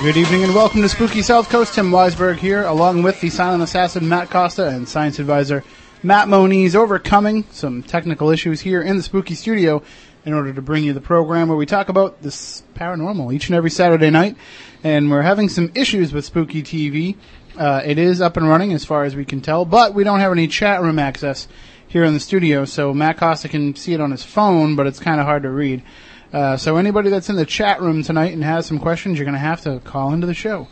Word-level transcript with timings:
Good 0.00 0.16
evening 0.16 0.44
and 0.44 0.54
welcome 0.54 0.80
to 0.82 0.88
Spooky 0.88 1.22
South 1.22 1.48
Coast. 1.48 1.74
Tim 1.74 1.90
Weisberg 1.90 2.36
here, 2.36 2.62
along 2.62 3.02
with 3.02 3.20
the 3.20 3.30
silent 3.30 3.64
assassin 3.64 4.08
Matt 4.08 4.30
Costa 4.30 4.68
and 4.68 4.88
science 4.88 5.18
advisor 5.18 5.64
Matt 6.04 6.28
Moniz, 6.28 6.76
overcoming 6.76 7.44
some 7.50 7.82
technical 7.82 8.30
issues 8.30 8.60
here 8.60 8.80
in 8.80 8.96
the 8.96 9.02
Spooky 9.02 9.34
Studio 9.34 9.82
in 10.24 10.34
order 10.34 10.52
to 10.52 10.62
bring 10.62 10.84
you 10.84 10.92
the 10.92 11.00
program 11.00 11.48
where 11.48 11.56
we 11.56 11.66
talk 11.66 11.88
about 11.88 12.22
this 12.22 12.62
paranormal 12.74 13.34
each 13.34 13.48
and 13.48 13.56
every 13.56 13.70
Saturday 13.70 14.08
night. 14.08 14.36
And 14.84 15.10
we're 15.10 15.22
having 15.22 15.48
some 15.48 15.72
issues 15.74 16.12
with 16.12 16.24
Spooky 16.24 16.62
TV. 16.62 17.16
Uh, 17.56 17.82
it 17.84 17.98
is 17.98 18.20
up 18.20 18.36
and 18.36 18.48
running 18.48 18.72
as 18.72 18.84
far 18.84 19.02
as 19.02 19.16
we 19.16 19.24
can 19.24 19.40
tell, 19.40 19.64
but 19.64 19.94
we 19.94 20.04
don't 20.04 20.20
have 20.20 20.30
any 20.30 20.46
chat 20.46 20.80
room 20.80 21.00
access 21.00 21.48
here 21.88 22.04
in 22.04 22.14
the 22.14 22.20
studio, 22.20 22.64
so 22.64 22.94
Matt 22.94 23.16
Costa 23.16 23.48
can 23.48 23.74
see 23.74 23.94
it 23.94 24.00
on 24.00 24.12
his 24.12 24.22
phone, 24.22 24.76
but 24.76 24.86
it's 24.86 25.00
kind 25.00 25.18
of 25.18 25.26
hard 25.26 25.42
to 25.42 25.50
read. 25.50 25.82
Uh, 26.32 26.56
so 26.56 26.76
anybody 26.76 27.10
that's 27.10 27.30
in 27.30 27.36
the 27.36 27.46
chat 27.46 27.80
room 27.80 28.02
tonight 28.02 28.32
and 28.32 28.44
has 28.44 28.66
some 28.66 28.78
questions, 28.78 29.18
you're 29.18 29.24
going 29.24 29.32
to 29.32 29.38
have 29.38 29.62
to 29.62 29.80
call 29.80 30.12
into 30.12 30.26
the 30.26 30.34
show 30.34 30.68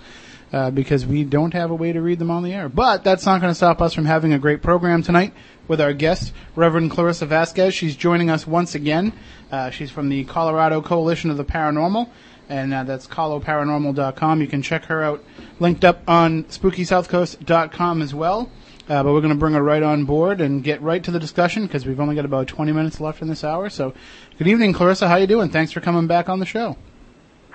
uh, 0.52 0.70
because 0.70 1.06
we 1.06 1.24
don't 1.24 1.54
have 1.54 1.70
a 1.70 1.74
way 1.74 1.92
to 1.92 2.00
read 2.00 2.18
them 2.18 2.30
on 2.30 2.42
the 2.42 2.52
air. 2.52 2.68
But 2.68 3.04
that's 3.04 3.26
not 3.26 3.40
going 3.40 3.50
to 3.50 3.54
stop 3.54 3.80
us 3.80 3.94
from 3.94 4.04
having 4.04 4.32
a 4.32 4.38
great 4.38 4.62
program 4.62 5.02
tonight 5.02 5.32
with 5.68 5.80
our 5.80 5.92
guest, 5.92 6.32
Reverend 6.54 6.90
Clarissa 6.90 7.26
Vasquez. 7.26 7.74
She's 7.74 7.96
joining 7.96 8.30
us 8.30 8.46
once 8.46 8.74
again. 8.74 9.12
Uh, 9.50 9.70
she's 9.70 9.90
from 9.90 10.08
the 10.08 10.24
Colorado 10.24 10.82
Coalition 10.82 11.30
of 11.30 11.36
the 11.36 11.44
Paranormal, 11.44 12.08
and 12.48 12.72
uh, 12.72 12.84
that's 12.84 13.06
coloparanormal.com. 13.06 14.40
You 14.40 14.46
can 14.46 14.62
check 14.62 14.84
her 14.86 15.02
out, 15.02 15.24
linked 15.58 15.84
up 15.84 16.02
on 16.06 16.44
SpookySouthCoast.com 16.44 18.02
as 18.02 18.14
well. 18.14 18.50
Uh, 18.88 19.02
but 19.02 19.12
we're 19.12 19.20
going 19.20 19.32
to 19.32 19.38
bring 19.38 19.54
her 19.54 19.62
right 19.62 19.82
on 19.82 20.04
board 20.04 20.40
and 20.40 20.62
get 20.62 20.80
right 20.80 21.02
to 21.02 21.10
the 21.10 21.18
discussion 21.18 21.66
because 21.66 21.84
we've 21.84 21.98
only 21.98 22.14
got 22.14 22.24
about 22.24 22.46
20 22.46 22.70
minutes 22.72 23.00
left 23.00 23.20
in 23.20 23.28
this 23.28 23.42
hour. 23.42 23.68
So, 23.68 23.94
good 24.38 24.46
evening, 24.46 24.72
Clarissa. 24.72 25.08
How 25.08 25.16
you 25.16 25.26
doing? 25.26 25.50
Thanks 25.50 25.72
for 25.72 25.80
coming 25.80 26.06
back 26.06 26.28
on 26.28 26.38
the 26.38 26.46
show. 26.46 26.76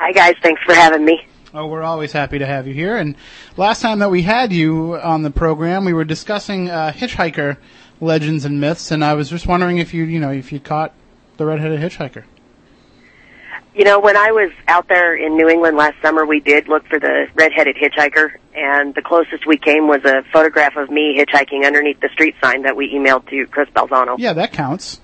Hi 0.02 0.12
guys, 0.12 0.34
thanks 0.42 0.60
for 0.64 0.74
having 0.74 1.06
me. 1.06 1.24
Oh, 1.54 1.68
we're 1.68 1.84
always 1.84 2.12
happy 2.12 2.40
to 2.40 2.46
have 2.48 2.66
you 2.66 2.74
here. 2.74 2.98
And 2.98 3.16
last 3.56 3.82
time 3.82 4.00
that 4.00 4.10
we 4.10 4.24
had 4.24 4.52
you 4.52 4.96
on 5.00 5.22
the 5.22 5.30
program, 5.30 5.86
we 5.86 5.94
were 5.94 6.06
discussing 6.06 6.72
uh, 6.72 6.92
hitchhiker 6.92 7.58
legends 8.00 8.44
and 8.44 8.60
myths, 8.60 8.90
and 8.90 9.06
I 9.06 9.14
was 9.14 9.30
just 9.30 9.46
wondering 9.46 9.78
if 9.78 9.94
you, 9.94 10.06
you 10.06 10.20
know, 10.20 10.32
if 10.32 10.52
you 10.52 10.60
caught 10.60 10.94
the 11.38 11.46
redheaded 11.46 11.80
hitchhiker. 11.80 12.24
You 13.74 13.86
know, 13.86 14.00
when 14.00 14.18
I 14.18 14.32
was 14.32 14.52
out 14.68 14.90
there 14.90 15.16
in 15.16 15.38
New 15.38 15.48
England 15.48 15.78
last 15.78 15.96
summer, 16.02 16.26
we 16.26 16.42
did 16.42 16.68
look 16.68 16.86
for 16.88 17.00
the 17.00 17.28
red-headed 17.36 17.78
hitchhiker, 17.78 18.32
and 18.54 18.94
the 18.94 19.02
closest 19.02 19.46
we 19.48 19.58
came 19.58 19.88
was 19.88 20.04
a 20.04 20.24
photograph 20.34 20.76
of 20.76 20.90
me 20.90 21.18
hitchhiking 21.18 21.66
underneath 21.66 22.00
the 22.02 22.10
street 22.12 22.36
sign 22.44 22.64
that 22.64 22.76
we 22.76 22.94
emailed 22.94 23.30
to 23.30 23.48
Chris 23.48 23.70
Balzano. 23.70 24.16
Yeah, 24.20 24.34
that 24.34 24.52
counts. 24.52 25.00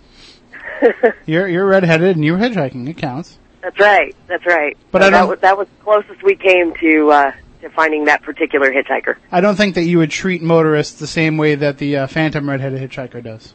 you're 1.26 1.48
you're 1.48 1.66
redheaded 1.66 2.16
and 2.18 2.26
you 2.26 2.34
were 2.34 2.38
hitchhiking. 2.40 2.88
It 2.90 2.98
counts. 2.98 3.40
That's 3.62 3.80
right. 3.80 4.14
That's 4.28 4.46
right. 4.46 4.78
But 4.92 5.02
So 5.02 5.08
I 5.08 5.10
that 5.12 5.20
don't- 5.22 5.30
was 5.30 5.40
that 5.40 5.58
was 5.58 5.68
closest 5.84 6.22
we 6.22 6.36
came 6.36 6.76
to 6.76 7.10
uh, 7.12 7.32
to 7.62 7.70
finding 7.70 8.06
that 8.06 8.22
particular 8.22 8.70
hitchhiker. 8.72 9.16
I 9.32 9.40
don't 9.42 9.56
think 9.56 9.76
that 9.76 9.84
you 9.86 9.98
would 10.00 10.12
treat 10.12 10.42
motorists 10.44 11.00
the 11.00 11.08
same 11.08 11.38
way 11.38 11.56
that 11.56 11.78
the 11.78 11.98
uh, 11.98 12.08
phantom 12.08 12.50
redheaded 12.50 12.82
hitchhiker 12.92 13.24
does. 13.24 13.54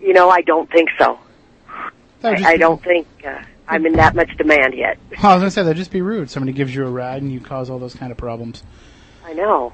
You 0.00 0.12
know, 0.14 0.30
I 0.30 0.42
don't 0.42 0.70
think 0.70 0.90
so. 0.98 1.18
That 2.20 2.40
I, 2.44 2.52
I 2.52 2.56
don't 2.56 2.82
think 2.82 3.06
uh, 3.26 3.42
I'm 3.68 3.86
in 3.86 3.94
that 3.94 4.14
much 4.14 4.36
demand 4.36 4.74
yet. 4.74 4.98
Well, 5.22 5.32
I 5.32 5.34
was 5.34 5.42
gonna 5.42 5.50
say 5.50 5.62
that'd 5.62 5.76
just 5.76 5.90
be 5.90 6.02
rude. 6.02 6.30
Somebody 6.30 6.52
gives 6.52 6.74
you 6.74 6.86
a 6.86 6.90
ride 6.90 7.22
and 7.22 7.32
you 7.32 7.40
cause 7.40 7.70
all 7.70 7.78
those 7.78 7.94
kind 7.94 8.10
of 8.10 8.18
problems. 8.18 8.62
I 9.24 9.34
know. 9.34 9.72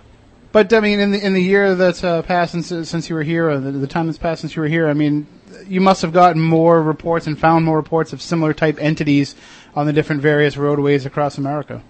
But 0.51 0.73
I 0.73 0.81
mean, 0.81 1.01
in 1.01 1.11
the 1.11 1.25
in 1.25 1.35
the 1.35 1.43
year 1.43 1.75
that's 1.75 2.03
uh, 2.03 2.23
passed 2.23 2.53
since 2.53 2.89
since 2.89 3.09
you 3.09 3.15
were 3.15 3.23
here, 3.23 3.51
or 3.51 3.59
the, 3.59 3.71
the 3.71 3.87
time 3.87 4.07
that's 4.07 4.19
passed 4.19 4.41
since 4.41 4.57
you 4.57 4.63
were 4.63 4.69
here, 4.69 4.89
I 4.89 4.95
mean, 4.95 5.27
you 5.67 5.81
must 5.81 6.03
have 6.03 6.13
gotten 6.13 6.41
more 6.41 6.83
reports 6.83 7.27
and 7.27 7.39
found 7.39 7.65
more 7.65 7.77
reports 7.77 8.13
of 8.13 8.23
similar 8.23 8.55
type 8.55 8.79
entities 8.81 9.35
on 9.75 9.87
the 9.87 9.93
different 9.93 10.23
various 10.23 10.57
roadways 10.57 11.05
across 11.05 11.39
America. 11.39 11.83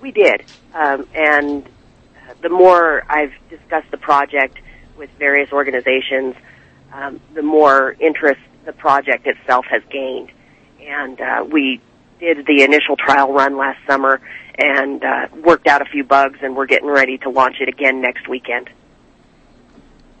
We 0.00 0.12
did, 0.12 0.44
um, 0.74 1.06
and 1.14 1.64
uh, 1.66 2.34
the 2.42 2.50
more 2.50 3.04
I've 3.08 3.32
discussed 3.48 3.90
the 3.90 3.96
project 3.96 4.58
with 4.96 5.10
various 5.18 5.50
organizations, 5.50 6.34
um, 6.92 7.20
the 7.34 7.42
more 7.42 7.96
interest 7.98 8.40
the 8.66 8.72
project 8.72 9.26
itself 9.26 9.64
has 9.66 9.82
gained. 9.90 10.30
And 10.88 11.20
uh, 11.20 11.44
we 11.50 11.80
did 12.18 12.46
the 12.46 12.62
initial 12.62 12.96
trial 12.96 13.32
run 13.32 13.58
last 13.58 13.78
summer 13.86 14.20
and 14.58 15.04
uh, 15.04 15.28
worked 15.44 15.66
out 15.66 15.82
a 15.82 15.84
few 15.84 16.02
bugs, 16.02 16.38
and 16.42 16.56
we're 16.56 16.66
getting 16.66 16.88
ready 16.88 17.18
to 17.18 17.30
launch 17.30 17.56
it 17.60 17.68
again 17.68 18.00
next 18.00 18.26
weekend. 18.26 18.70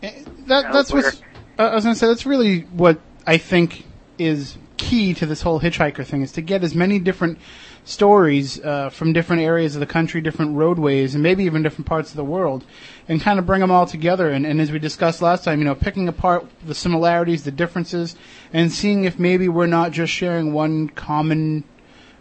Eh, 0.02 0.10
That 0.46 0.72
that's 0.72 0.92
we're- 0.92 1.10
Uh, 1.58 1.62
I 1.62 1.74
was 1.74 1.84
gonna 1.84 1.96
say 1.96 2.06
that's 2.06 2.26
really 2.26 2.60
what 2.72 3.00
I 3.26 3.38
think 3.38 3.84
is 4.18 4.58
key 4.76 5.12
to 5.14 5.26
this 5.26 5.42
whole 5.42 5.58
hitchhiker 5.60 6.04
thing 6.06 6.22
is 6.22 6.30
to 6.32 6.40
get 6.40 6.62
as 6.62 6.72
many 6.74 7.00
different 7.00 7.38
stories 7.84 8.60
uh, 8.62 8.90
from 8.90 9.12
different 9.12 9.42
areas 9.42 9.74
of 9.74 9.80
the 9.80 9.86
country, 9.86 10.20
different 10.20 10.54
roadways, 10.54 11.14
and 11.14 11.22
maybe 11.22 11.44
even 11.44 11.62
different 11.62 11.86
parts 11.86 12.10
of 12.10 12.16
the 12.16 12.24
world, 12.24 12.64
and 13.08 13.20
kind 13.20 13.38
of 13.40 13.46
bring 13.46 13.60
them 13.60 13.70
all 13.72 13.86
together. 13.86 14.30
And, 14.30 14.46
and 14.46 14.60
as 14.60 14.70
we 14.70 14.78
discussed 14.78 15.20
last 15.22 15.42
time, 15.44 15.58
you 15.58 15.64
know, 15.64 15.74
picking 15.74 16.06
apart 16.06 16.46
the 16.64 16.74
similarities, 16.74 17.42
the 17.44 17.50
differences, 17.50 18.14
and 18.52 18.72
seeing 18.72 19.04
if 19.04 19.18
maybe 19.18 19.48
we're 19.48 19.66
not 19.66 19.92
just 19.92 20.12
sharing 20.12 20.52
one 20.52 20.88
common. 20.88 21.64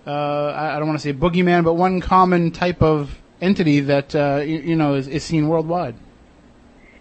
Uh, 0.06 0.54
I 0.56 0.80
don't 0.80 0.88
want 0.88 1.00
to 1.00 1.04
say 1.04 1.14
boogeyman, 1.14 1.64
but 1.64 1.74
one 1.74 2.00
common 2.00 2.52
type 2.52 2.82
of 2.82 3.18
entity 3.42 3.82
that 3.82 4.16
uh, 4.16 4.42
you, 4.46 4.60
you 4.60 4.76
know 4.76 4.96
is, 4.96 5.08
is 5.08 5.24
seen 5.24 5.48
worldwide. 5.48 5.96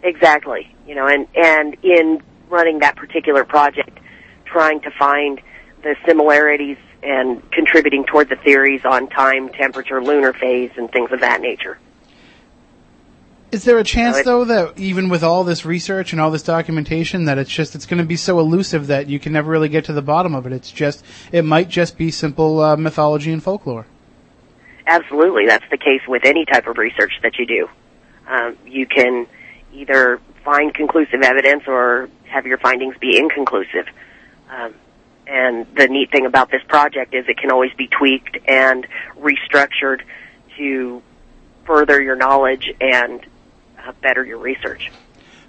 Exactly. 0.03 0.75
You 0.87 0.95
know, 0.95 1.07
and 1.07 1.27
and 1.35 1.77
in 1.83 2.23
running 2.49 2.81
that 2.81 2.97
particular 2.97 3.45
project, 3.45 3.99
trying 4.45 4.81
to 4.83 4.91
find 4.91 5.41
the 5.83 5.97
similarities 6.05 6.79
and 7.03 7.49
contributing 7.53 8.05
toward 8.05 8.29
the 8.29 8.37
theories 8.37 8.85
on 8.85 9.09
time, 9.09 9.49
temperature, 9.51 10.03
lunar 10.03 10.33
phase, 10.33 10.71
and 10.77 10.91
things 10.91 11.13
of 11.13 11.21
that 11.21 11.41
nature. 11.41 11.79
Is 13.57 13.65
there 13.65 13.79
a 13.79 13.85
chance 13.85 14.23
though 14.23 14.45
that 14.45 14.79
even 14.79 15.09
with 15.09 15.25
all 15.25 15.43
this 15.43 15.65
research 15.65 16.13
and 16.13 16.21
all 16.21 16.31
this 16.31 16.43
documentation 16.43 17.25
that 17.25 17.39
it's 17.39 17.49
just 17.49 17.75
it's 17.75 17.87
going 17.87 17.97
to 17.97 18.05
be 18.05 18.17
so 18.17 18.39
elusive 18.39 18.89
that 18.89 19.09
you 19.09 19.19
can 19.19 19.33
never 19.33 19.51
really 19.51 19.71
get 19.71 19.87
to 19.87 19.95
the 19.95 20.03
bottom 20.03 20.35
of 20.35 20.47
it? 20.47 20.53
It's 20.53 20.71
just 20.71 21.03
it 21.33 21.43
might 21.43 21.71
just 21.71 21.97
be 21.97 22.11
simple 22.11 22.61
uh, 22.61 22.77
mythology 22.77 23.33
and 23.33 23.43
folklore. 23.43 23.87
Absolutely, 24.87 25.47
that's 25.47 25.65
the 25.71 25.79
case 25.79 26.03
with 26.07 26.27
any 26.27 26.45
type 26.45 26.67
of 26.67 26.77
research 26.77 27.15
that 27.23 27.39
you 27.39 27.47
do. 27.47 27.69
Um, 28.29 28.59
you 28.67 28.87
can 28.87 29.27
either 29.73 30.21
find 30.45 30.75
conclusive 30.75 31.23
evidence 31.23 31.63
or 31.67 32.11
have 32.25 32.45
your 32.45 32.59
findings 32.59 32.99
be 32.99 33.17
inconclusive. 33.17 33.87
Um, 34.51 34.75
and 35.27 35.67
the 35.75 35.89
neat 35.89 36.13
thing 36.13 36.27
about 36.27 36.51
this 36.51 36.63
project 36.69 37.15
is 37.15 37.25
it 37.27 37.39
can 37.39 37.51
always 37.51 37.73
be 37.73 37.89
tweaked 37.89 38.37
and 38.47 38.87
restructured 39.19 40.03
to 40.59 41.03
further 41.65 42.03
your 42.03 42.17
knowledge 42.17 42.71
and 42.83 43.25
better 43.93 44.25
your 44.25 44.39
research. 44.39 44.91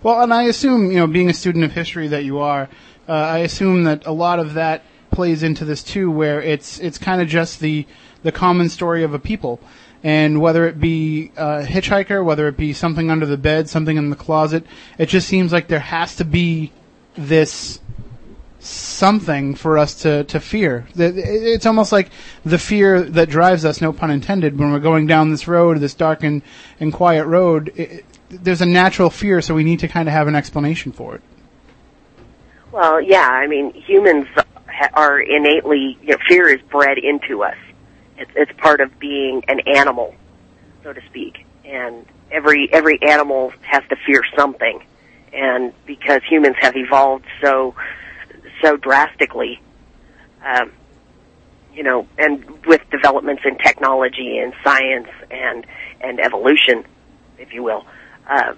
Well, 0.04 0.22
and 0.22 0.34
I 0.34 0.44
assume 0.44 0.92
you 0.92 0.98
know, 0.98 1.08
being 1.08 1.30
a 1.30 1.34
student 1.34 1.66
of 1.66 1.72
history 1.72 2.08
that 2.10 2.24
you 2.24 2.40
are, 2.40 2.70
uh, 3.10 3.14
I 3.14 3.40
assume 3.40 3.84
that 3.86 4.06
a 4.06 4.12
lot 4.12 4.40
of 4.40 4.54
that 4.54 4.84
plays 5.12 5.44
into 5.44 5.66
this 5.66 5.84
too, 5.84 6.12
where 6.12 6.42
it's 6.42 6.80
it's 6.80 6.98
kind 6.98 7.22
of 7.22 7.28
just 7.28 7.60
the 7.60 7.86
the 8.24 8.32
common 8.32 8.70
story 8.70 9.04
of 9.04 9.14
a 9.14 9.20
people. 9.20 9.60
And 10.04 10.40
whether 10.40 10.68
it 10.68 10.80
be 10.80 11.32
a 11.36 11.64
hitchhiker, 11.64 12.24
whether 12.24 12.48
it 12.48 12.56
be 12.56 12.72
something 12.72 13.10
under 13.10 13.26
the 13.26 13.38
bed, 13.38 13.68
something 13.68 13.98
in 13.98 14.12
the 14.12 14.16
closet, 14.16 14.64
it 14.98 15.08
just 15.10 15.28
seems 15.28 15.52
like 15.52 15.68
there 15.68 15.80
has 15.80 16.16
to 16.18 16.26
be 16.26 16.72
this 17.16 17.80
something 18.60 19.56
for 19.56 19.78
us 19.78 20.02
to, 20.04 20.24
to 20.26 20.40
fear. 20.40 20.88
It's 20.96 21.66
almost 21.66 21.92
like 21.92 22.12
the 22.46 22.60
fear 22.60 23.02
that 23.02 23.30
drives 23.30 23.66
us, 23.66 23.82
no 23.82 23.92
pun 23.92 24.12
intended, 24.12 24.58
when 24.60 24.72
we're 24.72 24.80
going 24.80 25.08
down 25.08 25.32
this 25.32 25.48
road, 25.48 25.80
this 25.80 25.94
dark 25.94 26.24
and, 26.24 26.42
and 26.80 26.94
quiet 26.94 27.26
road. 27.26 27.74
It, 27.76 28.06
there's 28.30 28.62
a 28.62 28.66
natural 28.66 29.10
fear, 29.10 29.42
so 29.42 29.54
we 29.56 29.64
need 29.64 29.80
to 29.80 29.88
kind 29.88 30.08
of 30.08 30.14
have 30.14 30.28
an 30.28 30.36
explanation 30.36 30.92
for 30.92 31.16
it. 31.16 31.22
Well, 32.72 33.02
yeah, 33.02 33.28
I 33.28 33.48
mean, 33.48 33.74
humans 33.74 34.28
are 34.94 35.20
innately, 35.20 35.98
you 36.02 36.10
know, 36.10 36.18
fear 36.28 36.48
is 36.50 36.62
bred 36.70 36.98
into 36.98 37.44
us. 37.44 37.58
It's, 38.18 38.32
it's 38.36 38.52
part 38.60 38.82
of 38.82 39.00
being 39.00 39.44
an 39.48 39.62
animal, 39.62 40.14
so 40.84 40.94
to 40.94 41.02
speak. 41.08 41.46
And 41.66 42.06
every, 42.32 42.70
every 42.74 43.00
animal 43.02 43.54
has 43.62 43.84
to 43.90 43.96
fear 44.06 44.22
something. 44.38 44.82
and 45.34 45.74
because 45.86 46.22
humans 46.24 46.56
have 46.60 46.76
evolved 46.76 47.26
so 47.42 47.76
so 48.64 48.76
drastically, 48.78 49.62
um, 50.46 50.72
you 51.74 51.84
know, 51.84 52.08
and 52.18 52.44
with 52.66 52.82
developments 52.90 53.44
in 53.46 53.58
technology 53.58 54.38
and 54.40 54.54
science 54.64 55.08
and 55.30 55.66
and 56.02 56.20
evolution, 56.20 56.84
if 57.38 57.54
you 57.54 57.64
will, 57.64 57.86
uh, 58.28 58.54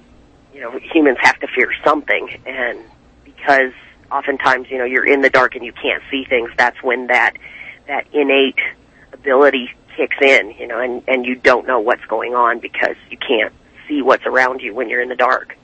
you 0.53 0.61
know, 0.61 0.77
humans 0.79 1.17
have 1.21 1.39
to 1.39 1.47
fear 1.47 1.71
something, 1.83 2.41
and 2.45 2.79
because 3.23 3.73
oftentimes, 4.11 4.67
you 4.69 4.77
know, 4.77 4.85
you're 4.85 5.07
in 5.07 5.21
the 5.21 5.29
dark 5.29 5.55
and 5.55 5.63
you 5.63 5.73
can't 5.73 6.03
see 6.09 6.25
things, 6.25 6.49
that's 6.57 6.81
when 6.83 7.07
that 7.07 7.33
that 7.87 8.05
innate 8.13 8.59
ability 9.13 9.69
kicks 9.95 10.17
in, 10.21 10.51
you 10.51 10.67
know, 10.67 10.79
and 10.79 11.03
and 11.07 11.25
you 11.25 11.35
don't 11.35 11.67
know 11.67 11.79
what's 11.79 12.05
going 12.05 12.33
on 12.33 12.59
because 12.59 12.95
you 13.09 13.17
can't 13.17 13.53
see 13.87 14.01
what's 14.01 14.25
around 14.25 14.61
you 14.61 14.73
when 14.73 14.89
you're 14.89 15.01
in 15.01 15.09
the 15.09 15.15
dark. 15.15 15.57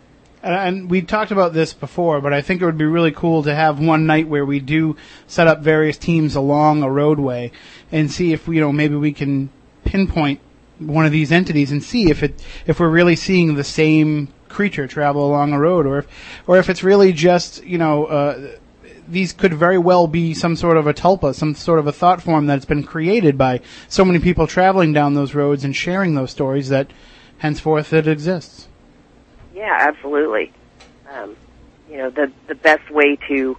And 0.43 0.91
we 0.91 1.01
talked 1.01 1.31
about 1.31 1.53
this 1.53 1.73
before, 1.73 2.21
but 2.21 2.31
I 2.31 2.41
think 2.41 2.61
it 2.61 2.65
would 2.65 2.77
be 2.77 2.85
really 2.85 3.11
cool 3.11 3.41
to 3.43 3.55
have 3.55 3.79
one 3.79 4.05
night 4.05 4.27
where 4.27 4.45
we 4.45 4.59
do 4.59 4.95
set 5.25 5.47
up 5.47 5.61
various 5.61 5.97
teams 5.97 6.35
along 6.35 6.83
a 6.83 6.89
roadway 6.89 7.51
and 7.91 8.11
see 8.11 8.31
if 8.31 8.47
you 8.47 8.61
know 8.61 8.71
maybe 8.71 8.95
we 8.95 9.11
can 9.11 9.49
pinpoint 9.85 10.39
one 10.79 11.05
of 11.05 11.11
these 11.11 11.31
entities 11.31 11.71
and 11.71 11.83
see 11.83 12.09
if 12.09 12.23
it 12.23 12.43
if 12.65 12.79
we're 12.79 12.89
really 12.89 13.15
seeing 13.15 13.55
the 13.55 13.63
same 13.63 14.29
creature 14.49 14.87
travel 14.87 15.25
along 15.25 15.53
a 15.53 15.59
road, 15.59 15.85
or 15.85 15.99
if 15.99 16.07
or 16.47 16.57
if 16.57 16.69
it's 16.69 16.83
really 16.83 17.13
just 17.13 17.63
you 17.63 17.77
know. 17.77 18.05
Uh, 18.05 18.57
these 19.07 19.33
could 19.33 19.53
very 19.53 19.77
well 19.77 20.07
be 20.07 20.33
some 20.33 20.55
sort 20.55 20.77
of 20.77 20.87
a 20.87 20.93
tulpa, 20.93 21.35
some 21.35 21.53
sort 21.53 21.77
of 21.77 21.85
a 21.85 21.91
thought 21.91 22.23
form 22.23 22.47
that's 22.47 22.65
been 22.65 22.83
created 22.83 23.37
by 23.37 23.61
so 23.87 24.03
many 24.03 24.17
people 24.17 24.47
traveling 24.47 24.93
down 24.93 25.13
those 25.13 25.35
roads 25.35 25.63
and 25.63 25.75
sharing 25.75 26.15
those 26.15 26.31
stories 26.31 26.69
that 26.69 26.89
henceforth 27.37 27.93
it 27.93 28.07
exists. 28.07 28.67
Yeah, 29.53 29.77
absolutely. 29.79 30.51
Um, 31.11 31.35
you 31.89 31.97
know, 31.97 32.09
the 32.09 32.31
the 32.47 32.55
best 32.55 32.89
way 32.89 33.15
to 33.27 33.57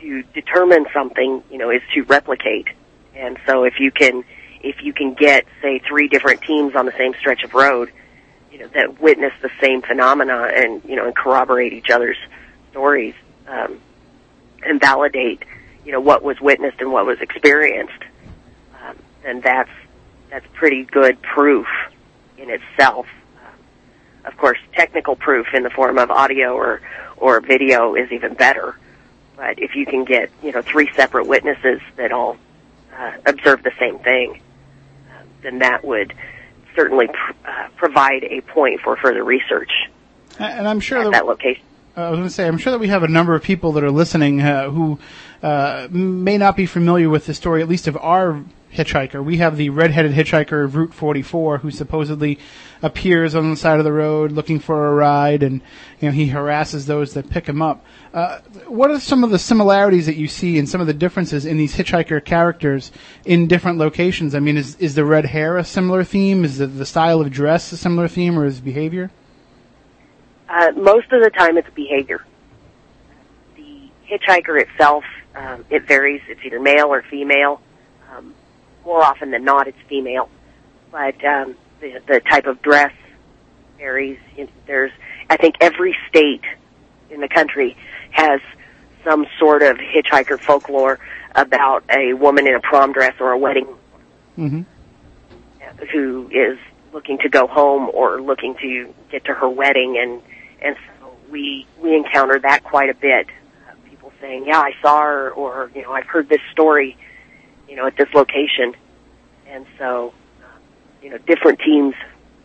to 0.00 0.22
determine 0.34 0.86
something, 0.92 1.42
you 1.50 1.58
know, 1.58 1.70
is 1.70 1.82
to 1.94 2.02
replicate. 2.02 2.68
And 3.14 3.38
so 3.46 3.64
if 3.64 3.78
you 3.78 3.90
can 3.90 4.24
if 4.62 4.82
you 4.82 4.92
can 4.92 5.14
get 5.14 5.44
say 5.60 5.80
three 5.80 6.08
different 6.08 6.42
teams 6.42 6.74
on 6.74 6.86
the 6.86 6.92
same 6.96 7.14
stretch 7.18 7.42
of 7.42 7.54
road, 7.54 7.92
you 8.50 8.58
know, 8.58 8.68
that 8.68 9.00
witness 9.00 9.32
the 9.42 9.50
same 9.60 9.82
phenomena 9.82 10.50
and 10.54 10.82
you 10.84 10.96
know 10.96 11.06
and 11.06 11.16
corroborate 11.16 11.72
each 11.72 11.90
other's 11.90 12.18
stories 12.70 13.14
um, 13.48 13.80
and 14.64 14.80
validate, 14.80 15.42
you 15.84 15.92
know, 15.92 16.00
what 16.00 16.22
was 16.22 16.40
witnessed 16.40 16.80
and 16.80 16.92
what 16.92 17.06
was 17.06 17.20
experienced, 17.20 18.04
um, 18.82 18.96
then 19.22 19.40
that's 19.40 19.70
that's 20.30 20.46
pretty 20.54 20.84
good 20.84 21.20
proof 21.22 21.66
in 22.38 22.50
itself. 22.50 23.06
Um, 23.38 24.30
of 24.32 24.36
course, 24.36 24.58
technical 24.72 25.16
proof 25.16 25.48
in 25.54 25.62
the 25.62 25.70
form 25.70 25.98
of 25.98 26.10
audio 26.10 26.54
or 26.54 26.80
or 27.16 27.40
video 27.40 27.94
is 27.94 28.10
even 28.12 28.34
better. 28.34 28.76
But 29.36 29.58
if 29.58 29.74
you 29.74 29.86
can 29.86 30.04
get 30.04 30.30
you 30.42 30.52
know 30.52 30.62
three 30.62 30.90
separate 30.94 31.26
witnesses 31.26 31.80
that 31.96 32.12
all 32.12 32.36
uh, 32.96 33.12
observe 33.26 33.62
the 33.62 33.72
same 33.78 33.98
thing, 33.98 34.40
then 35.42 35.58
that 35.58 35.84
would 35.84 36.14
certainly 36.74 37.06
pr- 37.08 37.32
uh, 37.48 37.68
provide 37.76 38.24
a 38.24 38.40
point 38.42 38.80
for 38.80 38.96
further 38.96 39.22
research 39.24 39.70
And 40.38 40.66
I'm 40.66 40.80
sure 40.80 40.98
at 40.98 41.04
that, 41.04 41.12
that 41.12 41.26
location. 41.26 41.62
I 41.94 42.08
was 42.08 42.18
going 42.18 42.28
to 42.28 42.34
say, 42.34 42.46
I'm 42.46 42.56
sure 42.56 42.72
that 42.72 42.78
we 42.78 42.88
have 42.88 43.02
a 43.02 43.08
number 43.08 43.34
of 43.34 43.42
people 43.42 43.72
that 43.72 43.84
are 43.84 43.90
listening 43.90 44.40
uh, 44.40 44.70
who 44.70 44.98
uh, 45.42 45.88
may 45.90 46.38
not 46.38 46.56
be 46.56 46.64
familiar 46.64 47.10
with 47.10 47.26
the 47.26 47.34
story, 47.34 47.60
at 47.60 47.68
least 47.68 47.86
of 47.86 47.98
our 47.98 48.42
hitchhiker. 48.72 49.22
We 49.22 49.38
have 49.38 49.56
the 49.56 49.70
red-headed 49.70 50.12
hitchhiker 50.12 50.64
of 50.64 50.74
Route 50.74 50.94
44 50.94 51.58
who 51.58 51.70
supposedly 51.70 52.38
appears 52.80 53.34
on 53.34 53.50
the 53.50 53.56
side 53.56 53.78
of 53.78 53.84
the 53.84 53.92
road 53.92 54.32
looking 54.32 54.58
for 54.58 54.88
a 54.88 54.94
ride, 54.94 55.42
and 55.42 55.60
you 56.00 56.08
know 56.08 56.12
he 56.12 56.28
harasses 56.28 56.86
those 56.86 57.14
that 57.14 57.30
pick 57.30 57.46
him 57.46 57.62
up. 57.62 57.84
Uh, 58.12 58.40
what 58.66 58.90
are 58.90 58.98
some 58.98 59.22
of 59.22 59.30
the 59.30 59.38
similarities 59.38 60.06
that 60.06 60.16
you 60.16 60.26
see 60.26 60.58
and 60.58 60.68
some 60.68 60.80
of 60.80 60.86
the 60.86 60.94
differences 60.94 61.46
in 61.46 61.56
these 61.56 61.74
hitchhiker 61.76 62.24
characters 62.24 62.90
in 63.24 63.46
different 63.46 63.78
locations? 63.78 64.34
I 64.34 64.40
mean, 64.40 64.56
is 64.56 64.76
is 64.76 64.94
the 64.94 65.04
red 65.04 65.26
hair 65.26 65.58
a 65.58 65.64
similar 65.64 66.02
theme? 66.02 66.44
Is 66.44 66.58
the, 66.58 66.66
the 66.66 66.86
style 66.86 67.20
of 67.20 67.30
dress 67.30 67.70
a 67.72 67.76
similar 67.76 68.08
theme, 68.08 68.38
or 68.38 68.46
is 68.46 68.60
behavior? 68.60 69.10
Uh, 70.48 70.72
most 70.72 71.10
of 71.12 71.22
the 71.22 71.30
time, 71.30 71.56
it's 71.56 71.70
behavior. 71.70 72.24
The 73.56 73.88
hitchhiker 74.10 74.60
itself, 74.60 75.04
um, 75.34 75.64
it 75.70 75.86
varies. 75.86 76.20
It's 76.28 76.40
either 76.44 76.60
male 76.60 76.88
or 76.88 77.02
female. 77.02 77.60
More 78.84 79.02
often 79.02 79.30
than 79.30 79.44
not, 79.44 79.68
it's 79.68 79.78
female. 79.88 80.28
But 80.90 81.24
um, 81.24 81.56
the, 81.80 82.00
the 82.06 82.20
type 82.20 82.46
of 82.46 82.60
dress 82.62 82.92
varies. 83.78 84.18
There's, 84.66 84.92
I 85.30 85.36
think, 85.36 85.56
every 85.60 85.96
state 86.08 86.42
in 87.10 87.20
the 87.20 87.28
country 87.28 87.76
has 88.10 88.40
some 89.04 89.26
sort 89.38 89.62
of 89.62 89.78
hitchhiker 89.78 90.38
folklore 90.40 90.98
about 91.34 91.84
a 91.90 92.12
woman 92.14 92.46
in 92.46 92.54
a 92.54 92.60
prom 92.60 92.92
dress 92.92 93.14
or 93.20 93.32
a 93.32 93.38
wedding 93.38 93.66
Mm-hmm. 94.38 94.62
who 95.92 96.28
is 96.30 96.58
looking 96.94 97.18
to 97.18 97.28
go 97.28 97.46
home 97.46 97.90
or 97.92 98.22
looking 98.22 98.54
to 98.62 98.94
get 99.10 99.26
to 99.26 99.34
her 99.34 99.48
wedding 99.48 99.98
and 100.00 100.22
and 100.62 100.74
so 100.98 101.14
we 101.30 101.66
we 101.82 101.94
encounter 101.94 102.38
that 102.38 102.64
quite 102.64 102.88
a 102.88 102.94
bit 102.94 103.26
uh, 103.68 103.74
people 103.90 104.10
saying 104.22 104.46
yeah 104.46 104.58
i 104.60 104.72
saw 104.80 105.02
her 105.02 105.30
or 105.32 105.70
you 105.74 105.82
know 105.82 105.92
i've 105.92 106.06
heard 106.06 106.30
this 106.30 106.40
story 106.50 106.96
you 107.72 107.76
know 107.78 107.86
at 107.86 107.96
this 107.96 108.12
location 108.12 108.74
and 109.46 109.64
so 109.78 110.12
uh, 110.42 110.58
you 111.02 111.08
know 111.08 111.16
different 111.26 111.58
teams 111.60 111.94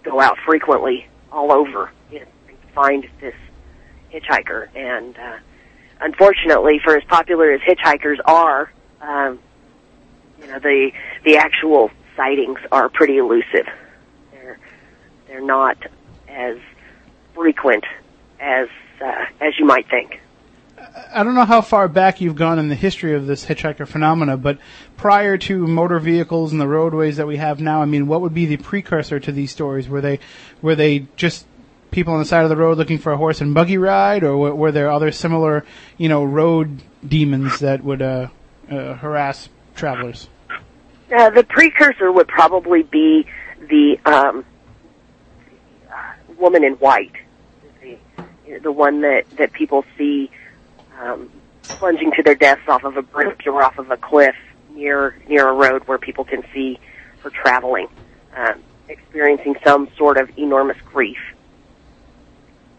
go 0.03 0.21
out 0.21 0.37
frequently 0.45 1.05
all 1.33 1.51
over 1.51 1.91
you 2.09 2.21
know, 2.21 2.25
and 2.47 2.57
find 2.73 3.09
this 3.19 3.35
hitchhiker 4.13 4.69
and 4.73 5.17
uh, 5.17 5.37
unfortunately 5.99 6.79
for 6.81 6.95
as 6.95 7.03
popular 7.03 7.51
as 7.51 7.59
hitchhikers 7.59 8.19
are 8.23 8.71
um, 9.01 9.37
you 10.39 10.47
know 10.47 10.59
the 10.59 10.91
the 11.25 11.35
actual 11.35 11.91
sightings 12.15 12.59
are 12.71 12.87
pretty 12.87 13.17
elusive. 13.17 13.67
They're 14.31 14.57
they're 15.27 15.41
not 15.41 15.77
as 16.29 16.57
frequent 17.35 17.83
as 18.39 18.69
uh, 19.03 19.25
as 19.41 19.59
you 19.59 19.65
might 19.65 19.89
think. 19.89 20.21
I 21.13 21.23
don't 21.23 21.33
know 21.33 21.45
how 21.45 21.61
far 21.61 21.87
back 21.87 22.21
you've 22.21 22.35
gone 22.35 22.59
in 22.59 22.69
the 22.69 22.75
history 22.75 23.15
of 23.15 23.25
this 23.25 23.45
hitchhiker 23.45 23.87
phenomena, 23.87 24.37
but 24.37 24.57
prior 24.97 25.37
to 25.37 25.67
motor 25.67 25.99
vehicles 25.99 26.51
and 26.51 26.61
the 26.61 26.67
roadways 26.67 27.17
that 27.17 27.27
we 27.27 27.37
have 27.37 27.59
now, 27.59 27.81
I 27.81 27.85
mean, 27.85 28.07
what 28.07 28.21
would 28.21 28.33
be 28.33 28.45
the 28.45 28.57
precursor 28.57 29.19
to 29.19 29.31
these 29.31 29.51
stories? 29.51 29.87
Were 29.87 30.01
they 30.01 30.19
were 30.61 30.75
they 30.75 31.07
just 31.15 31.45
people 31.91 32.13
on 32.13 32.19
the 32.19 32.25
side 32.25 32.43
of 32.43 32.49
the 32.49 32.55
road 32.55 32.77
looking 32.77 32.97
for 32.97 33.11
a 33.11 33.17
horse 33.17 33.41
and 33.41 33.53
buggy 33.53 33.77
ride, 33.77 34.23
or 34.23 34.37
were, 34.37 34.71
there 34.71 34.91
other 34.91 35.11
similar, 35.11 35.65
you 35.97 36.09
know, 36.09 36.23
road 36.23 36.81
demons 37.07 37.59
that 37.59 37.83
would 37.83 38.01
uh, 38.01 38.27
uh, 38.69 38.93
harass 38.95 39.49
travelers? 39.75 40.27
Uh, 41.15 41.29
the 41.29 41.43
precursor 41.43 42.11
would 42.11 42.27
probably 42.27 42.83
be 42.83 43.25
the 43.69 43.97
um, 44.05 44.45
woman 46.37 46.63
in 46.63 46.73
white, 46.73 47.13
the 47.81 47.97
the 48.61 48.71
one 48.71 49.01
that 49.01 49.25
that 49.37 49.53
people 49.53 49.85
see 49.97 50.29
um, 50.99 51.29
plunging 51.63 52.11
to 52.15 52.23
their 52.23 52.35
deaths 52.35 52.61
off 52.67 52.83
of 52.83 52.97
a 52.97 53.01
bridge 53.01 53.45
or 53.45 53.63
off 53.63 53.77
of 53.77 53.91
a 53.91 53.97
cliff 53.97 54.35
near 54.73 55.17
near 55.27 55.47
a 55.47 55.53
road 55.53 55.83
where 55.87 55.97
people 55.97 56.23
can 56.23 56.43
see 56.53 56.79
her 57.19 57.29
traveling, 57.29 57.87
um, 58.35 58.61
experiencing 58.89 59.55
some 59.63 59.89
sort 59.97 60.17
of 60.17 60.29
enormous 60.37 60.77
grief, 60.85 61.17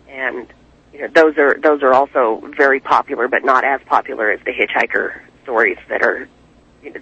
and 0.08 0.46
you 0.92 1.00
know 1.00 1.08
those 1.08 1.36
are 1.38 1.58
those 1.60 1.82
are 1.82 1.92
also 1.92 2.42
very 2.56 2.80
popular, 2.80 3.28
but 3.28 3.44
not 3.44 3.64
as 3.64 3.80
popular 3.86 4.30
as 4.30 4.40
the 4.44 4.52
hitchhiker 4.52 5.20
stories 5.42 5.78
that 5.88 6.02
are 6.02 6.28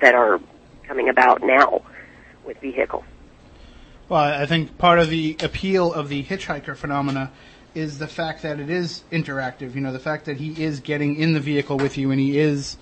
that 0.01 0.15
are 0.15 0.41
coming 0.87 1.09
about 1.09 1.43
now 1.43 1.83
with 2.45 2.59
vehicles. 2.61 3.05
Well, 4.09 4.21
I 4.21 4.47
think 4.47 4.79
part 4.79 5.01
of 5.01 5.11
the 5.11 5.37
appeal 5.41 5.93
of 5.93 6.09
the 6.09 6.23
hitchhiker 6.23 6.77
phenomena 6.77 7.33
is 7.77 7.99
the 7.99 8.09
fact 8.09 8.43
that 8.43 8.59
it 8.59 8.71
is 8.71 9.05
interactive. 9.13 9.75
You 9.75 9.83
know, 9.83 9.93
the 9.93 9.99
fact 9.99 10.25
that 10.25 10.39
he 10.39 10.63
is 10.63 10.81
getting 10.81 11.17
in 11.17 11.35
the 11.35 11.41
vehicle 11.41 11.77
with 11.77 11.99
you 11.99 12.11
and 12.11 12.19
he 12.19 12.39
is, 12.39 12.79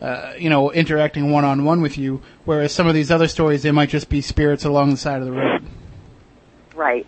uh, 0.00 0.34
you 0.38 0.48
know, 0.48 0.70
interacting 0.72 1.30
one 1.30 1.44
on 1.44 1.64
one 1.64 1.80
with 1.80 1.98
you. 1.98 2.22
Whereas 2.44 2.72
some 2.72 2.86
of 2.86 2.94
these 2.94 3.10
other 3.10 3.28
stories, 3.28 3.62
they 3.62 3.72
might 3.72 3.88
just 3.88 4.08
be 4.08 4.20
spirits 4.20 4.64
along 4.64 4.90
the 4.90 4.96
side 4.96 5.20
of 5.20 5.26
the 5.26 5.32
road. 5.32 5.62
Right. 6.74 7.06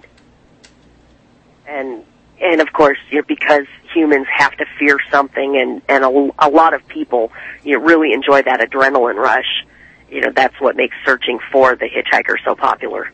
And 1.67 2.05
and 2.41 2.61
of 2.61 2.73
course, 2.73 2.99
you 3.11 3.19
know, 3.19 3.25
because 3.29 3.67
humans 3.93 4.27
have 4.35 4.57
to 4.57 4.67
fear 4.79 4.99
something, 5.11 5.57
and 5.57 5.83
and 5.89 6.05
a, 6.05 6.31
a 6.39 6.51
lot 6.51 6.75
of 6.75 6.87
people, 6.89 7.31
you 7.63 7.79
know, 7.79 7.85
really 7.85 8.13
enjoy 8.13 8.43
that 8.43 8.61
adrenaline 8.61 9.17
rush. 9.17 9.65
You 10.11 10.23
know, 10.23 10.33
that's 10.35 10.59
what 10.61 10.75
makes 10.75 10.97
searching 11.05 11.39
for 11.53 11.77
the 11.77 11.87
hitchhiker 11.87 12.37
so 12.45 12.55
popular. 12.55 13.13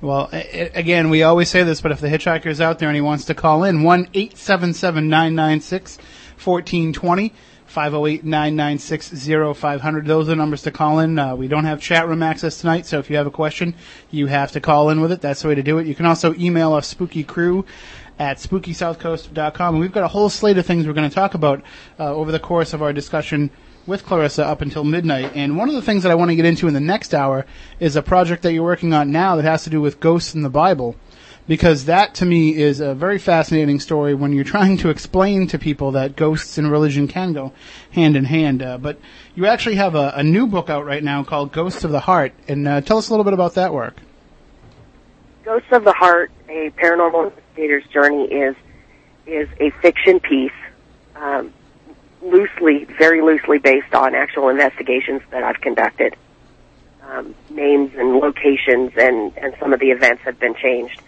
Well, 0.00 0.28
again, 0.32 1.10
we 1.10 1.24
always 1.24 1.48
say 1.48 1.64
this, 1.64 1.80
but 1.80 1.90
if 1.90 2.00
the 2.00 2.06
hitchhiker 2.06 2.46
is 2.46 2.60
out 2.60 2.78
there 2.78 2.88
and 2.88 2.94
he 2.94 3.00
wants 3.00 3.24
to 3.24 3.34
call 3.34 3.64
in, 3.64 3.82
one 3.82 4.06
eight 4.14 4.38
seven 4.38 4.72
seven 4.72 5.08
nine 5.08 5.34
nine 5.34 5.60
six 5.60 5.98
fourteen 6.36 6.92
twenty. 6.92 7.32
508-996-0500. 7.68 10.06
Those 10.06 10.26
are 10.26 10.30
the 10.30 10.36
numbers 10.36 10.62
to 10.62 10.70
call 10.70 11.00
in. 11.00 11.18
Uh, 11.18 11.36
we 11.36 11.48
don't 11.48 11.66
have 11.66 11.82
chat 11.82 12.08
room 12.08 12.22
access 12.22 12.58
tonight, 12.58 12.86
so 12.86 12.98
if 12.98 13.10
you 13.10 13.16
have 13.16 13.26
a 13.26 13.30
question, 13.30 13.74
you 14.10 14.26
have 14.26 14.52
to 14.52 14.60
call 14.60 14.88
in 14.88 15.02
with 15.02 15.12
it. 15.12 15.20
That's 15.20 15.42
the 15.42 15.48
way 15.48 15.54
to 15.54 15.62
do 15.62 15.76
it. 15.76 15.86
You 15.86 15.94
can 15.94 16.06
also 16.06 16.34
email 16.36 16.72
us 16.72 16.94
spookycrew 16.94 17.66
at 18.18 18.38
spookysouthcoast.com. 18.38 19.74
And 19.74 19.80
we've 19.80 19.92
got 19.92 20.04
a 20.04 20.08
whole 20.08 20.30
slate 20.30 20.58
of 20.58 20.66
things 20.66 20.86
we're 20.86 20.94
going 20.94 21.10
to 21.10 21.14
talk 21.14 21.34
about 21.34 21.62
uh, 21.98 22.14
over 22.14 22.32
the 22.32 22.40
course 22.40 22.72
of 22.72 22.80
our 22.82 22.94
discussion 22.94 23.50
with 23.88 24.04
Clarissa 24.04 24.44
up 24.46 24.60
until 24.60 24.84
midnight. 24.84 25.32
And 25.34 25.56
one 25.56 25.68
of 25.68 25.74
the 25.74 25.82
things 25.82 26.04
that 26.04 26.12
I 26.12 26.14
want 26.14 26.30
to 26.30 26.36
get 26.36 26.44
into 26.44 26.68
in 26.68 26.74
the 26.74 26.80
next 26.80 27.14
hour 27.14 27.46
is 27.80 27.96
a 27.96 28.02
project 28.02 28.42
that 28.42 28.52
you're 28.52 28.62
working 28.62 28.92
on 28.92 29.10
now 29.10 29.34
that 29.36 29.44
has 29.44 29.64
to 29.64 29.70
do 29.70 29.80
with 29.80 29.98
ghosts 29.98 30.34
in 30.34 30.42
the 30.42 30.50
Bible 30.50 30.94
because 31.48 31.86
that 31.86 32.14
to 32.16 32.26
me 32.26 32.54
is 32.54 32.78
a 32.78 32.94
very 32.94 33.18
fascinating 33.18 33.80
story 33.80 34.14
when 34.14 34.32
you're 34.32 34.44
trying 34.56 34.76
to 34.76 34.90
explain 34.90 35.48
to 35.48 35.58
people 35.58 35.92
that 35.92 36.14
ghosts 36.14 36.58
and 36.58 36.70
religion 36.70 37.08
can 37.08 37.32
go 37.32 37.52
hand 37.90 38.14
in 38.14 38.24
hand. 38.24 38.62
Uh, 38.62 38.78
but 38.78 39.00
you 39.34 39.46
actually 39.46 39.76
have 39.76 39.94
a, 39.94 40.12
a, 40.14 40.22
new 40.22 40.46
book 40.46 40.70
out 40.70 40.84
right 40.84 41.02
now 41.02 41.24
called 41.24 41.50
Ghosts 41.50 41.82
of 41.84 41.90
the 41.90 42.00
Heart, 42.00 42.34
and 42.46 42.68
uh, 42.68 42.80
tell 42.82 42.98
us 42.98 43.08
a 43.08 43.12
little 43.12 43.24
bit 43.24 43.32
about 43.32 43.54
that 43.54 43.72
work. 43.72 43.96
Ghosts 45.44 45.68
of 45.72 45.84
the 45.84 45.92
Heart: 45.92 46.30
A 46.48 46.70
Paranormal 46.70 47.32
Investigator's 47.32 47.86
Journey 47.86 48.24
is 48.24 48.54
is 49.26 49.48
a 49.60 49.70
fiction 49.82 50.20
piece, 50.20 50.52
um, 51.16 51.52
loosely, 52.22 52.84
very 52.98 53.22
loosely 53.22 53.58
based 53.58 53.94
on 53.94 54.14
actual 54.14 54.48
investigations 54.48 55.22
that 55.30 55.42
I've 55.42 55.60
conducted. 55.60 56.16
Um, 57.02 57.34
names 57.48 57.92
and 57.96 58.16
locations 58.16 58.92
and, 58.96 59.32
and 59.38 59.54
some 59.58 59.72
of 59.72 59.80
the 59.80 59.90
events 59.90 60.22
have 60.24 60.38
been 60.38 60.54
changed 60.54 61.00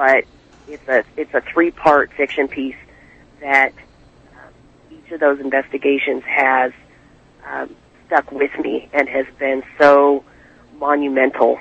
but 0.00 0.24
it's 0.66 0.88
a 0.88 1.04
it's 1.18 1.34
a 1.34 1.42
three 1.52 1.70
part 1.70 2.10
fiction 2.16 2.48
piece 2.48 2.76
that 3.40 3.72
um, 4.32 4.52
each 4.90 5.12
of 5.12 5.20
those 5.20 5.38
investigations 5.40 6.22
has 6.24 6.72
um, 7.46 7.74
stuck 8.06 8.32
with 8.32 8.50
me 8.58 8.88
and 8.94 9.06
has 9.06 9.26
been 9.38 9.62
so 9.78 10.24
monumental 10.78 11.58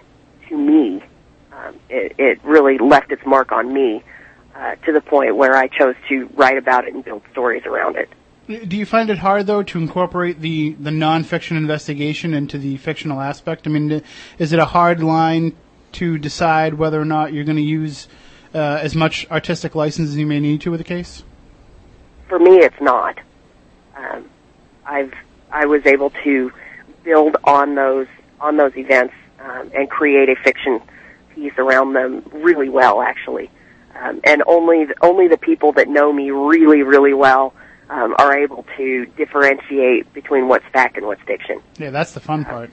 to 0.47 0.57
me. 0.57 1.03
Um, 1.51 1.75
it, 1.89 2.15
it 2.17 2.39
really 2.45 2.77
left 2.77 3.11
its 3.11 3.25
mark 3.25 3.51
on 3.51 3.73
me 3.73 4.03
uh, 4.55 4.75
to 4.85 4.93
the 4.93 5.01
point 5.01 5.35
where 5.35 5.55
I 5.55 5.67
chose 5.67 5.95
to 6.07 6.27
write 6.35 6.57
about 6.57 6.87
it 6.87 6.93
and 6.93 7.03
build 7.03 7.23
stories 7.31 7.65
around 7.65 7.97
it. 7.97 8.09
Do 8.49 8.77
you 8.77 8.85
find 8.87 9.11
it 9.11 9.19
hard 9.19 9.45
though 9.45 9.61
to 9.61 9.77
incorporate 9.77 10.41
the 10.41 10.71
the 10.73 10.89
nonfiction 10.89 11.55
investigation 11.55 12.33
into 12.33 12.57
the 12.57 12.77
fictional 12.77 13.21
aspect? 13.21 13.67
I 13.67 13.69
mean, 13.69 14.01
is 14.39 14.53
it 14.53 14.57
a 14.57 14.65
hard 14.65 15.03
line 15.03 15.55
to 15.91 16.17
decide 16.17 16.73
whether 16.73 16.99
or 16.99 17.05
not 17.05 17.31
you're 17.31 17.43
going 17.43 17.57
to 17.57 17.61
use 17.61 18.07
uh, 18.55 18.79
as 18.81 18.95
much 18.95 19.29
artistic 19.29 19.75
license 19.75 20.09
as 20.09 20.17
you 20.17 20.25
may 20.25 20.39
need 20.39 20.61
to 20.61 20.71
with 20.71 20.81
a 20.81 20.83
case? 20.83 21.23
For 22.27 22.39
me, 22.39 22.57
it's 22.57 22.81
not. 22.81 23.19
Um, 23.95 24.27
I've 24.83 25.13
I 25.51 25.67
was 25.67 25.85
able 25.85 26.09
to 26.23 26.51
build 27.03 27.37
on 27.43 27.75
those 27.75 28.07
on 28.41 28.57
those 28.57 28.75
events 28.75 29.13
um, 29.39 29.69
and 29.75 29.87
create 29.91 30.27
a 30.27 30.35
fiction 30.35 30.81
piece 31.35 31.53
around 31.59 31.93
them 31.93 32.27
really 32.33 32.69
well, 32.69 32.99
actually. 32.99 33.51
Um, 33.95 34.21
and 34.23 34.41
only 34.47 34.85
the, 34.85 34.95
only 35.03 35.27
the 35.27 35.37
people 35.37 35.71
that 35.73 35.87
know 35.87 36.11
me 36.11 36.31
really 36.31 36.81
really 36.81 37.13
well 37.13 37.53
um, 37.89 38.15
are 38.17 38.37
able 38.37 38.65
to 38.77 39.05
differentiate 39.17 40.11
between 40.13 40.47
what's 40.47 40.65
fact 40.67 40.97
and 40.97 41.05
what's 41.05 41.21
fiction. 41.23 41.61
Yeah, 41.77 41.89
that's 41.89 42.13
the 42.13 42.19
fun 42.19 42.45
part. 42.45 42.71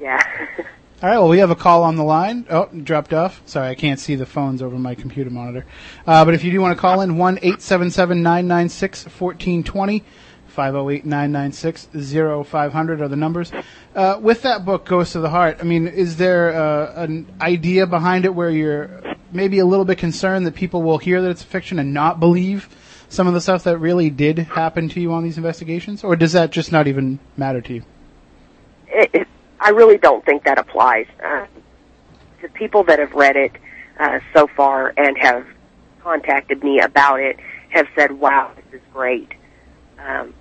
yeah. 0.00 0.22
All 1.02 1.10
right. 1.10 1.18
Well, 1.18 1.28
we 1.28 1.38
have 1.38 1.50
a 1.50 1.56
call 1.56 1.82
on 1.82 1.96
the 1.96 2.04
line. 2.04 2.46
Oh, 2.48 2.66
dropped 2.66 3.12
off. 3.12 3.42
Sorry, 3.46 3.68
I 3.68 3.74
can't 3.74 4.00
see 4.00 4.14
the 4.14 4.26
phones 4.26 4.62
over 4.62 4.78
my 4.78 4.94
computer 4.94 5.28
monitor. 5.28 5.66
Uh, 6.06 6.24
but 6.24 6.34
if 6.34 6.44
you 6.44 6.50
do 6.50 6.60
want 6.60 6.76
to 6.76 6.80
call 6.80 7.02
in, 7.02 7.18
one 7.18 7.38
eight 7.42 7.60
seven 7.60 7.90
seven 7.90 8.22
nine 8.22 8.48
nine 8.48 8.68
six 8.68 9.04
fourteen 9.04 9.62
twenty. 9.62 10.04
508-996-0500 10.54 13.00
are 13.00 13.08
the 13.08 13.16
numbers. 13.16 13.50
Uh, 13.92 14.18
with 14.20 14.42
that 14.42 14.64
book, 14.64 14.84
Ghost 14.84 15.16
of 15.16 15.22
the 15.22 15.30
Heart, 15.30 15.56
I 15.60 15.64
mean, 15.64 15.88
is 15.88 16.16
there 16.16 16.54
uh, 16.54 17.02
an 17.02 17.26
idea 17.40 17.88
behind 17.88 18.24
it 18.24 18.32
where 18.32 18.50
you're 18.50 19.02
maybe 19.32 19.58
a 19.58 19.66
little 19.66 19.84
bit 19.84 19.98
concerned 19.98 20.46
that 20.46 20.54
people 20.54 20.84
will 20.84 20.98
hear 20.98 21.20
that 21.22 21.30
it's 21.30 21.42
fiction 21.42 21.80
and 21.80 21.92
not 21.92 22.20
believe 22.20 22.68
some 23.14 23.26
of 23.26 23.34
the 23.34 23.40
stuff 23.40 23.64
that 23.64 23.78
really 23.78 24.10
did 24.10 24.38
happen 24.38 24.88
to 24.90 25.00
you 25.00 25.12
on 25.12 25.22
these 25.22 25.36
investigations? 25.36 26.04
Or 26.04 26.16
does 26.16 26.32
that 26.32 26.50
just 26.50 26.72
not 26.72 26.86
even 26.86 27.18
matter 27.36 27.60
to 27.62 27.74
you? 27.74 27.82
It, 28.88 29.10
it, 29.12 29.28
I 29.60 29.70
really 29.70 29.98
don't 29.98 30.24
think 30.24 30.44
that 30.44 30.58
applies. 30.58 31.06
Uh, 31.24 31.46
to 32.42 32.48
people 32.50 32.84
that 32.84 32.98
have 32.98 33.12
read 33.12 33.36
it 33.36 33.52
uh, 33.98 34.18
so 34.34 34.46
far 34.46 34.92
and 34.96 35.16
have 35.18 35.46
contacted 36.02 36.62
me 36.62 36.80
about 36.80 37.20
it 37.20 37.38
have 37.70 37.86
said, 37.96 38.12
"Wow, 38.12 38.52
this 38.56 38.80
is 38.80 38.86
great." 38.92 39.32
Um, 39.98 40.34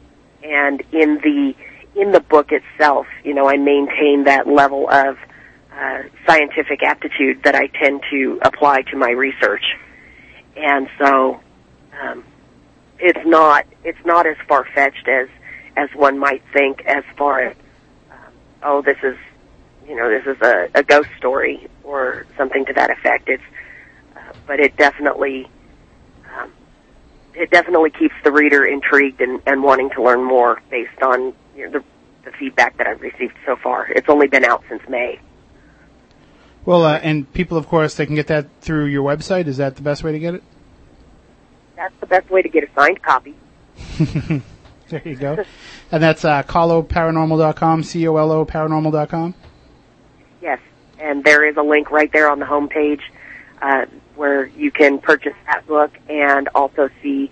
and 0.44 0.82
in 0.92 1.20
the 1.24 1.56
in 1.96 2.12
the 2.12 2.20
book 2.20 2.52
itself, 2.52 3.08
you 3.24 3.34
know, 3.34 3.48
I 3.48 3.58
maintain 3.58 4.26
that 4.26 4.48
level 4.48 4.90
of 4.90 5.18
uh, 5.74 6.04
scientific 6.28 6.84
aptitude 6.84 7.44
that 7.44 7.56
I 7.56 7.68
tend 7.68 8.02
to 8.12 8.40
apply 8.44 8.82
to 8.92 8.98
my 8.98 9.12
research, 9.12 9.64
and 10.56 10.90
so 11.00 11.40
um, 12.02 12.24
it's 13.04 13.26
not 13.26 13.66
it's 13.84 14.04
not 14.06 14.26
as 14.26 14.38
far 14.48 14.66
fetched 14.74 15.08
as 15.08 15.28
as 15.76 15.90
one 15.94 16.18
might 16.18 16.42
think 16.54 16.84
as 16.86 17.04
far 17.18 17.42
as 17.42 17.56
oh, 18.64 18.82
this 18.82 18.98
is, 19.04 19.18
you 19.88 19.96
know, 19.96 20.10
this 20.10 20.26
is 20.26 20.42
a, 20.42 20.70
a 20.76 20.84
ghost 20.84 21.10
story 21.18 21.68
or 21.84 22.26
something 22.38 22.66
to 22.66 22.74
that 22.74 22.90
effect. 22.90 23.30
It's, 23.30 23.44
uh, 24.16 24.20
but 24.48 24.60
it 24.60 24.76
definitely, 24.78 25.48
um, 26.38 26.52
it 27.34 27.52
definitely 27.52 27.92
keeps 27.92 28.16
the 28.24 28.32
reader 28.32 28.66
intrigued 28.66 29.22
and, 29.22 29.42
and 29.46 29.64
wanting 29.64 29.90
to 29.92 30.04
learn 30.04 30.24
more 30.24 30.62
based 30.70 31.02
on 31.02 31.34
you 31.56 31.66
know, 31.66 31.80
the, 31.80 31.84
the 32.26 32.32
feedback 32.38 32.78
that 32.78 32.88
I've 32.88 33.02
received 33.02 33.36
so 33.46 33.56
far. 33.56 33.88
It's 33.88 34.10
only 34.10 34.28
been 34.28 34.46
out 34.46 34.64
since 34.70 34.82
May. 34.90 35.20
Well, 36.66 36.86
uh, 36.86 37.00
and 37.04 37.32
people, 37.34 37.58
of 37.58 37.68
course, 37.68 37.96
they 37.96 38.06
can 38.06 38.16
get 38.16 38.28
that 38.28 38.48
through 38.62 38.86
your 38.86 39.04
website. 39.04 39.48
Is 39.48 39.58
that 39.58 39.76
the 39.76 39.82
best 39.82 40.04
way 40.04 40.14
to 40.14 40.20
get 40.20 40.36
it? 40.36 40.44
That's 41.84 42.00
the 42.00 42.06
best 42.06 42.30
way 42.30 42.42
to 42.42 42.48
get 42.48 42.64
a 42.64 42.74
signed 42.74 43.02
copy. 43.02 43.36
there 44.88 45.02
you 45.04 45.16
go. 45.18 45.44
And 45.92 46.02
that's 46.02 46.26
uh, 46.26 46.42
coloparanormal.com, 46.42 47.84
C-O-L-O 47.84 48.46
paranormal.com? 48.48 49.36
Yes, 50.42 50.60
and 50.98 51.24
there 51.24 51.48
is 51.48 51.56
a 51.56 51.62
link 51.62 51.92
right 51.92 52.12
there 52.12 52.32
on 52.32 52.40
the 52.40 52.46
homepage 52.46 53.02
uh, 53.62 53.86
where 54.16 54.46
you 54.46 54.72
can 54.72 54.98
purchase 54.98 55.36
that 55.46 55.68
book 55.68 55.92
and 56.10 56.50
also 56.56 56.90
see 57.04 57.30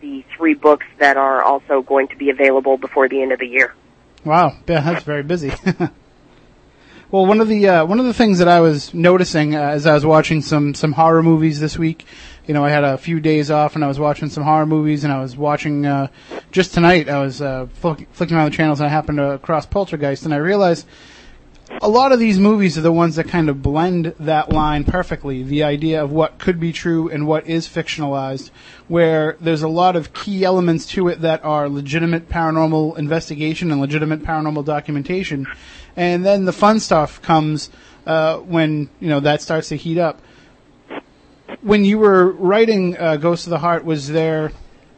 the 0.00 0.24
three 0.34 0.54
books 0.54 0.86
that 1.00 1.18
are 1.18 1.42
also 1.42 1.82
going 1.82 2.08
to 2.08 2.16
be 2.16 2.30
available 2.30 2.78
before 2.78 3.10
the 3.10 3.20
end 3.20 3.32
of 3.32 3.40
the 3.40 3.46
year. 3.46 3.74
Wow, 4.24 4.56
yeah, 4.66 4.80
that's 4.92 5.04
very 5.04 5.22
busy. 5.22 5.52
well, 7.10 7.26
one 7.26 7.42
of 7.42 7.48
the 7.48 7.68
uh, 7.68 7.84
one 7.84 8.00
of 8.00 8.06
the 8.06 8.14
things 8.14 8.38
that 8.38 8.48
I 8.48 8.60
was 8.60 8.94
noticing 8.94 9.54
uh, 9.54 9.60
as 9.60 9.86
I 9.86 9.92
was 9.92 10.06
watching 10.06 10.40
some 10.40 10.72
some 10.72 10.92
horror 10.92 11.22
movies 11.22 11.60
this 11.60 11.76
week 11.76 12.06
you 12.48 12.54
know, 12.54 12.64
I 12.64 12.70
had 12.70 12.82
a 12.82 12.96
few 12.96 13.20
days 13.20 13.50
off 13.50 13.74
and 13.74 13.84
I 13.84 13.88
was 13.88 13.98
watching 13.98 14.30
some 14.30 14.42
horror 14.42 14.64
movies 14.64 15.04
and 15.04 15.12
I 15.12 15.20
was 15.20 15.36
watching, 15.36 15.84
uh, 15.84 16.08
just 16.50 16.72
tonight 16.72 17.06
I 17.06 17.20
was, 17.20 17.42
uh, 17.42 17.66
flick, 17.74 18.08
flicking 18.12 18.38
around 18.38 18.50
the 18.50 18.56
channels 18.56 18.80
and 18.80 18.86
I 18.86 18.90
happened 18.90 19.18
to 19.18 19.38
cross 19.42 19.66
Poltergeist 19.66 20.24
and 20.24 20.32
I 20.32 20.38
realized 20.38 20.86
a 21.82 21.88
lot 21.90 22.12
of 22.12 22.18
these 22.18 22.38
movies 22.38 22.78
are 22.78 22.80
the 22.80 22.90
ones 22.90 23.16
that 23.16 23.28
kind 23.28 23.50
of 23.50 23.60
blend 23.60 24.14
that 24.18 24.50
line 24.50 24.84
perfectly. 24.84 25.42
The 25.42 25.62
idea 25.64 26.02
of 26.02 26.10
what 26.10 26.38
could 26.38 26.58
be 26.58 26.72
true 26.72 27.10
and 27.10 27.26
what 27.26 27.46
is 27.46 27.68
fictionalized, 27.68 28.50
where 28.88 29.36
there's 29.42 29.60
a 29.60 29.68
lot 29.68 29.94
of 29.94 30.14
key 30.14 30.42
elements 30.42 30.86
to 30.86 31.08
it 31.08 31.20
that 31.20 31.44
are 31.44 31.68
legitimate 31.68 32.30
paranormal 32.30 32.96
investigation 32.96 33.70
and 33.70 33.78
legitimate 33.78 34.22
paranormal 34.22 34.64
documentation. 34.64 35.46
And 35.96 36.24
then 36.24 36.46
the 36.46 36.54
fun 36.54 36.80
stuff 36.80 37.20
comes, 37.20 37.68
uh, 38.06 38.38
when, 38.38 38.88
you 39.00 39.10
know, 39.10 39.20
that 39.20 39.42
starts 39.42 39.68
to 39.68 39.76
heat 39.76 39.98
up 39.98 40.22
when 41.62 41.84
you 41.84 41.98
were 41.98 42.32
writing 42.32 42.96
uh, 42.96 43.16
Ghost 43.16 43.46
of 43.46 43.50
the 43.50 43.58
Heart, 43.58 43.84
was 43.84 44.08
there 44.08 44.52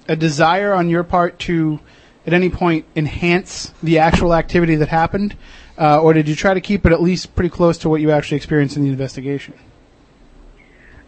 a 0.08 0.16
desire 0.16 0.72
on 0.74 0.88
your 0.88 1.04
part 1.04 1.38
to, 1.40 1.80
at 2.26 2.32
any 2.32 2.50
point, 2.50 2.84
enhance 2.96 3.72
the 3.82 3.98
actual 3.98 4.34
activity 4.34 4.76
that 4.76 4.88
happened, 4.88 5.36
uh, 5.78 6.00
or 6.00 6.12
did 6.12 6.28
you 6.28 6.34
try 6.34 6.52
to 6.52 6.60
keep 6.60 6.84
it 6.84 6.92
at 6.92 7.00
least 7.00 7.34
pretty 7.34 7.50
close 7.50 7.78
to 7.78 7.88
what 7.88 8.00
you 8.00 8.10
actually 8.10 8.36
experienced 8.36 8.76
in 8.76 8.82
the 8.82 8.90
investigation? 8.90 9.54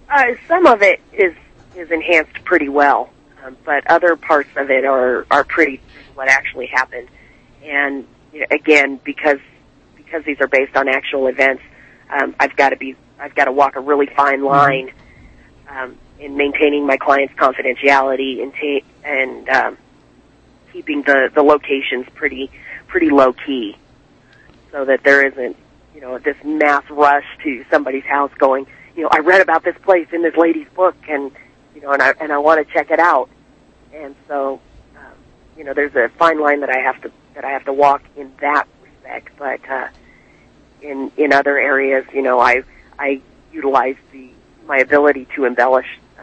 Uh, 0.09 0.35
some 0.47 0.67
of 0.67 0.83
it 0.83 1.01
is 1.13 1.35
is 1.75 1.91
enhanced 1.91 2.45
pretty 2.45 2.69
well, 2.69 3.11
um, 3.43 3.57
but 3.65 3.87
other 3.87 4.15
parts 4.15 4.51
of 4.57 4.71
it 4.71 4.85
are 4.85 5.27
are 5.31 5.43
pretty 5.43 5.81
what 6.15 6.29
actually 6.29 6.67
happened. 6.67 7.09
And 7.65 8.07
you 8.33 8.41
know, 8.41 8.47
again, 8.51 9.01
because 9.05 9.39
because 9.97 10.25
these 10.25 10.39
are 10.41 10.49
based 10.49 10.77
on 10.77 10.89
actual 10.89 11.29
events, 11.29 11.63
um, 12.11 12.35
I've 12.39 12.55
got 12.57 12.71
to 12.71 12.77
be 12.77 12.95
I've 13.19 13.35
got 13.35 13.47
to 13.47 13.53
walk 13.53 13.77
a 13.77 13.81
really 13.81 14.07
fine 14.07 14.41
mm-hmm. 14.41 14.47
line. 14.47 14.93
Um, 15.73 15.97
in 16.19 16.37
maintaining 16.37 16.87
my 16.87 16.99
client's 16.99 17.35
confidentiality 17.35 18.43
and 18.43 18.53
ta- 18.53 18.87
and 19.05 19.49
um, 19.49 19.79
keeping 20.73 21.03
the 21.03 21.31
the 21.35 21.43
locations 21.43 22.07
pretty 22.15 22.51
pretty 22.89 23.11
low 23.11 23.33
key, 23.33 23.77
so 24.71 24.85
that 24.85 25.03
there 25.03 25.27
isn't 25.27 25.57
you 25.95 26.01
know 26.03 26.19
this 26.19 26.37
mass 26.45 26.85
rush 26.91 27.25
to 27.43 27.65
somebody's 27.71 28.05
house 28.05 28.31
going 28.39 28.67
you 28.95 29.03
know 29.03 29.09
I 29.11 29.19
read 29.21 29.41
about 29.41 29.65
this 29.65 29.77
place 29.83 30.09
in 30.13 30.23
this 30.23 30.37
lady's 30.37 30.69
book 30.77 30.95
and 31.09 31.33
you 31.75 31.81
know 31.81 31.91
and 31.93 32.03
I 32.03 32.13
and 32.21 32.33
I 32.33 32.39
want 32.39 32.67
to 32.67 32.73
check 32.73 32.91
it 32.91 33.01
out, 33.01 33.31
and 33.95 34.15
so 34.29 34.61
um, 34.97 35.13
you 35.57 35.65
know, 35.65 35.75
there's 35.75 35.95
a 35.95 36.09
fine 36.19 36.41
line 36.41 36.61
that 36.61 36.71
I 36.71 36.81
have 36.81 37.01
to 37.03 37.11
that 37.35 37.45
I 37.45 37.51
have 37.51 37.65
to 37.65 37.73
walk 37.73 38.03
in 38.17 38.33
that 38.41 38.67
respect. 38.83 39.31
But 39.39 39.61
uh, 39.69 39.89
in 40.83 41.11
in 41.17 41.33
other 41.33 41.59
areas, 41.59 42.05
you 42.13 42.23
know, 42.23 42.39
I 42.39 42.63
I 42.99 43.21
utilize 43.53 43.97
the 44.13 44.31
my 44.67 44.79
ability 44.79 45.27
to 45.35 45.45
embellish 45.45 45.99
uh, 46.19 46.23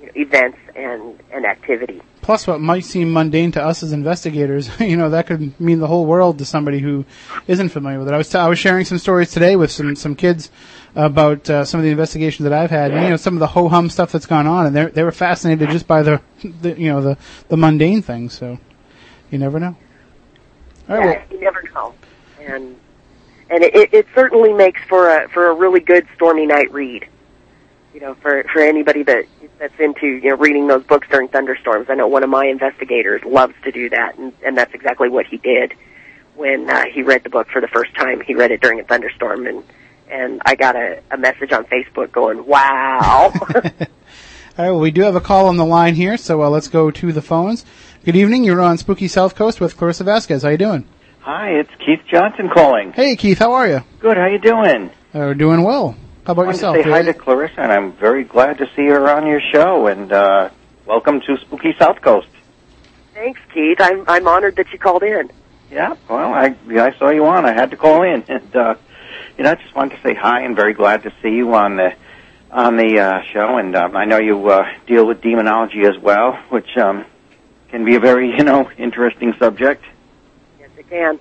you 0.00 0.06
know, 0.06 0.12
events 0.16 0.58
and 0.74 1.18
and 1.32 1.44
activity. 1.44 2.00
Plus, 2.22 2.44
what 2.46 2.60
might 2.60 2.84
seem 2.84 3.12
mundane 3.12 3.52
to 3.52 3.62
us 3.62 3.84
as 3.84 3.92
investigators, 3.92 4.68
you 4.80 4.96
know, 4.96 5.10
that 5.10 5.28
could 5.28 5.58
mean 5.60 5.78
the 5.78 5.86
whole 5.86 6.06
world 6.06 6.38
to 6.38 6.44
somebody 6.44 6.80
who 6.80 7.04
isn't 7.46 7.68
familiar 7.68 8.00
with 8.00 8.08
it. 8.08 8.14
I 8.14 8.18
was 8.18 8.28
t- 8.28 8.38
I 8.38 8.48
was 8.48 8.58
sharing 8.58 8.84
some 8.84 8.98
stories 8.98 9.30
today 9.30 9.56
with 9.56 9.70
some 9.70 9.94
some 9.94 10.16
kids 10.16 10.50
about 10.96 11.48
uh, 11.48 11.64
some 11.64 11.78
of 11.78 11.84
the 11.84 11.90
investigations 11.90 12.44
that 12.44 12.52
I've 12.52 12.70
had, 12.70 12.90
and 12.90 13.04
you 13.04 13.10
know, 13.10 13.16
some 13.16 13.34
of 13.34 13.40
the 13.40 13.46
ho 13.46 13.68
hum 13.68 13.90
stuff 13.90 14.10
that's 14.10 14.26
gone 14.26 14.46
on, 14.46 14.66
and 14.66 14.74
they 14.74 14.86
they 14.86 15.02
were 15.02 15.12
fascinated 15.12 15.70
just 15.70 15.86
by 15.86 16.02
the, 16.02 16.20
the 16.62 16.78
you 16.78 16.90
know 16.90 17.00
the 17.00 17.18
the 17.48 17.56
mundane 17.56 18.02
things. 18.02 18.32
So, 18.32 18.58
you 19.30 19.38
never 19.38 19.60
know. 19.60 19.76
All 20.88 20.98
right, 20.98 21.24
yeah, 21.30 21.36
you 21.36 21.40
never 21.40 21.62
know, 21.74 21.94
and 22.40 22.76
and 23.50 23.62
it, 23.62 23.92
it 23.92 24.06
certainly 24.14 24.52
makes 24.52 24.80
for 24.88 25.16
a 25.16 25.28
for 25.28 25.48
a 25.48 25.54
really 25.54 25.80
good 25.80 26.06
stormy 26.14 26.46
night 26.46 26.72
read. 26.72 27.06
You 27.96 28.02
know, 28.02 28.14
for 28.16 28.44
for 28.52 28.60
anybody 28.60 29.04
that 29.04 29.24
that's 29.58 29.72
into 29.80 30.06
you 30.06 30.28
know 30.28 30.36
reading 30.36 30.66
those 30.66 30.84
books 30.84 31.08
during 31.10 31.28
thunderstorms. 31.28 31.86
I 31.88 31.94
know 31.94 32.06
one 32.06 32.22
of 32.22 32.28
my 32.28 32.44
investigators 32.44 33.22
loves 33.24 33.54
to 33.64 33.72
do 33.72 33.88
that, 33.88 34.18
and 34.18 34.34
and 34.44 34.54
that's 34.54 34.74
exactly 34.74 35.08
what 35.08 35.24
he 35.24 35.38
did 35.38 35.72
when 36.34 36.68
uh, 36.68 36.84
he 36.92 37.00
read 37.00 37.24
the 37.24 37.30
book 37.30 37.48
for 37.48 37.62
the 37.62 37.68
first 37.68 37.94
time. 37.94 38.20
He 38.20 38.34
read 38.34 38.50
it 38.50 38.60
during 38.60 38.80
a 38.80 38.84
thunderstorm, 38.84 39.46
and 39.46 39.64
and 40.10 40.42
I 40.44 40.56
got 40.56 40.76
a, 40.76 41.00
a 41.10 41.16
message 41.16 41.52
on 41.52 41.64
Facebook 41.64 42.12
going, 42.12 42.44
"Wow." 42.44 43.32
All 43.44 43.44
right, 43.54 43.86
well, 44.58 44.78
we 44.78 44.90
do 44.90 45.00
have 45.00 45.16
a 45.16 45.20
call 45.22 45.46
on 45.46 45.56
the 45.56 45.64
line 45.64 45.94
here, 45.94 46.18
so 46.18 46.42
uh, 46.42 46.50
let's 46.50 46.68
go 46.68 46.90
to 46.90 47.12
the 47.14 47.22
phones. 47.22 47.64
Good 48.04 48.14
evening. 48.14 48.44
You're 48.44 48.60
on 48.60 48.76
Spooky 48.76 49.08
South 49.08 49.34
Coast 49.34 49.58
with 49.58 49.74
Clarissa 49.74 50.04
Vasquez. 50.04 50.42
How 50.42 50.50
you 50.50 50.58
doing? 50.58 50.86
Hi, 51.20 51.48
it's 51.52 51.74
Keith 51.78 52.02
Johnson 52.12 52.50
calling. 52.52 52.92
Hey, 52.92 53.16
Keith. 53.16 53.38
How 53.38 53.54
are 53.54 53.66
you? 53.66 53.80
Good. 54.00 54.18
How 54.18 54.26
you 54.26 54.38
doing? 54.38 54.90
Uh, 55.14 55.32
we're 55.32 55.34
doing 55.34 55.62
well. 55.62 55.96
How 56.26 56.32
about 56.32 56.42
I 56.42 56.46
wanted 56.46 56.56
yourself? 56.56 56.76
to 56.78 56.82
say 56.82 56.90
hi 56.90 57.02
to 57.02 57.14
Clarissa, 57.14 57.60
and 57.60 57.70
I'm 57.70 57.92
very 57.92 58.24
glad 58.24 58.58
to 58.58 58.66
see 58.74 58.86
her 58.86 59.08
on 59.08 59.28
your 59.28 59.40
show. 59.52 59.86
And 59.86 60.10
uh, 60.10 60.50
welcome 60.84 61.20
to 61.20 61.36
Spooky 61.36 61.72
South 61.78 62.02
Coast. 62.02 62.26
Thanks, 63.14 63.40
Keith. 63.54 63.76
I'm 63.80 64.04
I'm 64.08 64.26
honored 64.26 64.56
that 64.56 64.72
you 64.72 64.78
called 64.80 65.04
in. 65.04 65.30
Yeah. 65.70 65.94
Well, 66.10 66.34
I 66.34 66.56
I 66.68 66.98
saw 66.98 67.10
you 67.10 67.26
on. 67.26 67.44
I 67.44 67.52
had 67.52 67.70
to 67.70 67.76
call 67.76 68.02
in, 68.02 68.24
and 68.28 68.56
uh, 68.56 68.74
you 69.38 69.44
know, 69.44 69.52
I 69.52 69.54
just 69.54 69.72
wanted 69.76 69.98
to 69.98 70.02
say 70.02 70.14
hi 70.14 70.40
and 70.40 70.56
very 70.56 70.74
glad 70.74 71.04
to 71.04 71.12
see 71.22 71.28
you 71.28 71.54
on 71.54 71.76
the 71.76 71.94
on 72.50 72.76
the 72.76 72.98
uh, 72.98 73.22
show. 73.32 73.58
And 73.58 73.76
um, 73.76 73.96
I 73.96 74.04
know 74.04 74.18
you 74.18 74.48
uh, 74.48 74.66
deal 74.88 75.06
with 75.06 75.20
demonology 75.20 75.82
as 75.86 75.96
well, 75.96 76.32
which 76.48 76.76
um, 76.76 77.04
can 77.68 77.84
be 77.84 77.94
a 77.94 78.00
very 78.00 78.30
you 78.36 78.42
know 78.42 78.68
interesting 78.76 79.32
subject. 79.38 79.84
Yes, 80.58 80.70
it 80.76 80.88
can. 80.90 81.20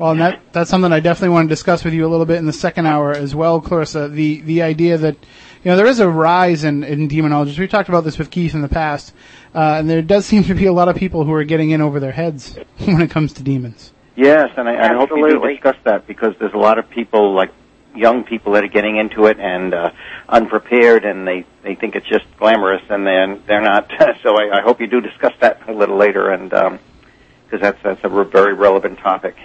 Well, 0.00 0.12
and 0.12 0.20
that, 0.22 0.40
that's 0.52 0.70
something 0.70 0.94
I 0.94 1.00
definitely 1.00 1.34
want 1.34 1.50
to 1.50 1.52
discuss 1.54 1.84
with 1.84 1.92
you 1.92 2.06
a 2.06 2.08
little 2.08 2.24
bit 2.24 2.38
in 2.38 2.46
the 2.46 2.54
second 2.54 2.86
hour 2.86 3.12
as 3.12 3.34
well, 3.34 3.60
Clarissa. 3.60 4.08
The 4.08 4.40
the 4.40 4.62
idea 4.62 4.96
that 4.96 5.14
you 5.62 5.70
know 5.70 5.76
there 5.76 5.84
is 5.84 6.00
a 6.00 6.08
rise 6.08 6.64
in, 6.64 6.82
in 6.84 7.06
demonologists. 7.06 7.58
We've 7.58 7.68
talked 7.68 7.90
about 7.90 8.04
this 8.04 8.16
with 8.16 8.30
Keith 8.30 8.54
in 8.54 8.62
the 8.62 8.68
past, 8.68 9.12
uh, 9.54 9.76
and 9.78 9.90
there 9.90 10.00
does 10.00 10.24
seem 10.32 10.44
to 10.44 10.54
be 10.54 10.64
a 10.64 10.72
lot 10.72 10.88
of 10.88 10.96
people 10.96 11.24
who 11.24 11.34
are 11.34 11.44
getting 11.44 11.68
in 11.68 11.82
over 11.82 12.00
their 12.00 12.12
heads 12.12 12.58
when 12.78 13.02
it 13.02 13.10
comes 13.10 13.34
to 13.34 13.42
demons. 13.42 13.92
Yes, 14.16 14.48
and 14.56 14.70
I, 14.70 14.90
I 14.90 14.94
hope 14.94 15.10
you 15.10 15.28
do 15.28 15.46
discuss 15.46 15.76
that 15.84 16.06
because 16.06 16.34
there's 16.38 16.54
a 16.54 16.58
lot 16.58 16.78
of 16.78 16.88
people, 16.88 17.34
like 17.34 17.52
young 17.94 18.24
people, 18.24 18.52
that 18.52 18.64
are 18.64 18.68
getting 18.68 18.96
into 18.96 19.26
it 19.26 19.38
and 19.38 19.74
uh, 19.74 19.90
unprepared, 20.30 21.04
and 21.04 21.28
they 21.28 21.44
they 21.62 21.74
think 21.74 21.94
it's 21.94 22.08
just 22.08 22.24
glamorous, 22.38 22.82
and 22.88 23.06
then 23.06 23.42
they're 23.46 23.60
not. 23.60 23.92
so 24.22 24.34
I, 24.34 24.60
I 24.60 24.62
hope 24.62 24.80
you 24.80 24.86
do 24.86 25.02
discuss 25.02 25.34
that 25.40 25.68
a 25.68 25.74
little 25.74 25.98
later, 25.98 26.30
and 26.30 26.48
because 26.48 27.60
that's 27.60 27.82
that's 27.82 28.02
a 28.02 28.08
re- 28.08 28.24
very 28.24 28.54
relevant 28.54 28.98
topic. 29.00 29.36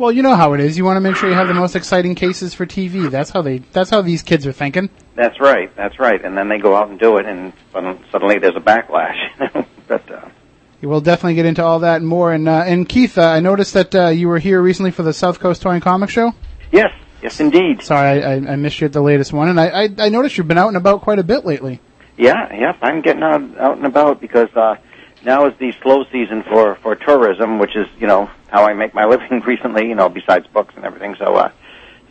Well, 0.00 0.10
you 0.10 0.22
know 0.22 0.34
how 0.34 0.54
it 0.54 0.60
is. 0.60 0.78
You 0.78 0.86
want 0.86 0.96
to 0.96 1.02
make 1.02 1.14
sure 1.16 1.28
you 1.28 1.34
have 1.34 1.46
the 1.46 1.52
most 1.52 1.76
exciting 1.76 2.14
cases 2.14 2.54
for 2.54 2.64
TV. 2.64 3.10
That's 3.10 3.28
how 3.28 3.42
they. 3.42 3.58
That's 3.58 3.90
how 3.90 4.00
these 4.00 4.22
kids 4.22 4.46
are 4.46 4.52
thinking. 4.52 4.88
That's 5.14 5.38
right, 5.38 5.76
that's 5.76 5.98
right, 5.98 6.24
and 6.24 6.38
then 6.38 6.48
they 6.48 6.56
go 6.56 6.74
out 6.74 6.88
and 6.88 6.98
do 6.98 7.18
it, 7.18 7.26
and 7.26 7.52
suddenly 8.10 8.38
there's 8.38 8.56
a 8.56 8.60
backlash. 8.60 9.66
but 9.86 10.10
uh, 10.10 10.26
We'll 10.80 11.02
definitely 11.02 11.34
get 11.34 11.44
into 11.44 11.62
all 11.62 11.80
that 11.80 11.96
and 11.96 12.08
more. 12.08 12.32
And 12.32 12.48
uh, 12.48 12.64
and 12.66 12.88
Keith, 12.88 13.18
uh, 13.18 13.26
I 13.26 13.40
noticed 13.40 13.74
that 13.74 13.94
uh, 13.94 14.08
you 14.08 14.28
were 14.28 14.38
here 14.38 14.62
recently 14.62 14.90
for 14.90 15.02
the 15.02 15.12
South 15.12 15.38
Coast 15.38 15.60
Toy 15.60 15.72
and 15.72 15.82
Comic 15.82 16.08
Show. 16.08 16.32
yes, 16.72 16.94
yes, 17.22 17.38
indeed. 17.38 17.82
Sorry, 17.82 18.24
I, 18.24 18.36
I, 18.36 18.56
missed 18.56 18.80
you 18.80 18.86
at 18.86 18.94
the 18.94 19.02
latest 19.02 19.34
one, 19.34 19.50
and 19.50 19.60
I, 19.60 19.82
I 19.82 19.88
I 19.98 20.08
noticed 20.08 20.38
you've 20.38 20.48
been 20.48 20.56
out 20.56 20.68
and 20.68 20.78
about 20.78 21.02
quite 21.02 21.18
a 21.18 21.24
bit 21.24 21.44
lately. 21.44 21.78
Yeah, 22.16 22.50
yep. 22.54 22.78
I'm 22.80 23.02
getting 23.02 23.22
out 23.22 23.42
out 23.58 23.76
and 23.76 23.84
about 23.84 24.22
because 24.22 24.48
uh, 24.56 24.76
now 25.24 25.46
is 25.46 25.54
the 25.58 25.72
slow 25.82 26.04
season 26.12 26.42
for 26.42 26.76
for 26.76 26.94
tourism, 26.96 27.58
which 27.58 27.76
is 27.76 27.86
you 27.98 28.06
know 28.06 28.30
how 28.48 28.64
I 28.64 28.74
make 28.74 28.94
my 28.94 29.04
living 29.06 29.40
recently. 29.40 29.88
You 29.88 29.94
know, 29.94 30.08
besides 30.08 30.46
books 30.48 30.74
and 30.76 30.84
everything. 30.84 31.14
So 31.18 31.34
uh, 31.34 31.50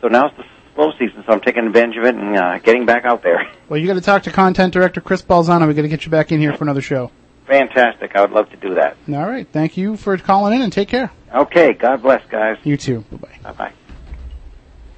so 0.02 0.08
now's 0.08 0.32
the 0.38 0.46
slow 0.76 0.92
season, 0.98 1.24
so 1.26 1.34
I'm 1.34 1.42
taking 1.42 1.66
advantage 1.66 1.98
of 1.98 2.06
it 2.06 2.16
and 2.16 2.38
uh, 2.38 2.60
getting 2.60 2.86
back 2.86 3.06
out 3.06 3.24
there. 3.24 3.48
Well, 3.70 3.80
you 3.80 3.86
got 3.86 3.94
to 3.94 4.02
talk 4.02 4.24
to 4.24 4.32
content 4.32 4.74
director 4.74 5.00
Chris 5.00 5.22
Balzano. 5.22 5.68
We 5.68 5.76
got 5.76 5.84
to 5.84 5.88
get 5.88 6.04
you 6.04 6.10
back 6.10 6.32
in 6.32 6.40
here 6.40 6.54
for 6.54 6.64
another 6.64 6.82
show. 6.82 7.12
Fantastic. 7.46 8.16
I 8.16 8.22
would 8.22 8.32
love 8.32 8.50
to 8.50 8.58
do 8.58 8.74
that. 8.74 8.98
All 9.08 9.30
right. 9.30 9.48
Thank 9.48 9.78
you 9.78 9.96
for 9.96 10.18
calling 10.18 10.56
in 10.56 10.64
and 10.64 10.74
take 10.74 10.88
care. 10.88 11.12
Okay. 11.32 11.74
God 11.74 12.02
bless, 12.02 12.26
guys. 12.30 12.58
You 12.64 12.78
too. 12.78 13.02
Bye 13.12 13.18
bye. 13.18 13.38
Bye 13.44 13.52
bye. 13.52 13.74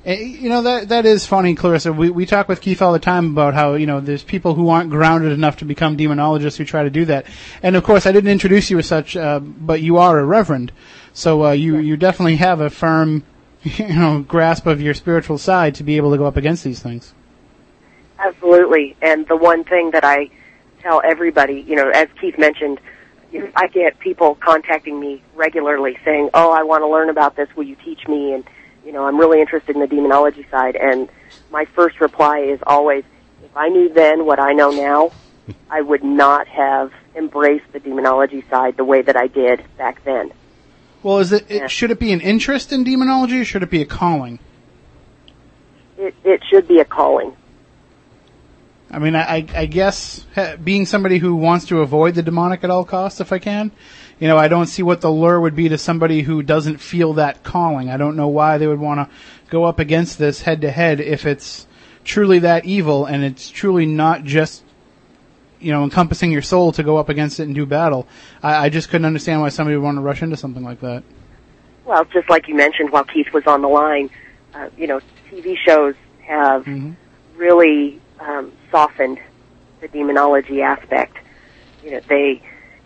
Eh, 0.06 0.16
You 0.40 0.50
know 0.50 0.64
that 0.64 0.90
that 0.90 1.06
is 1.06 1.28
funny, 1.28 1.54
Clarissa. 1.54 1.94
We 1.94 2.10
we 2.10 2.26
talk 2.26 2.48
with 2.48 2.62
Keith 2.62 2.82
all 2.82 2.92
the 2.92 3.00
time 3.00 3.32
about 3.32 3.54
how 3.54 3.76
you 3.76 3.86
know 3.86 4.00
there's 4.00 4.24
people 4.24 4.56
who 4.56 4.70
aren't 4.70 4.90
grounded 4.90 5.32
enough 5.32 5.58
to 5.58 5.66
become 5.66 5.96
demonologists 5.96 6.58
who 6.58 6.66
try 6.66 6.84
to 6.84 6.90
do 6.90 7.06
that. 7.06 7.28
And 7.62 7.76
of 7.76 7.84
course, 7.84 8.06
I 8.08 8.12
didn't 8.12 8.32
introduce 8.32 8.72
you 8.72 8.80
as 8.80 8.88
such, 8.88 9.16
uh, 9.16 9.40
but 9.40 9.82
you 9.82 9.98
are 9.98 10.18
a 10.18 10.26
reverend, 10.26 10.72
so 11.14 11.46
uh, 11.46 11.52
you 11.52 11.78
you 11.78 11.98
definitely 11.98 12.38
have 12.38 12.62
a 12.62 12.70
firm, 12.72 13.24
you 13.64 13.90
know, 13.90 14.26
grasp 14.28 14.66
of 14.66 14.82
your 14.82 14.96
spiritual 14.96 15.38
side 15.38 15.76
to 15.76 15.84
be 15.84 15.98
able 15.98 16.12
to 16.12 16.18
go 16.18 16.26
up 16.26 16.38
against 16.38 16.64
these 16.64 16.80
things. 16.82 17.14
Absolutely. 18.18 18.96
And 19.02 19.28
the 19.28 19.36
one 19.36 19.64
thing 19.64 19.92
that 19.92 20.04
I 20.04 20.30
tell 20.80 21.02
everybody, 21.04 21.62
you 21.62 21.76
know, 21.76 21.90
as 21.90 22.08
Keith 22.20 22.38
mentioned, 22.40 22.80
you 23.32 23.40
know, 23.42 23.52
I 23.56 23.68
get 23.68 24.00
people 24.00 24.36
contacting 24.36 25.00
me 25.00 25.22
regularly 25.36 25.98
saying, 26.04 26.32
"Oh, 26.34 26.52
I 26.52 26.64
want 26.64 26.82
to 26.82 26.88
learn 26.88 27.10
about 27.10 27.36
this. 27.36 27.50
Will 27.56 27.66
you 27.66 27.76
teach 27.86 28.08
me?" 28.08 28.34
And 28.34 28.44
you 28.86 28.92
know, 28.92 29.06
I'm 29.06 29.18
really 29.20 29.40
interested 29.42 29.76
in 29.76 29.82
the 29.82 29.88
demonology 29.88 30.46
side. 30.52 30.76
And 30.76 31.10
my 31.52 31.66
first 31.66 32.00
reply 32.02 32.40
is 32.40 32.60
always, 32.66 33.04
"If 33.44 33.56
I 33.56 33.68
knew 33.70 33.90
then 33.94 34.26
what 34.26 34.40
I 34.40 34.54
know 34.54 34.72
now, 34.72 35.12
I 35.70 35.82
would 35.82 36.04
not 36.04 36.48
have 36.48 36.92
embraced 37.16 37.72
the 37.74 37.80
demonology 37.80 38.44
side 38.50 38.78
the 38.78 38.84
way 38.86 39.02
that 39.02 39.16
I 39.16 39.28
did 39.28 39.64
back 39.78 40.04
then." 40.04 40.32
Well, 41.04 41.18
is 41.20 41.32
it, 41.32 41.46
it 41.50 41.72
should 41.72 41.92
it 41.92 42.00
be 42.00 42.12
an 42.12 42.22
interest 42.22 42.72
in 42.72 42.84
demonology 42.84 43.40
or 43.42 43.46
should 43.46 43.64
it 43.64 43.70
be 43.72 43.82
a 43.82 43.86
calling? 43.86 44.40
It 45.98 46.14
it 46.24 46.42
should 46.50 46.68
be 46.68 46.80
a 46.80 46.86
calling. 46.86 47.34
I 48.94 49.00
mean, 49.00 49.16
I, 49.16 49.22
I- 49.38 49.48
I 49.56 49.66
guess 49.68 50.26
being 50.64 50.86
somebody 50.86 51.18
who 51.18 51.36
wants 51.36 51.66
to 51.68 51.80
avoid 51.82 52.16
the 52.16 52.22
demonic 52.22 52.64
at 52.64 52.70
all 52.70 52.84
costs, 52.84 53.22
if 53.22 53.32
I 53.32 53.40
can, 53.40 53.72
you 54.22 54.28
know, 54.28 54.38
I 54.38 54.48
don't 54.48 54.68
see 54.68 54.84
what 54.84 55.02
the 55.02 55.10
lure 55.10 55.42
would 55.42 55.56
be 55.56 55.68
to 55.70 55.80
somebody 55.80 56.22
who 56.22 56.44
doesn't 56.44 56.78
feel 56.78 57.14
that 57.14 57.44
calling. 57.44 57.90
I 57.90 57.98
don't 57.98 58.16
know 58.16 58.28
why 58.28 58.60
they 58.60 58.68
would 58.68 58.80
want 58.80 59.00
to 59.00 59.16
go 59.50 59.64
up 59.66 59.80
against 59.80 60.20
this 60.20 60.44
head 60.44 60.62
to 60.62 60.70
head 60.70 61.00
if 61.00 61.26
it's 61.26 61.66
truly 62.04 62.38
that 62.40 62.64
evil 62.64 63.08
and 63.08 63.24
it's 63.24 63.50
truly 63.50 63.88
not 63.88 64.24
just, 64.24 64.64
you 65.60 65.72
know, 65.72 65.84
encompassing 65.84 66.32
your 66.32 66.44
soul 66.44 66.72
to 66.74 66.84
go 66.84 66.98
up 66.98 67.10
against 67.10 67.40
it 67.40 67.44
and 67.44 67.56
do 67.56 67.66
battle. 67.66 68.08
I, 68.44 68.66
I 68.66 68.70
just 68.70 68.90
couldn't 68.90 69.06
understand 69.06 69.42
why 69.42 69.50
somebody 69.50 69.76
would 69.76 69.84
want 69.84 69.98
to 69.98 70.02
rush 70.02 70.22
into 70.22 70.38
something 70.38 70.64
like 70.64 70.82
that. 70.82 71.04
Well, 71.86 72.06
just 72.06 72.30
like 72.30 72.48
you 72.48 72.54
mentioned 72.54 72.92
while 72.92 73.04
Keith 73.04 73.34
was 73.34 73.48
on 73.48 73.64
the 73.64 73.70
line, 73.70 74.12
uh, 74.54 74.70
you 74.78 74.86
know, 74.86 75.02
TV 75.32 75.58
shows 75.58 75.96
have 76.28 76.66
Mhm. 76.66 76.96
really 77.36 78.00
um, 78.20 78.52
softened 78.70 79.18
the 79.80 79.88
demonology 79.88 80.62
aspect. 80.62 81.18
You 81.84 81.94
know, 81.94 82.02
they 82.08 82.44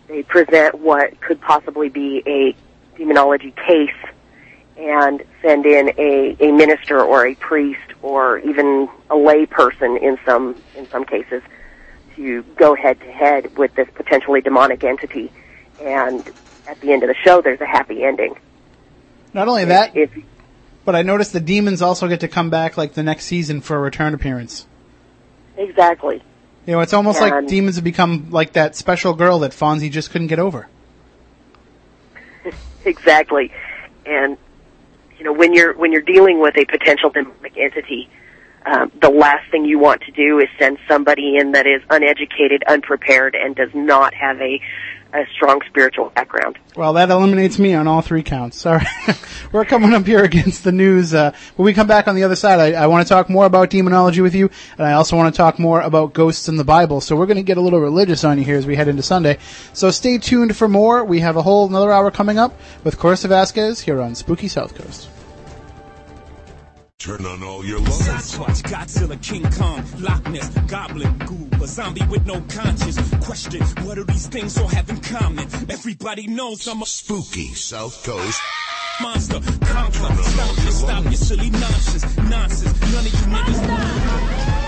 they 0.08 0.22
present 0.22 0.76
what 0.76 1.20
could 1.20 1.40
possibly 1.40 1.88
be 1.88 2.22
a 2.26 2.54
demonology 2.96 3.52
case 3.52 3.90
and 4.76 5.22
send 5.42 5.66
in 5.66 5.90
a, 5.98 6.36
a 6.40 6.52
minister 6.52 7.00
or 7.00 7.26
a 7.26 7.34
priest 7.34 7.80
or 8.02 8.38
even 8.38 8.88
a 9.10 9.16
lay 9.16 9.46
person 9.46 9.96
in 9.96 10.18
some 10.24 10.60
in 10.74 10.88
some 10.90 11.04
cases 11.04 11.42
to 12.14 12.42
go 12.56 12.74
head 12.74 12.98
to 13.00 13.10
head 13.10 13.56
with 13.56 13.74
this 13.74 13.88
potentially 13.94 14.40
demonic 14.40 14.84
entity 14.84 15.30
and 15.80 16.32
at 16.66 16.80
the 16.80 16.92
end 16.92 17.02
of 17.02 17.08
the 17.08 17.14
show 17.24 17.40
there's 17.40 17.60
a 17.60 17.66
happy 17.66 18.04
ending. 18.04 18.34
Not 19.32 19.48
only 19.48 19.64
that, 19.66 19.96
If 19.96 20.10
but 20.84 20.94
I 20.94 21.02
noticed 21.02 21.32
the 21.32 21.40
demons 21.40 21.82
also 21.82 22.08
get 22.08 22.20
to 22.20 22.28
come 22.28 22.48
back 22.48 22.76
like 22.76 22.94
the 22.94 23.02
next 23.02 23.24
season 23.26 23.60
for 23.60 23.76
a 23.76 23.80
return 23.80 24.14
appearance. 24.14 24.66
exactly. 25.56 26.22
You 26.66 26.72
know, 26.72 26.80
it's 26.80 26.92
almost 26.92 27.20
like 27.20 27.46
demons 27.46 27.76
have 27.76 27.84
become 27.84 28.30
like 28.30 28.54
that 28.54 28.74
special 28.74 29.14
girl 29.14 29.38
that 29.40 29.52
Fonzie 29.52 29.90
just 29.90 30.10
couldn't 30.10 30.28
get 30.28 30.38
over. 30.38 30.68
Exactly. 32.84 33.50
And 34.04 34.38
you 35.18 35.24
know, 35.24 35.32
when 35.32 35.52
you're 35.52 35.74
when 35.74 35.90
you're 35.90 36.02
dealing 36.02 36.40
with 36.40 36.56
a 36.56 36.64
potential 36.66 37.10
demonic 37.10 37.56
entity, 37.56 38.08
um, 38.66 38.92
the 39.00 39.10
last 39.10 39.50
thing 39.50 39.64
you 39.64 39.78
want 39.78 40.02
to 40.02 40.12
do 40.12 40.38
is 40.38 40.48
send 40.58 40.78
somebody 40.88 41.36
in 41.36 41.52
that 41.52 41.66
is 41.66 41.82
uneducated, 41.90 42.62
unprepared, 42.64 43.34
and 43.34 43.54
does 43.56 43.70
not 43.74 44.12
have 44.14 44.40
a, 44.40 44.60
a 45.18 45.26
strong 45.34 45.60
spiritual 45.66 46.10
background. 46.10 46.58
Well, 46.76 46.92
that 46.94 47.10
eliminates 47.10 47.58
me 47.58 47.74
on 47.74 47.88
all 47.88 48.02
three 48.02 48.22
counts. 48.22 48.58
Sorry. 48.58 48.84
We're 49.52 49.64
coming 49.64 49.94
up 49.94 50.06
here 50.06 50.22
against 50.22 50.64
the 50.64 50.72
news. 50.72 51.14
Uh, 51.14 51.32
when 51.56 51.64
we 51.64 51.74
come 51.74 51.86
back 51.86 52.08
on 52.08 52.14
the 52.14 52.24
other 52.24 52.36
side, 52.36 52.60
I, 52.60 52.82
I 52.82 52.86
want 52.86 53.06
to 53.06 53.08
talk 53.08 53.30
more 53.30 53.46
about 53.46 53.70
demonology 53.70 54.20
with 54.20 54.34
you, 54.34 54.50
and 54.76 54.86
I 54.86 54.92
also 54.92 55.16
want 55.16 55.34
to 55.34 55.36
talk 55.36 55.58
more 55.58 55.80
about 55.80 56.12
ghosts 56.12 56.48
in 56.48 56.56
the 56.56 56.64
Bible. 56.64 57.00
So 57.00 57.16
we're 57.16 57.26
going 57.26 57.36
to 57.36 57.42
get 57.42 57.56
a 57.56 57.62
little 57.62 57.80
religious 57.80 58.24
on 58.24 58.38
you 58.38 58.44
here 58.44 58.56
as 58.56 58.66
we 58.66 58.76
head 58.76 58.88
into 58.88 59.02
Sunday. 59.02 59.38
So 59.72 59.90
stay 59.90 60.18
tuned 60.18 60.56
for 60.56 60.68
more. 60.68 61.04
We 61.04 61.20
have 61.20 61.36
a 61.36 61.42
whole 61.42 61.66
another 61.66 61.92
hour 61.92 62.10
coming 62.10 62.38
up 62.38 62.58
with 62.84 62.98
Clarissa 62.98 63.28
Vasquez 63.28 63.80
here 63.80 64.00
on 64.00 64.14
Spooky 64.14 64.48
South 64.48 64.74
Coast. 64.74 65.08
Turn 66.98 67.26
on 67.26 67.42
all 67.42 67.64
your 67.64 67.78
lights. 67.78 68.08
Sasquatch, 68.08 68.62
Godzilla, 68.62 69.22
King 69.22 69.48
Kong, 69.52 69.84
Loch 70.00 70.26
Ness, 70.30 70.48
Goblin, 70.66 71.12
Goob, 71.20 71.62
a 71.62 71.66
zombie 71.66 72.04
with 72.06 72.26
no 72.26 72.40
conscience. 72.48 72.98
Question, 73.24 73.62
what 73.84 73.96
do 73.96 74.04
these 74.04 74.26
things 74.26 74.56
all 74.58 74.66
have 74.68 74.88
in 74.88 74.98
common? 75.00 75.46
Everybody 75.68 76.26
knows 76.26 76.66
I'm 76.66 76.80
a 76.82 76.86
Spooky 76.86 77.52
South 77.54 78.02
Coast. 78.04 78.40
monster, 79.02 79.40
conquer, 79.66 79.92
stop 79.92 80.56
your, 80.62 80.72
stop 80.72 81.04
your 81.04 81.12
silly 81.12 81.50
nonsense, 81.50 82.16
nonsense. 82.16 82.80
None 82.80 83.06
of 83.06 83.12
you 83.12 83.36
niggas. 83.36 84.65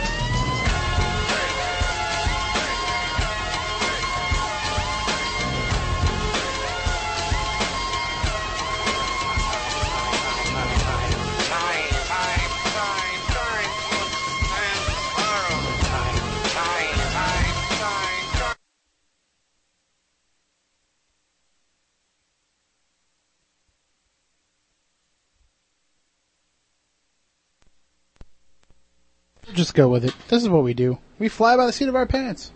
Just 29.58 29.74
go 29.74 29.88
with 29.88 30.04
it. 30.04 30.14
This 30.28 30.44
is 30.44 30.48
what 30.48 30.62
we 30.62 30.72
do. 30.72 31.00
We 31.18 31.28
fly 31.28 31.56
by 31.56 31.66
the 31.66 31.72
seat 31.72 31.88
of 31.88 31.96
our 31.96 32.06
pants. 32.06 32.52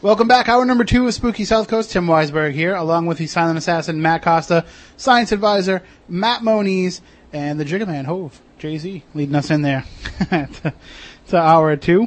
Welcome 0.00 0.28
back. 0.28 0.48
Hour 0.48 0.64
number 0.64 0.84
two 0.84 1.04
of 1.04 1.12
Spooky 1.12 1.44
South 1.44 1.66
Coast. 1.66 1.90
Tim 1.90 2.06
Weisberg 2.06 2.54
here, 2.54 2.76
along 2.76 3.06
with 3.06 3.18
the 3.18 3.26
silent 3.26 3.58
assassin 3.58 4.00
Matt 4.00 4.22
Costa, 4.22 4.64
science 4.96 5.32
advisor 5.32 5.82
Matt 6.08 6.44
Moniz, 6.44 7.00
and 7.32 7.58
the 7.58 7.64
Jigga 7.64 7.84
Man 7.84 8.04
Hove, 8.04 8.40
Jay 8.60 8.78
Z, 8.78 9.02
leading 9.12 9.34
us 9.34 9.50
in 9.50 9.62
there 9.62 9.86
to, 10.30 10.72
to 11.30 11.36
hour 11.36 11.74
two. 11.74 12.06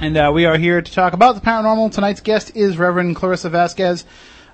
And 0.00 0.16
uh, 0.16 0.32
we 0.34 0.44
are 0.44 0.58
here 0.58 0.82
to 0.82 0.92
talk 0.92 1.12
about 1.12 1.36
the 1.36 1.40
paranormal. 1.40 1.92
Tonight's 1.92 2.20
guest 2.20 2.56
is 2.56 2.76
Reverend 2.76 3.14
Clarissa 3.14 3.48
Vasquez 3.48 4.04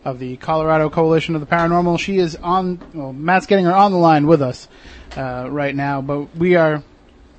of 0.05 0.18
the 0.18 0.37
Colorado 0.37 0.90
Coalition 0.90 1.35
of 1.35 1.40
the 1.40 1.47
Paranormal. 1.47 1.99
She 1.99 2.18
is 2.18 2.37
on. 2.37 2.79
Well, 2.92 3.14
Matt's 3.14 3.47
getting 3.47 3.64
her 3.64 3.75
on 3.75 3.90
the 3.90 3.97
line 3.97 4.27
with 4.27 4.42
us 4.42 4.68
uh, 5.16 5.49
right 5.51 5.75
now, 5.75 6.03
but 6.03 6.37
we 6.37 6.57
are 6.57 6.83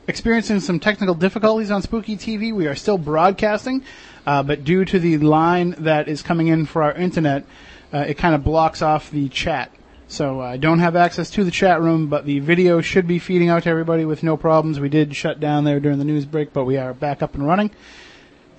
experiencing 0.10 0.60
some 0.60 0.80
technical 0.80 1.14
difficulties 1.14 1.70
on 1.70 1.84
Spooky 1.84 2.18
TV. 2.18 2.52
We 2.52 2.68
are 2.68 2.76
still 2.76 2.98
broadcasting, 2.98 3.84
uh, 4.26 4.42
but 4.42 4.64
due 4.64 4.84
to 4.84 5.00
the 5.00 5.20
line 5.20 5.76
that 5.78 6.08
is 6.08 6.24
coming 6.24 6.48
in 6.48 6.66
for 6.66 6.82
our 6.82 6.94
internet, 6.94 7.46
uh, 7.94 8.00
it 8.00 8.16
kind 8.16 8.34
of 8.34 8.44
blocks 8.44 8.82
off 8.82 9.12
the 9.12 9.30
chat. 9.30 9.72
So 10.08 10.42
I 10.42 10.58
don't 10.58 10.80
have 10.80 10.96
access 10.96 11.30
to 11.32 11.44
the 11.44 11.52
chat 11.52 11.80
room, 11.80 12.08
but 12.08 12.26
the 12.26 12.40
video 12.40 12.82
should 12.82 13.06
be 13.06 13.20
feeding 13.20 13.50
out 13.50 13.64
to 13.64 13.70
everybody 13.70 14.04
with 14.04 14.24
no 14.24 14.36
problems. 14.36 14.80
We 14.80 14.90
did 14.90 15.16
shut 15.16 15.40
down 15.40 15.64
there 15.64 15.80
during 15.80 16.00
the 16.00 16.06
news 16.06 16.26
break, 16.26 16.54
but 16.54 16.66
we 16.66 16.78
are 16.78 16.96
back 16.96 17.22
up 17.22 17.36
and 17.36 17.46
running. 17.46 17.70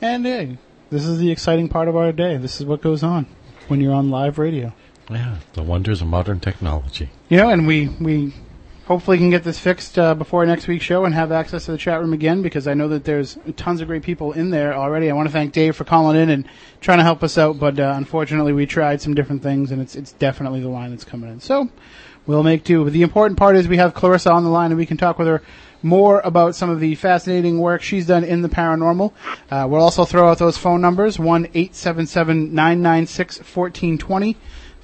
And 0.00 0.24
hey, 0.24 0.58
this 0.90 1.04
is 1.04 1.18
the 1.18 1.32
exciting 1.32 1.68
part 1.68 1.88
of 1.88 1.96
our 1.96 2.12
day. 2.12 2.36
This 2.36 2.60
is 2.60 2.66
what 2.66 2.80
goes 2.80 3.02
on 3.02 3.26
when 3.66 3.80
you're 3.80 3.92
on 3.92 4.10
live 4.10 4.38
radio. 4.38 4.72
Yeah, 5.10 5.38
the 5.54 5.64
wonders 5.64 6.00
of 6.00 6.06
modern 6.06 6.38
technology. 6.38 7.10
You 7.28 7.38
know, 7.38 7.50
and 7.50 7.66
we 7.66 7.88
we 7.88 8.32
hopefully 8.90 9.18
can 9.18 9.30
get 9.30 9.44
this 9.44 9.56
fixed 9.56 9.96
uh, 10.00 10.16
before 10.16 10.44
next 10.44 10.66
week's 10.66 10.84
show 10.84 11.04
and 11.04 11.14
have 11.14 11.30
access 11.30 11.66
to 11.66 11.70
the 11.70 11.78
chat 11.78 12.00
room 12.00 12.12
again 12.12 12.42
because 12.42 12.66
I 12.66 12.74
know 12.74 12.88
that 12.88 13.04
there's 13.04 13.38
tons 13.54 13.80
of 13.80 13.86
great 13.86 14.02
people 14.02 14.32
in 14.32 14.50
there 14.50 14.74
already. 14.74 15.08
I 15.08 15.12
want 15.14 15.28
to 15.28 15.32
thank 15.32 15.52
Dave 15.52 15.76
for 15.76 15.84
calling 15.84 16.20
in 16.20 16.28
and 16.28 16.44
trying 16.80 16.98
to 16.98 17.04
help 17.04 17.22
us 17.22 17.38
out, 17.38 17.60
but 17.60 17.78
uh, 17.78 17.92
unfortunately 17.96 18.52
we 18.52 18.66
tried 18.66 19.00
some 19.00 19.14
different 19.14 19.44
things 19.44 19.70
and 19.70 19.80
it's 19.80 19.94
it's 19.94 20.10
definitely 20.14 20.58
the 20.58 20.68
line 20.68 20.90
that's 20.90 21.04
coming 21.04 21.30
in. 21.30 21.38
So 21.38 21.68
we'll 22.26 22.42
make 22.42 22.64
do. 22.64 22.82
But 22.82 22.92
the 22.92 23.02
important 23.02 23.38
part 23.38 23.54
is 23.54 23.68
we 23.68 23.76
have 23.76 23.94
Clarissa 23.94 24.32
on 24.32 24.42
the 24.42 24.50
line 24.50 24.72
and 24.72 24.76
we 24.76 24.86
can 24.86 24.96
talk 24.96 25.20
with 25.20 25.28
her 25.28 25.40
more 25.84 26.18
about 26.24 26.56
some 26.56 26.68
of 26.68 26.80
the 26.80 26.96
fascinating 26.96 27.60
work 27.60 27.82
she's 27.82 28.08
done 28.08 28.24
in 28.24 28.42
the 28.42 28.48
paranormal. 28.48 29.12
Uh, 29.52 29.68
we'll 29.70 29.82
also 29.82 30.04
throw 30.04 30.28
out 30.28 30.38
those 30.38 30.58
phone 30.58 30.80
numbers, 30.80 31.16
one 31.16 31.46
eight 31.54 31.76
seven 31.76 32.08
seven 32.08 32.52
nine 32.56 32.82
nine 32.82 33.06
six 33.06 33.38
fourteen 33.38 33.98
twenty. 33.98 34.36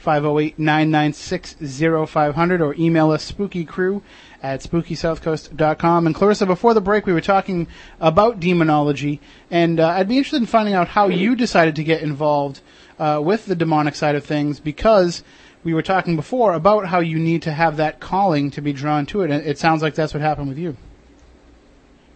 508-996-0500 0.07 2.61
or 2.61 2.75
email 2.79 3.11
us 3.11 3.31
spookycrew 3.31 4.01
at 4.43 4.61
spookysouthcoast.com. 4.61 6.07
And 6.07 6.15
Clarissa, 6.15 6.47
before 6.47 6.75
the 6.75 6.81
break, 6.81 7.07
we 7.07 7.13
were 7.13 7.21
talking 7.21 7.67
about 8.01 8.39
demonology, 8.39 9.21
and 9.51 9.81
uh, 9.81 9.89
I'd 9.89 10.09
be 10.09 10.17
interested 10.17 10.41
in 10.41 10.47
finding 10.47 10.75
out 10.75 10.87
how 10.89 11.09
you 11.09 11.35
decided 11.35 11.75
to 11.77 11.85
get 11.85 12.03
involved 12.03 12.61
uh, 12.99 13.21
with 13.23 13.47
the 13.47 13.57
demonic 13.57 13.95
side 13.95 14.15
of 14.15 14.25
things 14.25 14.61
because 14.61 15.25
we 15.65 15.75
were 15.75 15.83
talking 15.83 16.15
before 16.15 16.55
about 16.55 16.87
how 16.87 17.01
you 17.01 17.19
need 17.19 17.43
to 17.43 17.53
have 17.53 17.79
that 17.79 17.99
calling 17.99 18.51
to 18.53 18.61
be 18.61 18.73
drawn 18.73 19.07
to 19.07 19.23
it, 19.23 19.31
and 19.31 19.45
it 19.45 19.59
sounds 19.59 19.83
like 19.83 19.97
that's 19.97 20.15
what 20.15 20.21
happened 20.21 20.49
with 20.49 20.59
you. 20.59 20.77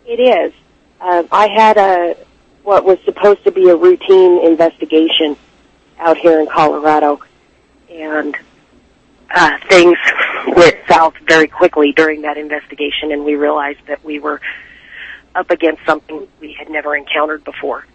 It 0.07 0.21
is. 0.21 0.53
Um, 1.01 1.27
I 1.33 1.49
had 1.49 1.77
a 1.77 2.17
what 2.63 2.85
was 2.85 2.99
supposed 3.05 3.43
to 3.45 3.51
be 3.51 3.69
a 3.69 3.77
routine 3.77 4.45
investigation 4.45 5.37
out 5.99 6.17
here 6.17 6.41
in 6.41 6.47
Colorado, 6.47 7.21
and 8.01 8.37
uh, 9.31 9.59
things 9.69 9.97
went 10.49 10.77
south 10.89 11.15
very 11.27 11.47
quickly 11.47 11.93
during 11.93 12.23
that 12.23 12.37
investigation, 12.37 13.13
and 13.13 13.25
we 13.25 13.35
realized 13.35 13.81
that 13.87 14.05
we 14.05 14.19
were 14.19 14.41
up 15.35 15.51
against 15.51 15.85
something 15.87 16.27
we 16.41 16.53
had 16.53 16.69
never 16.69 16.97
encountered 16.97 17.45
before. 17.45 17.87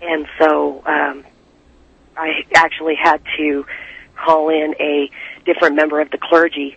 And 0.00 0.26
so 0.38 0.82
um, 0.86 1.24
I 2.16 2.44
actually 2.54 2.94
had 2.94 3.20
to 3.36 3.66
call 4.16 4.48
in 4.50 4.74
a 4.78 5.10
different 5.44 5.76
member 5.76 6.00
of 6.00 6.10
the 6.10 6.18
clergy, 6.18 6.76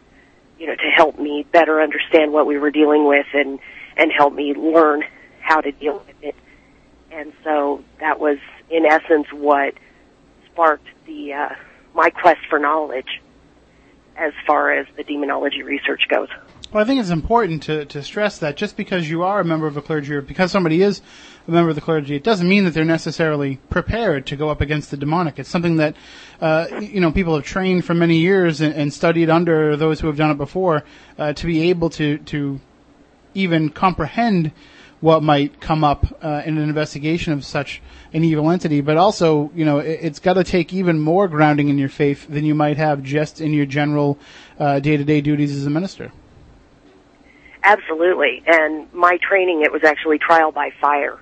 you 0.60 0.68
know, 0.68 0.76
to 0.76 0.90
help 0.96 1.20
me 1.20 1.46
better 1.52 1.82
understand 1.82 2.34
what 2.34 2.48
we 2.48 2.58
were 2.58 2.72
dealing 2.72 3.08
with 3.08 3.28
and 3.34 3.60
and 3.98 4.12
help 4.12 4.34
me 4.34 4.54
learn 4.54 5.04
how 5.42 5.60
to 5.62 5.72
deal 5.72 6.02
with 6.08 6.24
it. 6.24 6.36
And 7.12 7.34
so 7.44 7.84
that 8.00 8.20
was, 8.20 8.38
in 8.70 8.86
essence, 8.86 9.28
what 9.34 9.74
sparked 10.46 10.88
the 11.06 11.34
uh, 11.34 11.50
my 11.94 12.10
quest 12.10 12.42
for 12.50 12.60
knowledge 12.60 13.22
as 14.16 14.34
far 14.46 14.72
as 14.72 14.86
the 14.98 15.04
demonology 15.04 15.64
research 15.64 16.04
goes. 16.10 16.30
Well, 16.72 16.82
I 16.82 16.88
think 16.88 17.02
it's 17.02 17.10
important 17.10 17.64
to, 17.64 17.84
to 17.86 18.02
stress 18.02 18.38
that 18.38 18.56
just 18.56 18.78
because 18.78 19.10
you 19.10 19.24
are 19.24 19.42
a 19.42 19.46
member 19.46 19.68
of 19.68 19.76
a 19.76 19.82
clergy 19.82 20.14
or 20.14 20.22
because 20.22 20.52
somebody 20.52 20.82
is 20.82 21.02
a 21.48 21.52
member 21.52 21.70
of 21.70 21.76
the 21.76 21.82
clergy, 21.82 22.16
it 22.16 22.24
doesn't 22.24 22.48
mean 22.48 22.64
that 22.64 22.74
they're 22.74 22.86
necessarily 22.86 23.58
prepared 23.70 24.26
to 24.28 24.38
go 24.38 24.48
up 24.50 24.62
against 24.62 24.90
the 24.90 24.96
demonic. 24.96 25.38
It's 25.38 25.50
something 25.50 25.78
that, 25.78 25.98
uh, 26.40 26.68
you 26.80 27.02
know, 27.02 27.12
people 27.12 27.36
have 27.36 27.44
trained 27.44 27.84
for 27.84 27.94
many 27.94 28.18
years 28.18 28.62
and, 28.62 28.74
and 28.74 28.94
studied 28.94 29.30
under 29.30 29.76
those 29.76 30.00
who 30.00 30.08
have 30.08 30.16
done 30.16 30.32
it 30.32 30.38
before 30.38 30.86
uh, 31.18 31.34
to 31.34 31.46
be 31.46 31.70
able 31.70 31.90
to, 31.92 32.20
to 32.20 32.62
even 33.34 33.70
comprehend 33.70 34.52
what 35.02 35.22
might 35.22 35.60
come 35.60 35.84
up 35.84 36.06
uh, 36.24 36.44
in 36.46 36.58
an 36.58 36.64
investigation 36.64 37.34
of 37.34 37.44
such 37.44 37.82
an 38.14 38.24
evil 38.24 38.50
entity. 38.50 38.82
But 38.82 38.98
also, 38.98 39.52
you 39.54 39.66
know, 39.66 39.80
it, 39.80 40.00
it's 40.02 40.20
got 40.20 40.34
to 40.34 40.44
take 40.44 40.74
even 40.74 41.00
more 41.00 41.28
grounding 41.28 41.70
in 41.70 41.78
your 41.78 41.90
faith 41.90 42.28
than 42.28 42.46
you 42.46 42.56
might 42.56 42.78
have 42.78 43.04
just 43.04 43.42
in 43.42 43.52
your 43.52 43.66
general 43.66 44.18
uh, 44.60 44.80
day-to-day 44.80 45.22
duties 45.22 45.56
as 45.56 45.66
a 45.66 45.70
minister. 45.70 46.12
Absolutely. 47.64 48.44
And 48.46 48.92
my 48.94 49.18
training, 49.18 49.64
it 49.64 49.72
was 49.72 49.84
actually 49.84 50.18
trial 50.18 50.52
by 50.52 50.72
fire 50.80 51.20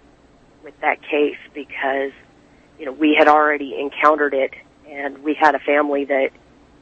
with 0.63 0.79
that 0.81 1.01
case 1.01 1.37
because, 1.53 2.11
you 2.77 2.85
know, 2.85 2.91
we 2.91 3.15
had 3.17 3.27
already 3.27 3.79
encountered 3.79 4.33
it 4.33 4.53
and 4.87 5.23
we 5.23 5.33
had 5.33 5.55
a 5.55 5.59
family 5.59 6.05
that, 6.05 6.29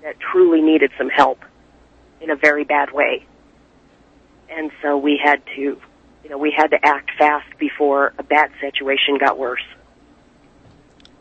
that 0.03 0.19
truly 0.19 0.62
needed 0.62 0.91
some 0.97 1.10
help 1.10 1.39
in 2.21 2.29
a 2.29 2.36
very 2.36 2.63
bad 2.63 2.91
way. 2.91 3.25
And 4.49 4.71
so 4.81 4.97
we 4.97 5.19
had 5.23 5.41
to, 5.55 5.79
you 6.28 6.32
know, 6.32 6.38
we 6.38 6.52
had 6.52 6.72
to 6.72 6.86
act 6.86 7.12
fast 7.18 7.48
before 7.58 8.12
a 8.20 8.24
bad 8.24 8.52
situation 8.60 9.18
got 9.18 9.38
worse. 9.38 9.63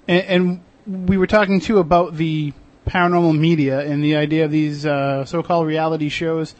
And, 0.08 0.60
and 0.88 1.06
we 1.06 1.16
were 1.16 1.28
talking 1.28 1.60
too 1.60 1.78
about 1.78 2.16
the 2.16 2.52
paranormal 2.88 3.38
media 3.38 3.86
and 3.86 4.02
the 4.02 4.16
idea 4.16 4.44
of 4.44 4.50
these 4.50 4.84
uh, 4.84 5.24
so-called 5.24 5.68
reality 5.68 6.08
shows 6.08 6.56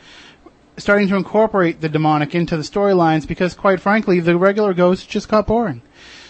starting 0.76 1.08
to 1.08 1.16
incorporate 1.16 1.80
the 1.80 1.88
demonic 1.88 2.36
into 2.36 2.56
the 2.56 2.62
storylines 2.62 3.26
because, 3.26 3.52
quite 3.52 3.80
frankly, 3.80 4.20
the 4.20 4.36
regular 4.36 4.74
ghosts 4.74 5.04
just 5.04 5.28
got 5.28 5.48
boring. 5.48 5.82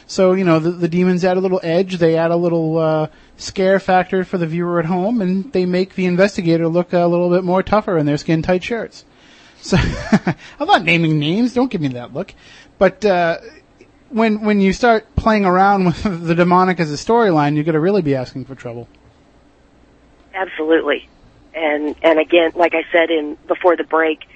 So 0.07 0.33
you 0.33 0.45
know 0.45 0.59
the, 0.59 0.71
the 0.71 0.89
demons 0.89 1.23
add 1.23 1.37
a 1.37 1.41
little 1.41 1.61
edge, 1.63 1.99
they 1.99 2.17
add 2.17 2.31
a 2.31 2.37
little 2.37 2.79
uh, 2.79 3.09
scare 3.37 3.79
factor 3.79 4.25
for 4.25 4.39
the 4.39 4.47
viewer 4.47 4.79
at 4.79 4.87
home, 4.87 5.21
and 5.21 5.53
they 5.53 5.67
make 5.67 5.97
the 5.97 6.07
investigator 6.07 6.67
look 6.67 6.95
a 6.95 7.07
little 7.07 7.29
bit 7.29 7.45
more 7.45 7.63
tougher 7.63 7.99
in 7.99 8.07
their 8.07 8.17
skin 8.17 8.41
tight 8.41 8.65
shirts. 8.65 9.05
So 9.61 9.77
I'm 10.61 10.67
not 10.67 10.85
naming 10.85 11.19
names. 11.19 11.55
Don't 11.55 11.71
give 11.71 11.81
me 11.81 11.89
that 11.89 12.15
look. 12.15 12.33
But 12.79 13.05
uh, 13.05 13.39
when 14.11 14.43
when 14.43 14.61
you 14.61 14.73
start 14.73 15.15
playing 15.17 15.45
around 15.45 15.85
with 16.05 16.27
the 16.27 16.35
demonic 16.35 16.81
as 16.81 16.93
a 16.93 16.97
storyline, 16.97 17.55
you're 17.55 17.65
going 17.65 17.75
to 17.75 17.81
really 17.81 18.03
be 18.03 18.15
asking 18.15 18.45
for 18.45 18.55
trouble. 18.55 18.89
Absolutely. 20.35 21.09
And 21.55 21.97
and 22.03 22.19
again, 22.19 22.53
like 22.55 22.75
I 22.75 22.85
said 22.93 23.11
in 23.11 23.37
before 23.47 23.77
the 23.77 23.85
break, 23.85 24.27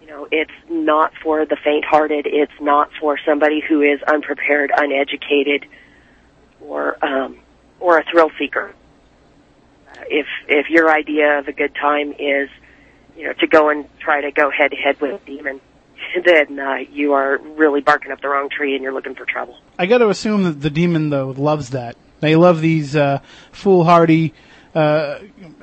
you 0.00 0.06
know, 0.06 0.28
it's 0.30 0.52
not 0.68 1.12
for 1.22 1.46
the 1.46 1.56
faint-hearted. 1.56 2.26
It's 2.26 2.60
not 2.60 2.90
for 3.00 3.18
somebody 3.24 3.60
who 3.60 3.80
is 3.80 4.02
unprepared, 4.02 4.70
uneducated, 4.76 5.66
or 6.60 7.02
um, 7.04 7.38
or 7.78 7.98
a 7.98 8.04
thrill 8.04 8.30
seeker. 8.38 8.74
Uh, 9.88 10.04
if 10.08 10.26
if 10.48 10.68
your 10.68 10.90
idea 10.90 11.38
of 11.38 11.48
a 11.48 11.52
good 11.52 11.74
time 11.74 12.12
is, 12.18 12.50
you 13.20 13.26
know, 13.26 13.34
to 13.34 13.46
go 13.46 13.68
and 13.68 13.86
try 13.98 14.22
to 14.22 14.30
go 14.30 14.50
head 14.50 14.70
to 14.70 14.76
head 14.78 14.98
with 14.98 15.20
a 15.20 15.26
demon, 15.26 15.60
then 16.24 16.58
uh, 16.58 16.76
you 16.90 17.12
are 17.12 17.36
really 17.36 17.82
barking 17.82 18.12
up 18.12 18.20
the 18.22 18.28
wrong 18.28 18.48
tree 18.48 18.74
and 18.74 18.82
you're 18.82 18.94
looking 18.94 19.14
for 19.14 19.26
trouble. 19.26 19.58
I 19.78 19.84
got 19.84 19.98
to 19.98 20.08
assume 20.08 20.44
that 20.44 20.62
the 20.62 20.70
demon 20.70 21.10
though 21.10 21.34
loves 21.36 21.70
that. 21.70 21.96
They 22.20 22.34
love 22.34 22.62
these 22.62 22.96
uh, 22.96 23.20
foolhardy, 23.52 24.32
uh, 24.74 25.18
you 25.38 25.54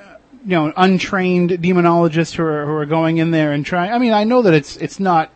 know, 0.45 0.71
untrained 0.77 1.49
demonologists 1.49 2.35
who 2.35 2.43
are 2.43 2.65
who 2.65 2.73
are 2.73 2.85
going 2.85 3.17
in 3.17 3.31
there 3.31 3.51
and 3.51 3.65
trying. 3.65 3.91
I 3.91 3.97
mean, 3.97 4.13
I 4.13 4.23
know 4.23 4.43
that 4.43 4.53
it's 4.53 4.77
it's 4.77 4.99
not 4.99 5.31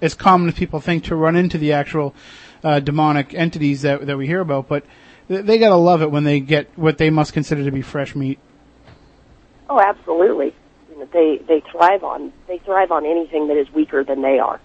as 0.00 0.14
common 0.14 0.48
as 0.48 0.54
people 0.54 0.80
think 0.80 1.04
to 1.04 1.14
run 1.14 1.36
into 1.36 1.58
the 1.58 1.74
actual 1.74 2.14
uh, 2.64 2.80
demonic 2.80 3.34
entities 3.34 3.82
that 3.82 4.06
that 4.06 4.16
we 4.16 4.26
hear 4.26 4.40
about, 4.40 4.66
but 4.66 4.84
th- 5.28 5.44
they 5.44 5.58
gotta 5.58 5.76
love 5.76 6.00
it 6.00 6.10
when 6.10 6.24
they 6.24 6.40
get 6.40 6.70
what 6.76 6.96
they 6.96 7.10
must 7.10 7.34
consider 7.34 7.64
to 7.64 7.70
be 7.70 7.82
fresh 7.82 8.14
meat. 8.14 8.38
Oh, 9.68 9.78
absolutely. 9.78 10.54
They 11.12 11.38
they 11.38 11.60
thrive 11.60 12.04
on 12.04 12.32
they 12.46 12.58
thrive 12.58 12.90
on 12.90 13.04
anything 13.04 13.48
that 13.48 13.56
is 13.56 13.70
weaker 13.72 14.02
than 14.02 14.22
they 14.22 14.38
are. 14.38 14.60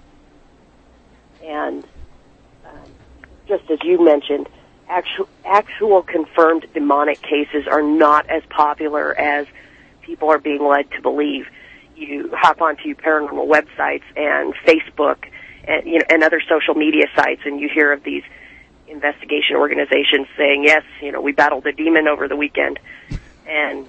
And 1.43 1.83
um, 2.65 2.91
just 3.47 3.69
as 3.69 3.79
you 3.83 4.03
mentioned, 4.03 4.47
actual 4.87 5.27
actual 5.45 6.01
confirmed 6.01 6.65
demonic 6.73 7.21
cases 7.21 7.67
are 7.67 7.81
not 7.81 8.29
as 8.29 8.43
popular 8.49 9.17
as 9.17 9.47
people 10.01 10.29
are 10.29 10.39
being 10.39 10.63
led 10.63 10.89
to 10.91 11.01
believe. 11.01 11.47
You 11.95 12.29
hop 12.33 12.61
onto 12.61 12.95
paranormal 12.95 13.47
websites 13.47 14.03
and 14.15 14.53
Facebook 14.65 15.25
and 15.65 15.85
you 15.85 15.99
know 15.99 16.05
and 16.09 16.23
other 16.23 16.41
social 16.47 16.75
media 16.75 17.07
sites, 17.15 17.41
and 17.45 17.59
you 17.59 17.69
hear 17.69 17.91
of 17.91 18.03
these 18.03 18.23
investigation 18.87 19.55
organizations 19.55 20.27
saying, 20.37 20.63
"Yes, 20.63 20.83
you 21.01 21.11
know, 21.11 21.21
we 21.21 21.31
battled 21.31 21.65
a 21.67 21.71
demon 21.71 22.07
over 22.07 22.27
the 22.27 22.35
weekend," 22.35 22.79
and 23.47 23.85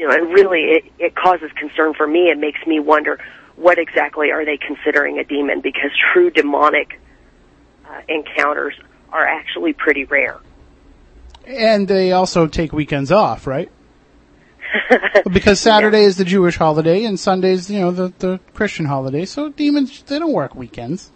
you 0.00 0.08
know, 0.08 0.14
and 0.14 0.32
really 0.32 0.60
it, 0.60 0.84
it 0.98 1.14
causes 1.14 1.50
concern 1.56 1.92
for 1.92 2.06
me. 2.06 2.30
It 2.30 2.38
makes 2.38 2.58
me 2.66 2.80
wonder 2.80 3.20
what 3.56 3.78
exactly 3.78 4.30
are 4.30 4.46
they 4.46 4.56
considering 4.56 5.18
a 5.18 5.24
demon 5.24 5.60
because 5.60 5.90
true 6.12 6.30
demonic 6.30 6.98
uh, 7.86 8.00
encounters 8.08 8.74
are 9.12 9.26
actually 9.26 9.74
pretty 9.74 10.04
rare. 10.04 10.40
And 11.46 11.86
they 11.86 12.12
also 12.12 12.46
take 12.46 12.72
weekends 12.72 13.12
off, 13.12 13.46
right? 13.46 13.70
because 15.30 15.60
Saturday 15.60 16.04
is 16.04 16.16
the 16.16 16.24
Jewish 16.24 16.56
holiday 16.56 17.04
and 17.04 17.20
Sunday's, 17.20 17.70
you 17.70 17.80
know, 17.80 17.90
the, 17.90 18.12
the 18.20 18.40
Christian 18.54 18.86
holiday. 18.86 19.26
So 19.26 19.50
demons, 19.50 20.02
they 20.04 20.18
don't 20.18 20.32
work 20.32 20.54
weekends. 20.54 21.10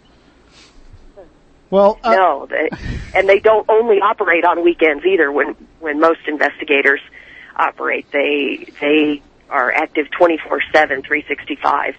Well, 1.71 1.99
uh, 2.03 2.11
no, 2.11 2.47
they, 2.47 2.69
and 3.15 3.27
they 3.27 3.39
don't 3.39 3.67
only 3.67 3.99
operate 3.99 4.45
on 4.45 4.63
weekends 4.63 5.03
either. 5.03 5.31
When 5.31 5.55
when 5.79 5.99
most 5.99 6.19
investigators 6.27 7.01
operate, 7.55 8.05
they 8.11 8.67
they 8.79 9.21
are 9.49 9.71
active 9.71 10.07
24/7, 10.19 10.61
365, 10.73 11.95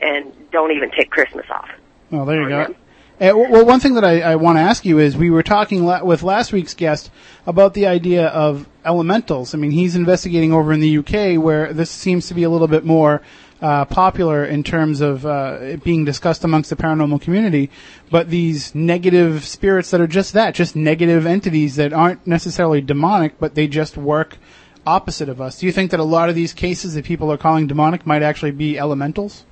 and 0.00 0.50
don't 0.50 0.72
even 0.72 0.90
take 0.90 1.10
Christmas 1.10 1.46
off. 1.50 1.70
Well, 2.10 2.24
there 2.24 2.42
you 2.42 2.48
go. 2.48 2.74
Uh, 3.20 3.36
well, 3.36 3.66
one 3.66 3.80
thing 3.80 3.94
that 3.94 4.04
I, 4.04 4.22
I 4.22 4.36
want 4.36 4.56
to 4.56 4.62
ask 4.62 4.82
you 4.86 4.98
is 4.98 5.14
we 5.14 5.28
were 5.28 5.42
talking 5.42 5.84
la- 5.84 6.02
with 6.02 6.22
last 6.22 6.54
week's 6.54 6.72
guest 6.72 7.10
about 7.46 7.74
the 7.74 7.86
idea 7.86 8.28
of 8.28 8.66
elementals. 8.82 9.54
I 9.54 9.58
mean, 9.58 9.72
he's 9.72 9.94
investigating 9.94 10.54
over 10.54 10.72
in 10.72 10.80
the 10.80 10.98
UK 10.98 11.38
where 11.38 11.74
this 11.74 11.90
seems 11.90 12.28
to 12.28 12.34
be 12.34 12.44
a 12.44 12.50
little 12.50 12.66
bit 12.66 12.82
more 12.82 13.20
uh, 13.60 13.84
popular 13.84 14.42
in 14.46 14.62
terms 14.62 15.02
of 15.02 15.26
uh, 15.26 15.58
it 15.60 15.84
being 15.84 16.06
discussed 16.06 16.44
amongst 16.44 16.70
the 16.70 16.76
paranormal 16.76 17.20
community. 17.20 17.70
But 18.10 18.30
these 18.30 18.74
negative 18.74 19.44
spirits 19.44 19.90
that 19.90 20.00
are 20.00 20.06
just 20.06 20.32
that, 20.32 20.54
just 20.54 20.74
negative 20.74 21.26
entities 21.26 21.76
that 21.76 21.92
aren't 21.92 22.26
necessarily 22.26 22.80
demonic, 22.80 23.38
but 23.38 23.54
they 23.54 23.66
just 23.66 23.98
work 23.98 24.38
opposite 24.86 25.28
of 25.28 25.40
us. 25.40 25.58
Do 25.58 25.66
you 25.66 25.72
think 25.72 25.90
that 25.90 26.00
a 26.00 26.04
lot 26.04 26.28
of 26.28 26.34
these 26.34 26.52
cases 26.52 26.94
that 26.94 27.04
people 27.04 27.30
are 27.32 27.38
calling 27.38 27.66
demonic 27.66 28.06
might 28.06 28.22
actually 28.22 28.52
be 28.52 28.78
elementals? 28.78 29.44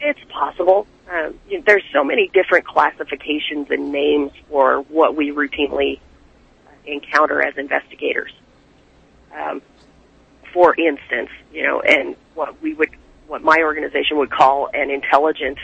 It's 0.00 0.20
possible. 0.30 0.86
Um, 1.10 1.34
you 1.48 1.58
know, 1.58 1.64
there's 1.66 1.84
so 1.92 2.04
many 2.04 2.28
different 2.32 2.66
classifications 2.66 3.70
and 3.70 3.92
names 3.92 4.32
for 4.48 4.82
what 4.82 5.16
we 5.16 5.32
routinely 5.32 5.98
encounter 6.86 7.42
as 7.42 7.56
investigators. 7.56 8.32
Um, 9.36 9.62
for 10.52 10.74
instance, 10.78 11.30
you 11.52 11.62
know, 11.62 11.80
and 11.80 12.16
what 12.34 12.60
we 12.62 12.74
would, 12.74 12.90
what 13.26 13.42
my 13.42 13.58
organization 13.62 14.18
would 14.18 14.30
call 14.30 14.68
an 14.72 14.90
intelligent 14.90 15.58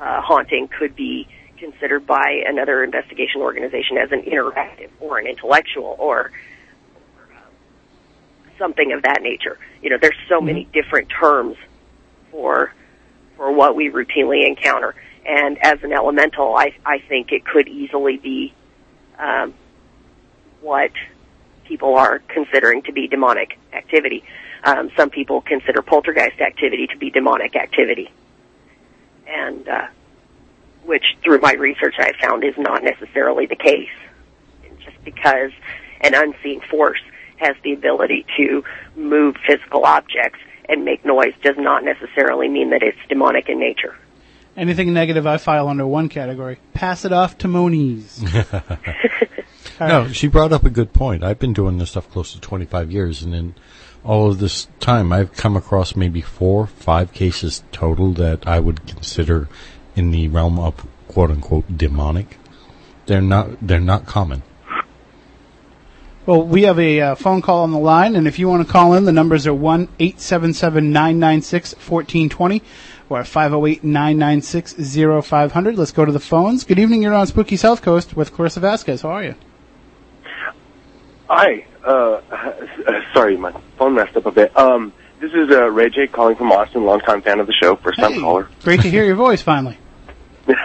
uh, 0.00 0.20
haunting 0.20 0.68
could 0.68 0.96
be 0.96 1.28
considered 1.56 2.06
by 2.06 2.42
another 2.46 2.82
investigation 2.82 3.40
organization 3.40 3.96
as 3.96 4.10
an 4.10 4.22
interactive 4.22 4.90
or 4.98 5.18
an 5.18 5.26
intellectual 5.26 5.94
or, 5.98 6.32
something 8.62 8.92
of 8.92 9.02
that 9.02 9.22
nature. 9.22 9.58
You 9.82 9.90
know, 9.90 9.98
there's 10.00 10.16
so 10.28 10.40
many 10.40 10.68
different 10.72 11.08
terms 11.08 11.56
for 12.30 12.72
for 13.36 13.50
what 13.50 13.74
we 13.74 13.90
routinely 13.90 14.46
encounter. 14.46 14.94
And 15.26 15.58
as 15.58 15.82
an 15.82 15.92
elemental, 15.92 16.54
I, 16.54 16.74
I 16.86 16.98
think 17.08 17.32
it 17.32 17.44
could 17.44 17.66
easily 17.66 18.16
be 18.18 18.54
um, 19.18 19.52
what 20.60 20.92
people 21.64 21.96
are 21.96 22.20
considering 22.28 22.82
to 22.82 22.92
be 22.92 23.08
demonic 23.08 23.58
activity. 23.72 24.22
Um, 24.64 24.90
some 24.96 25.10
people 25.10 25.40
consider 25.40 25.82
poltergeist 25.82 26.40
activity 26.40 26.86
to 26.88 26.96
be 26.96 27.10
demonic 27.10 27.56
activity, 27.56 28.12
and 29.26 29.68
uh, 29.68 29.86
which, 30.84 31.04
through 31.24 31.40
my 31.40 31.54
research, 31.54 31.96
I 31.98 32.12
found 32.20 32.44
is 32.44 32.54
not 32.56 32.84
necessarily 32.84 33.46
the 33.46 33.56
case. 33.56 33.90
Just 34.84 35.02
because 35.04 35.50
an 36.00 36.14
unseen 36.14 36.60
force 36.60 37.00
has 37.42 37.56
the 37.62 37.72
ability 37.72 38.24
to 38.36 38.64
move 38.96 39.36
physical 39.46 39.84
objects 39.84 40.38
and 40.68 40.84
make 40.84 41.04
noise 41.04 41.34
does 41.42 41.56
not 41.58 41.84
necessarily 41.84 42.48
mean 42.48 42.70
that 42.70 42.82
it's 42.82 42.98
demonic 43.08 43.48
in 43.48 43.58
nature. 43.58 43.96
Anything 44.56 44.92
negative, 44.92 45.26
I 45.26 45.38
file 45.38 45.68
under 45.68 45.86
one 45.86 46.08
category. 46.08 46.58
Pass 46.74 47.04
it 47.04 47.12
off 47.12 47.38
to 47.38 47.48
Moniz. 47.48 48.22
No, 49.80 50.08
she 50.08 50.28
brought 50.28 50.52
up 50.52 50.64
a 50.64 50.70
good 50.70 50.92
point. 50.92 51.24
I've 51.24 51.38
been 51.38 51.52
doing 51.52 51.78
this 51.78 51.90
stuff 51.90 52.10
close 52.10 52.32
to 52.32 52.40
25 52.40 52.90
years, 52.90 53.22
and 53.22 53.34
in 53.34 53.54
all 54.04 54.30
of 54.30 54.38
this 54.38 54.68
time, 54.80 55.12
I've 55.12 55.32
come 55.32 55.56
across 55.56 55.96
maybe 55.96 56.20
four, 56.20 56.66
five 56.66 57.12
cases 57.12 57.64
total 57.72 58.12
that 58.14 58.46
I 58.46 58.60
would 58.60 58.86
consider 58.86 59.48
in 59.96 60.10
the 60.10 60.28
realm 60.28 60.58
of 60.58 60.86
quote 61.08 61.30
unquote 61.30 61.76
demonic. 61.76 62.38
They're 63.06 63.20
not. 63.20 63.66
They're 63.66 63.80
not 63.80 64.06
common. 64.06 64.42
Well, 66.24 66.44
we 66.44 66.62
have 66.62 66.78
a 66.78 67.00
uh, 67.00 67.14
phone 67.16 67.42
call 67.42 67.64
on 67.64 67.72
the 67.72 67.78
line, 67.78 68.14
and 68.14 68.28
if 68.28 68.38
you 68.38 68.48
want 68.48 68.64
to 68.64 68.72
call 68.72 68.94
in, 68.94 69.06
the 69.06 69.12
numbers 69.12 69.44
are 69.48 69.54
one 69.54 69.88
eight 69.98 70.20
seven 70.20 70.54
seven 70.54 70.92
nine 70.92 71.18
nine 71.18 71.42
six 71.42 71.74
fourteen 71.74 72.28
twenty 72.28 72.62
or 73.08 73.22
508-996-0500. 73.22 75.76
Let's 75.76 75.90
go 75.92 76.04
to 76.06 76.12
the 76.12 76.20
phones. 76.20 76.64
Good 76.64 76.78
evening, 76.78 77.02
you're 77.02 77.12
on 77.12 77.26
Spooky 77.26 77.56
South 77.56 77.82
Coast 77.82 78.16
with 78.16 78.32
Clarissa 78.32 78.60
Vasquez. 78.60 79.02
How 79.02 79.10
are 79.10 79.24
you? 79.24 79.34
Hi. 81.28 81.66
Uh, 81.84 82.22
sorry, 83.12 83.36
my 83.36 83.52
phone 83.76 83.96
messed 83.96 84.16
up 84.16 84.24
a 84.24 84.30
bit. 84.30 84.56
Um, 84.56 84.94
this 85.20 85.30
is 85.34 85.50
uh, 85.50 85.68
Ray 85.70 85.90
J 85.90 86.06
calling 86.06 86.36
from 86.36 86.50
Austin, 86.52 86.84
longtime 86.84 87.20
fan 87.20 87.38
of 87.38 87.46
the 87.46 87.52
show, 87.52 87.76
first 87.76 87.98
time 87.98 88.14
Hey. 88.14 88.20
caller. 88.20 88.48
Great 88.62 88.80
to 88.80 88.88
hear 88.88 89.04
your 89.04 89.16
voice 89.16 89.42
finally. 89.42 89.76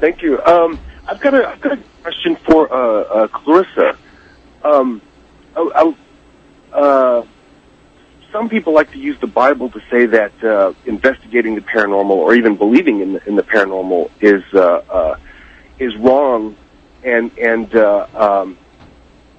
Thank 0.00 0.20
you. 0.22 0.42
Um, 0.42 0.78
I've 1.06 1.20
got 1.20 1.34
a 1.34 1.48
I've 1.48 1.60
got 1.60 1.78
a 1.78 1.82
question 2.02 2.36
for 2.36 2.72
uh, 2.72 3.02
uh, 3.02 3.28
Clarissa. 3.28 3.96
Um, 4.62 5.02
I, 5.56 5.94
I, 6.72 6.76
uh, 6.76 7.26
some 8.32 8.48
people 8.48 8.72
like 8.72 8.92
to 8.92 8.98
use 8.98 9.18
the 9.20 9.26
Bible 9.26 9.70
to 9.70 9.80
say 9.90 10.06
that 10.06 10.44
uh, 10.44 10.72
investigating 10.86 11.54
the 11.54 11.60
paranormal 11.62 12.10
or 12.10 12.34
even 12.34 12.56
believing 12.56 13.00
in 13.00 13.14
the, 13.14 13.28
in 13.28 13.36
the 13.36 13.42
paranormal 13.42 14.10
is 14.20 14.42
uh, 14.54 14.82
uh, 14.88 15.16
is 15.78 15.96
wrong, 15.96 16.56
and 17.02 17.36
and 17.38 17.74
uh, 17.74 18.06
um, 18.14 18.58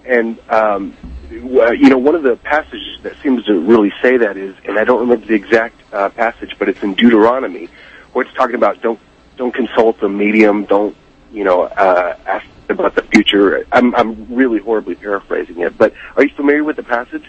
and 0.06 0.38
um, 0.50 0.98
you 1.30 1.90
know 1.90 1.98
one 1.98 2.16
of 2.16 2.24
the 2.24 2.36
passages 2.38 3.00
that 3.04 3.16
seems 3.24 3.46
to 3.46 3.60
really 3.60 3.94
say 4.02 4.18
that 4.18 4.38
is, 4.38 4.56
and 4.66 4.78
I 4.78 4.84
don't 4.84 5.00
remember 5.00 5.26
the 5.26 5.36
exact 5.36 5.76
uh, 5.94 6.10
passage, 6.10 6.56
but 6.60 6.68
it's 6.68 6.84
in 6.84 6.96
Deuteronomy, 6.96 7.70
where 8.14 8.26
it's 8.26 8.36
talking 8.36 8.56
about 8.56 8.82
don't 8.82 9.00
don't 9.38 9.54
consult 9.54 10.02
a 10.04 10.10
medium, 10.10 10.66
don't 10.66 10.96
you 11.32 11.44
know 11.44 11.64
uh, 11.64 12.16
ask 12.26 12.46
about 12.70 12.96
the 12.96 13.04
future. 13.04 13.66
I'm 13.72 13.96
I'm 13.96 14.34
really 14.34 14.60
horribly 14.60 14.96
paraphrasing 14.96 15.60
it, 15.60 15.78
but 15.78 15.94
are 16.16 16.24
you 16.24 16.30
familiar 16.36 16.64
with 16.64 16.76
the 16.76 16.84
passage? 16.84 17.26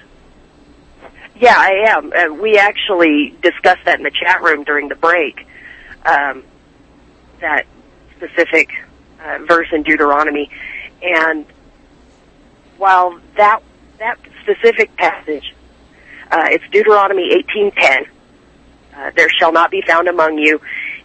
Yeah, 1.36 1.56
I 1.56 1.86
am. 1.88 2.12
Uh, 2.12 2.34
we 2.34 2.58
actually 2.58 3.34
discussed 3.42 3.84
that 3.84 3.98
in 3.98 4.04
the 4.04 4.10
chat 4.10 4.42
room 4.42 4.64
during 4.64 4.88
the 4.88 4.94
break. 4.94 5.46
Um, 6.04 6.44
that 7.40 7.66
specific 8.16 8.70
uh, 9.20 9.38
verse 9.46 9.68
in 9.72 9.82
Deuteronomy, 9.82 10.50
and 11.02 11.44
while 12.78 13.18
that 13.36 13.60
that 13.98 14.18
specific 14.42 14.94
passage, 14.96 15.54
uh, 16.30 16.48
it's 16.50 16.64
Deuteronomy 16.70 17.32
eighteen 17.32 17.70
ten. 17.72 18.04
Uh, 18.94 19.10
there 19.16 19.28
shall 19.30 19.52
not 19.52 19.70
be 19.70 19.82
found 19.82 20.06
among 20.06 20.38
you 20.38 20.60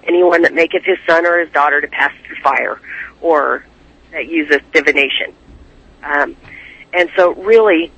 anyone 0.08 0.44
that 0.44 0.54
maketh 0.54 0.84
his 0.84 0.98
son 1.08 1.26
or 1.26 1.40
his 1.40 1.52
daughter 1.52 1.82
to 1.82 1.88
pass 1.88 2.14
through 2.26 2.38
fire, 2.38 2.80
or 3.22 3.66
that 4.12 4.28
useth 4.28 4.64
divination. 4.72 5.34
Um, 6.04 6.36
and 6.94 7.10
so, 7.16 7.34
really, 7.34 7.92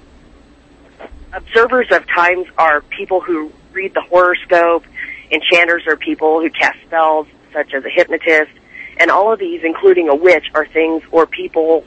observers 1.34 1.88
of 1.91 2.08
times 2.08 2.48
are 2.58 2.82
people 2.82 3.22
who 3.22 3.52
read 3.72 3.93
the 3.93 4.02
horoscope. 4.02 4.84
Enchanters 5.32 5.84
are 5.88 5.95
people 5.95 6.41
who 6.41 6.50
cast 6.50 6.80
spells, 6.86 7.28
such 7.54 7.74
as 7.74 7.86
a 7.86 7.89
hypnotist. 7.89 8.52
And 8.98 9.12
all 9.12 9.32
of 9.32 9.39
these, 9.39 9.62
including 9.63 10.10
a 10.10 10.15
witch, 10.15 10.45
are 10.54 10.65
things 10.65 11.04
or 11.12 11.26
people 11.26 11.86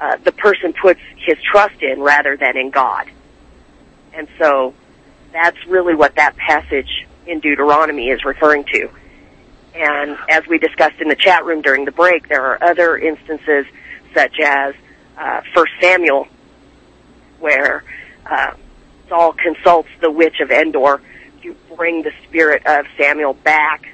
uh, 0.00 0.16
the 0.24 0.32
person 0.32 0.72
puts 0.72 1.00
his 1.16 1.38
trust 1.42 1.82
in 1.82 2.00
rather 2.00 2.36
than 2.36 2.56
in 2.56 2.70
God. 2.70 3.06
And 4.12 4.28
so 4.38 4.74
that's 5.32 5.56
really 5.66 5.94
what 5.94 6.16
that 6.16 6.36
passage 6.36 7.06
in 7.26 7.40
Deuteronomy 7.40 8.08
is 8.08 8.24
referring 8.24 8.64
to. 8.72 8.90
And 9.76 10.16
as 10.30 10.46
we 10.46 10.58
discussed 10.58 11.00
in 11.00 11.08
the 11.08 11.14
chat 11.16 11.44
room 11.44 11.60
during 11.60 11.84
the 11.84 11.92
break, 11.92 12.28
there 12.28 12.42
are 12.46 12.62
other 12.64 12.96
instances 12.96 13.66
such 14.14 14.40
as 14.40 14.74
uh, 15.18 15.42
First 15.54 15.72
Samuel, 15.80 16.26
where 17.40 17.84
uh, 18.24 18.52
Saul 19.08 19.34
consults 19.34 19.90
the 20.00 20.10
witch 20.10 20.40
of 20.40 20.50
Endor 20.50 21.02
to 21.42 21.54
bring 21.76 22.02
the 22.02 22.12
spirit 22.26 22.66
of 22.66 22.86
Samuel 22.96 23.34
back, 23.34 23.86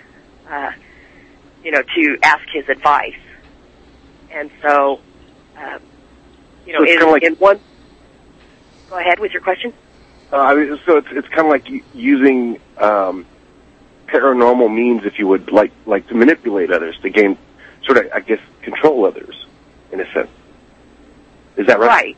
uh, 0.49 0.71
you 1.65 1.73
know, 1.73 1.83
to 1.83 2.19
ask 2.23 2.45
his 2.53 2.69
advice. 2.69 3.19
And 4.31 4.51
so, 4.63 5.01
uh, 5.59 5.79
you 6.65 6.75
know, 6.75 6.79
So 6.81 6.85
it's 6.85 7.03
in, 7.03 7.11
like- 7.11 7.23
in 7.25 7.35
one. 7.35 7.61
Go 8.89 8.99
ahead 8.99 9.19
with 9.19 9.33
your 9.33 9.43
question. 9.43 9.73
Uh, 10.33 10.37
I 10.37 10.55
mean, 10.55 10.79
so 10.87 10.97
it's 10.99 11.09
it's 11.11 11.29
kind 11.29 11.41
of 11.41 11.49
like 11.49 11.67
using 11.95 12.59
um, 12.79 13.27
paranormal 14.13 14.73
means, 14.73 15.05
if 15.05 15.19
you 15.19 15.27
would, 15.27 15.51
like 15.51 15.73
like 15.87 16.07
to 16.09 16.15
manipulate 16.15 16.71
others 16.71 16.99
to 17.03 17.09
gain 17.11 17.39
sort 17.85 17.99
of, 17.99 18.13
I 18.13 18.21
guess, 18.21 18.41
control 18.61 19.07
others 19.07 19.47
in 19.91 20.01
a 20.01 20.13
sense. 20.13 20.31
Is 21.57 21.67
that 21.67 21.79
right? 21.81 21.89
Right. 21.89 22.17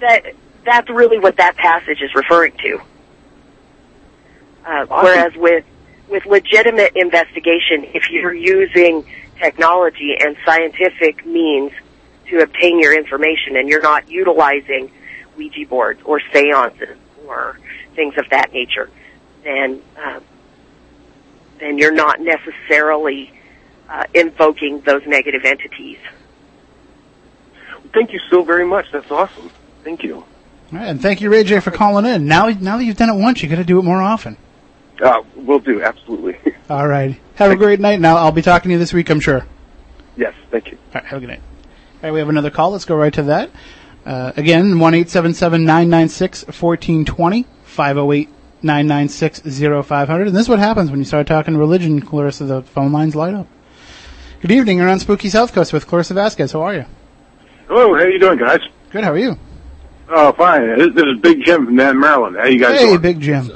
That 0.00 0.34
that's 0.64 0.88
really 0.88 1.18
what 1.18 1.36
that 1.36 1.56
passage 1.56 2.00
is 2.00 2.14
referring 2.14 2.52
to. 2.58 2.80
Uh, 4.64 4.86
Whereas 4.86 5.34
with 5.36 5.64
with 6.08 6.26
legitimate 6.26 6.92
investigation, 6.96 7.86
if 7.94 8.10
you're 8.10 8.34
using 8.34 9.04
technology 9.38 10.16
and 10.18 10.36
scientific 10.44 11.24
means 11.26 11.72
to 12.28 12.40
obtain 12.40 12.78
your 12.78 12.96
information, 12.96 13.56
and 13.56 13.68
you're 13.68 13.82
not 13.82 14.08
utilizing 14.08 14.90
Ouija 15.36 15.66
boards 15.66 16.00
or 16.04 16.20
seances 16.32 16.96
or 17.26 17.58
things 17.94 18.14
of 18.18 18.28
that 18.30 18.52
nature, 18.52 18.90
then 19.42 19.82
um, 20.04 20.22
then 21.60 21.78
you're 21.78 21.92
not 21.92 22.20
necessarily 22.20 23.32
uh, 23.88 24.04
invoking 24.14 24.80
those 24.80 25.02
negative 25.06 25.44
entities. 25.44 25.98
Thank 27.92 28.12
you 28.12 28.20
so 28.30 28.42
very 28.44 28.64
much. 28.66 28.86
That's 28.92 29.10
awesome. 29.10 29.50
Thank 29.82 30.02
you. 30.04 30.16
All 30.16 30.26
right, 30.72 30.86
and 30.88 31.02
thank 31.02 31.20
you, 31.20 31.30
Ray 31.30 31.42
J, 31.42 31.58
for 31.60 31.72
calling 31.72 32.06
in. 32.06 32.26
Now, 32.26 32.46
now 32.46 32.76
that 32.76 32.84
you've 32.84 32.96
done 32.96 33.08
it 33.10 33.20
once, 33.20 33.42
you 33.42 33.48
got 33.48 33.56
to 33.56 33.64
do 33.64 33.78
it 33.78 33.82
more 33.82 34.00
often. 34.00 34.36
Uh, 35.02 35.22
we'll 35.34 35.58
do 35.58 35.82
absolutely. 35.82 36.38
All 36.70 36.86
right. 36.86 37.18
Have 37.36 37.50
a 37.50 37.56
great 37.56 37.80
night. 37.80 37.98
Now, 38.00 38.16
I'll 38.18 38.30
be 38.32 38.42
talking 38.42 38.68
to 38.68 38.74
you 38.74 38.78
this 38.78 38.92
week, 38.92 39.10
I'm 39.10 39.18
sure. 39.20 39.44
yes. 40.16 40.34
Thank 40.50 40.70
you. 40.70 40.78
All 40.94 41.00
right, 41.00 41.04
have 41.06 41.16
a 41.18 41.20
good 41.20 41.28
night. 41.30 41.40
All 41.40 42.00
right, 42.02 42.12
we 42.12 42.18
have 42.20 42.28
another 42.28 42.50
call. 42.50 42.70
Let's 42.70 42.84
go 42.84 42.96
right 42.96 43.12
to 43.14 43.22
that. 43.24 43.50
Uh, 44.04 44.32
again, 44.36 44.78
one 44.78 44.94
eight 44.94 45.08
seven 45.10 45.34
seven 45.34 45.64
nine 45.64 45.88
nine 45.90 46.08
six 46.08 46.44
fourteen 46.44 47.04
twenty 47.04 47.46
five 47.64 47.96
zero 47.96 48.12
eight 48.12 48.28
nine 48.62 48.86
nine 48.86 49.08
six 49.08 49.42
zero 49.48 49.82
five 49.82 50.08
hundred. 50.08 50.28
And 50.28 50.36
this 50.36 50.42
is 50.42 50.48
what 50.48 50.58
happens 50.58 50.90
when 50.90 50.98
you 50.98 51.04
start 51.04 51.26
talking 51.26 51.56
religion, 51.56 52.00
Clarissa. 52.00 52.44
The 52.44 52.62
phone 52.62 52.92
lines 52.92 53.14
light 53.14 53.34
up. 53.34 53.46
Good 54.40 54.52
evening. 54.52 54.78
You're 54.78 54.88
on 54.88 54.98
Spooky 54.98 55.28
South 55.28 55.52
Coast 55.52 55.72
with 55.72 55.86
Clarissa 55.86 56.14
Vasquez. 56.14 56.52
How 56.52 56.62
are 56.62 56.74
you? 56.74 56.86
Hello, 57.68 57.94
how 57.94 58.00
are 58.00 58.08
you 58.08 58.18
doing, 58.18 58.38
guys? 58.38 58.60
Good. 58.90 59.04
How 59.04 59.12
are 59.12 59.18
you? 59.18 59.38
Oh, 60.08 60.32
fine. 60.32 60.76
This, 60.76 60.94
this 60.94 61.04
is 61.04 61.20
Big 61.20 61.44
Jim 61.44 61.66
from 61.66 61.76
Dan, 61.76 62.00
Maryland. 62.00 62.36
How 62.36 62.46
you 62.46 62.58
guys 62.58 62.80
hey, 62.80 62.86
doing? 62.86 63.00
Big 63.00 63.20
Jim. 63.20 63.50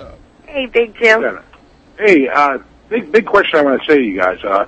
Hey, 0.46 0.66
Big 0.66 0.94
Jim. 0.96 1.40
Hey, 1.98 2.28
uh, 2.28 2.58
big 2.88 3.10
big 3.10 3.26
question 3.26 3.58
I 3.58 3.62
want 3.62 3.82
to 3.82 3.86
say 3.86 3.98
to 3.98 4.04
you 4.04 4.18
guys. 4.18 4.42
Uh, 4.44 4.66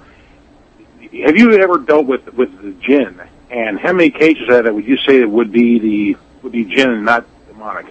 have 1.24 1.36
you 1.36 1.52
ever 1.60 1.78
dealt 1.78 2.06
with 2.06 2.32
with 2.34 2.50
the 2.62 2.72
jinn? 2.72 3.20
And 3.50 3.78
how 3.78 3.92
many 3.92 4.10
cases 4.10 4.48
of 4.48 4.64
that 4.64 4.74
would 4.74 4.86
you 4.86 4.96
say 4.96 5.20
that 5.20 5.28
would 5.28 5.52
be 5.52 5.78
the 5.78 6.16
would 6.42 6.52
be 6.52 6.64
jinn 6.64 6.90
and 6.90 7.04
not 7.04 7.24
demonic? 7.46 7.86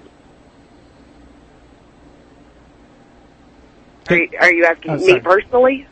Are 4.10 4.16
you, 4.16 4.30
are 4.40 4.54
you 4.54 4.66
asking 4.66 4.92
Oh, 4.92 4.98
me 4.98 5.20
personally? 5.20 5.88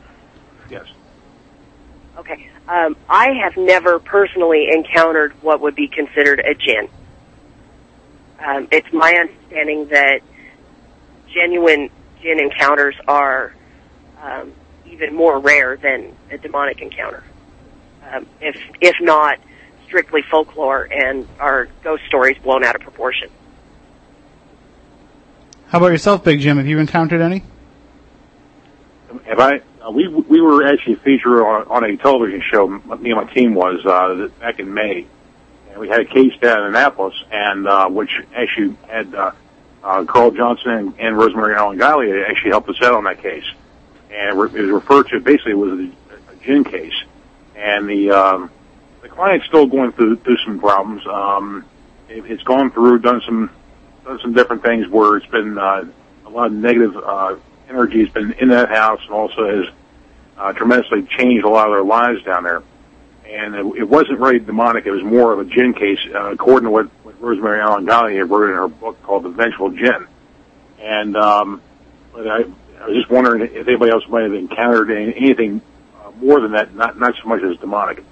Yes. 0.69 0.85
Okay. 2.17 2.49
Um, 2.67 2.95
I 3.09 3.33
have 3.43 3.57
never 3.57 3.99
personally 3.99 4.67
encountered 4.71 5.33
what 5.41 5.61
would 5.61 5.75
be 5.75 5.87
considered 5.87 6.39
a 6.39 6.53
jinn. 6.53 6.87
Um, 8.39 8.67
it's 8.71 8.91
my 8.93 9.13
understanding 9.13 9.87
that 9.89 10.19
genuine 11.33 11.89
jinn 12.21 12.39
encounters 12.39 12.95
are 13.07 13.53
um, 14.21 14.53
even 14.85 15.15
more 15.15 15.39
rare 15.39 15.75
than 15.77 16.15
a 16.29 16.37
demonic 16.37 16.81
encounter. 16.81 17.23
Um, 18.11 18.27
if 18.41 18.57
if 18.79 18.95
not 19.01 19.39
strictly 19.85 20.21
folklore 20.29 20.87
and 20.91 21.27
are 21.39 21.67
ghost 21.83 22.03
stories 22.07 22.37
blown 22.43 22.63
out 22.63 22.75
of 22.75 22.81
proportion. 22.81 23.29
How 25.67 25.79
about 25.79 25.87
yourself, 25.87 26.23
Big 26.23 26.39
Jim? 26.39 26.57
Have 26.57 26.67
you 26.67 26.79
encountered 26.79 27.21
any? 27.21 27.43
Have 29.25 29.39
I? 29.39 29.61
Uh, 29.81 29.91
we 29.91 30.07
we 30.07 30.41
were 30.41 30.65
actually 30.65 30.95
featured 30.95 31.41
on, 31.41 31.67
on 31.67 31.83
a 31.83 31.97
television 31.97 32.41
show. 32.49 32.67
Me 32.67 33.11
and 33.11 33.15
my 33.15 33.25
team 33.33 33.53
was 33.53 33.85
uh, 33.85 34.29
back 34.39 34.59
in 34.59 34.73
May, 34.73 35.05
and 35.69 35.79
we 35.79 35.89
had 35.89 36.01
a 36.01 36.05
case 36.05 36.33
down 36.39 36.59
in 36.61 36.67
Annapolis, 36.67 37.15
and 37.31 37.67
uh, 37.67 37.87
which 37.89 38.11
actually 38.35 38.75
had 38.87 39.13
uh, 39.13 39.31
uh, 39.83 40.05
Carl 40.05 40.31
Johnson 40.31 40.71
and, 40.71 40.99
and 40.99 41.17
Rosemary 41.17 41.55
Ellen 41.55 41.77
Guiley 41.77 42.27
actually 42.29 42.51
helped 42.51 42.69
us 42.69 42.81
out 42.81 42.93
on 42.93 43.03
that 43.03 43.21
case, 43.21 43.45
and 44.09 44.29
it, 44.29 44.33
re- 44.35 44.59
it 44.59 44.61
was 44.61 44.71
referred 44.71 45.09
to 45.09 45.19
basically 45.19 45.51
it 45.51 45.55
was 45.55 45.79
a, 45.79 46.31
a 46.31 46.35
jinn 46.43 46.63
case, 46.63 47.03
and 47.55 47.87
the 47.89 48.11
um, 48.11 48.51
the 49.01 49.09
client's 49.09 49.45
still 49.47 49.67
going 49.67 49.91
through 49.91 50.17
through 50.17 50.37
some 50.45 50.59
problems. 50.59 51.05
Um, 51.07 51.65
it, 52.09 52.25
it's 52.25 52.43
gone 52.43 52.71
through, 52.71 52.99
done 52.99 53.21
some 53.25 53.49
done 54.05 54.19
some 54.21 54.33
different 54.33 54.63
things 54.63 54.87
where 54.87 55.17
it's 55.17 55.27
been 55.27 55.57
uh, 55.57 55.85
a 56.25 56.29
lot 56.29 56.47
of 56.47 56.53
negative 56.53 56.95
uh, 56.97 57.35
energy 57.73 58.03
has 58.03 58.09
been 58.09 58.33
in 58.33 58.49
that 58.49 58.69
house, 58.69 59.01
and 59.03 59.11
also 59.11 59.47
has 59.47 59.73
uh, 60.37 60.53
tremendously 60.53 61.03
changed 61.03 61.45
a 61.45 61.49
lot 61.49 61.67
of 61.67 61.73
their 61.73 61.83
lives 61.83 62.23
down 62.23 62.43
there. 62.43 62.63
And 63.25 63.55
it, 63.55 63.65
it 63.81 63.89
wasn't 63.89 64.19
really 64.19 64.39
demonic; 64.39 64.85
it 64.85 64.91
was 64.91 65.03
more 65.03 65.33
of 65.33 65.39
a 65.39 65.45
jinn 65.45 65.73
case, 65.73 65.99
uh, 66.13 66.31
according 66.31 66.65
to 66.65 66.71
what, 66.71 66.85
what 67.03 67.19
Rosemary 67.21 67.61
Ellen 67.61 67.85
Guiley 67.85 68.29
wrote 68.29 68.49
in 68.49 68.55
her 68.55 68.67
book 68.67 69.01
called 69.03 69.23
*The 69.23 69.29
Vengeful 69.29 69.71
Djinn*. 69.71 70.07
And 70.79 71.15
um, 71.17 71.61
but 72.13 72.27
I, 72.27 72.43
I 72.81 72.87
was 72.87 72.97
just 72.97 73.09
wondering 73.09 73.41
if 73.41 73.67
anybody 73.67 73.91
else 73.91 74.03
might 74.07 74.23
have 74.23 74.33
encountered 74.33 74.91
any, 74.91 75.15
anything 75.15 75.61
uh, 76.03 76.11
more 76.11 76.41
than 76.41 76.51
that, 76.51 76.75
not 76.75 76.99
not 76.99 77.15
so 77.21 77.27
much 77.27 77.41
as 77.41 77.57
demonic. 77.57 78.03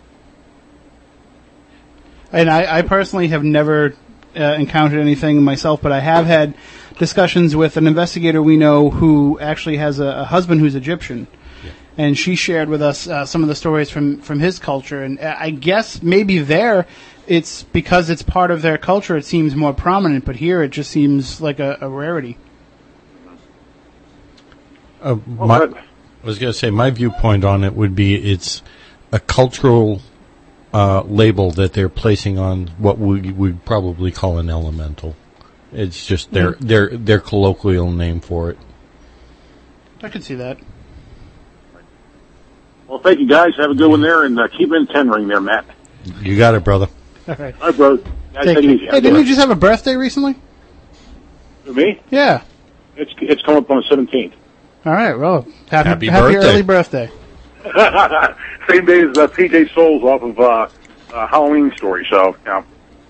And 2.32 2.50
I, 2.50 2.78
I 2.78 2.82
personally 2.84 3.28
have 3.28 3.44
never 3.44 3.94
uh, 4.36 4.56
encountered 4.58 5.00
anything 5.00 5.42
myself, 5.44 5.82
but 5.82 5.92
I 5.92 6.00
have 6.00 6.26
had 6.26 6.54
discussions 6.98 7.56
with 7.56 7.78
an 7.78 7.88
investigator 7.88 8.42
we 8.42 8.58
know 8.58 8.90
who 8.90 9.40
actually 9.40 9.78
has 9.78 10.00
a, 10.00 10.08
a 10.08 10.24
husband 10.26 10.62
who's 10.62 10.76
Egyptian. 10.76 11.28
And 11.98 12.18
she 12.18 12.36
shared 12.36 12.70
with 12.70 12.82
us 12.82 13.08
uh, 13.08 13.26
some 13.26 13.44
of 13.44 13.50
the 13.50 13.56
stories 13.56 13.90
from, 13.90 14.22
from 14.22 14.40
his 14.40 14.60
culture. 14.60 15.04
And 15.04 15.20
uh, 15.20 15.36
I 15.38 15.50
guess 15.50 16.02
maybe 16.02 16.40
there, 16.40 16.88
it's 17.28 17.64
because 17.64 18.10
it's 18.10 18.24
part 18.24 18.50
of 18.50 18.62
their 18.62 18.78
culture, 18.78 19.18
it 19.18 19.26
seems 19.26 19.56
more 19.56 19.74
prominent, 19.74 20.26
but 20.26 20.38
here 20.38 20.64
it 20.64 20.70
just 20.70 20.90
seems 20.90 21.42
like 21.42 21.60
a, 21.60 21.78
a 21.82 21.90
rarity. 21.90 22.38
Uh, 25.02 25.18
my, 25.28 25.64
I 25.64 25.68
was 26.24 26.40
going 26.40 26.54
to 26.54 26.58
say 26.58 26.70
my 26.70 26.92
viewpoint 26.92 27.44
on 27.44 27.64
it 27.64 27.74
would 27.74 27.96
be 27.96 28.16
it's 28.16 28.62
a 29.12 29.20
cultural 29.20 30.02
uh, 30.74 31.02
label 31.04 31.52
that 31.52 31.74
they're 31.74 31.90
placing 31.90 32.38
on 32.40 32.68
what 32.78 32.98
we 32.98 33.32
would 33.32 33.66
probably 33.66 34.12
call 34.12 34.38
an 34.38 34.50
elemental. 34.50 35.16
It's 35.74 36.06
just 36.06 36.32
their 36.32 36.52
their 36.54 36.90
their 36.90 37.20
colloquial 37.20 37.92
name 37.92 38.20
for 38.20 38.50
it. 38.52 38.58
I 40.04 40.10
can 40.10 40.22
see 40.22 40.36
that. 40.36 40.58
Well, 42.88 43.00
thank 43.00 43.20
you 43.20 43.28
guys. 43.28 43.52
Have 43.58 43.72
a 43.72 43.76
good 43.76 43.90
one 43.90 44.02
there, 44.02 44.24
and 44.24 44.38
uh, 44.40 44.48
keep 44.50 44.72
in 44.74 44.88
ten 44.88 45.10
ring 45.10 45.28
there, 45.28 45.40
Matt. 45.40 45.66
You 46.22 46.38
got 46.38 46.56
it, 46.56 46.64
brother. 46.64 46.88
All 47.28 47.36
right. 47.36 47.56
All 47.62 47.68
right, 47.68 47.76
bro. 47.78 47.98
Guys, 47.98 48.46
Take 48.46 48.56
take 48.58 48.58
it 48.58 48.66
easy. 48.66 48.86
Hey, 48.88 49.00
didn't 49.02 49.20
you 49.20 49.26
just 49.26 49.40
have 49.40 49.50
a 49.52 49.56
birthday 49.56 49.96
recently? 49.96 50.36
To 51.66 51.74
me? 51.74 52.02
Yeah. 52.10 52.44
It's 52.98 53.12
it's 53.22 53.42
coming 53.44 53.64
up 53.64 53.70
on 53.72 53.78
the 53.78 53.84
seventeenth. 53.88 54.34
All 54.86 54.92
right. 54.92 55.14
Well, 55.16 55.44
happy, 55.70 55.90
Happy 55.90 56.08
happy 56.08 56.34
birthday. 56.34 56.50
early 56.50 56.62
birthday. 56.64 57.12
Same 58.70 58.86
day 58.86 59.02
as 59.02 59.18
uh, 59.18 59.28
PJ 59.28 59.74
Soles 59.74 60.04
off 60.04 60.22
of 60.22 60.40
uh, 60.40 60.68
uh, 61.14 61.28
Halloween 61.28 61.72
story. 61.76 62.06
So, 62.10 62.36
yeah. 62.46 62.64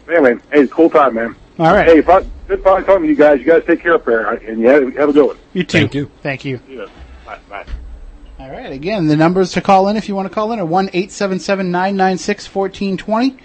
Anyway, 0.10 0.36
hey, 0.52 0.68
cool 0.68 0.90
time, 0.90 1.16
man. 1.16 1.36
All 1.60 1.74
right. 1.74 1.88
Hey, 1.88 2.02
fun, 2.02 2.30
good 2.48 2.64
fun 2.64 2.84
talking 2.84 3.04
to 3.04 3.10
you 3.10 3.16
guys. 3.16 3.40
You 3.40 3.46
guys 3.46 3.64
take 3.66 3.82
care 3.82 3.96
up 3.96 4.06
there, 4.06 4.34
and 4.34 4.60
you 4.60 4.68
have, 4.68 4.96
have 4.96 5.10
a 5.10 5.14
good 5.14 5.28
one. 5.28 5.38
You 5.54 5.64
too. 5.64 5.80
Thank 5.80 5.94
you. 5.94 6.12
Thank 6.22 6.46
you. 6.46 6.60
Yeah. 6.68 6.86
Bye. 7.26 7.40
Bye. 7.50 7.66
All 8.40 8.50
right. 8.50 8.72
Again, 8.72 9.08
the 9.08 9.16
numbers 9.16 9.52
to 9.54 9.62
call 9.62 9.88
in 9.88 9.98
if 9.98 10.10
you 10.10 10.16
want 10.16 10.28
to 10.28 10.34
call 10.34 10.52
in 10.52 10.60
are 10.60 10.66
one 10.66 10.90
eight 10.94 11.12
seven 11.12 11.40
seven 11.40 11.72
nine 11.72 11.96
nine 11.96 12.18
six 12.18 12.48
fourteen 12.48 12.98
twenty 12.98 13.38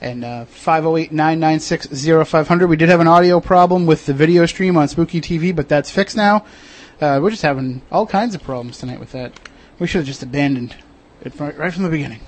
and 0.00 0.24
uh, 0.24 0.46
508-996-0500. 0.46 2.68
We 2.68 2.76
did 2.76 2.88
have 2.88 3.00
an 3.00 3.08
audio 3.08 3.40
problem 3.40 3.84
with 3.86 4.06
the 4.06 4.14
video 4.14 4.46
stream 4.46 4.76
on 4.76 4.86
Spooky 4.88 5.20
TV, 5.20 5.54
but 5.54 5.68
that's 5.68 5.90
fixed 5.90 6.16
now. 6.16 6.44
Uh, 7.00 7.20
we're 7.22 7.30
just 7.30 7.42
having 7.42 7.82
all 7.90 8.06
kinds 8.06 8.34
of 8.34 8.42
problems 8.42 8.78
tonight 8.78 8.98
with 9.00 9.12
that. 9.12 9.32
We 9.78 9.86
should 9.86 9.98
have 9.98 10.06
just 10.06 10.22
abandoned 10.22 10.74
it 11.22 11.38
right 11.38 11.72
from 11.72 11.82
the 11.82 11.88
beginning. 11.88 12.20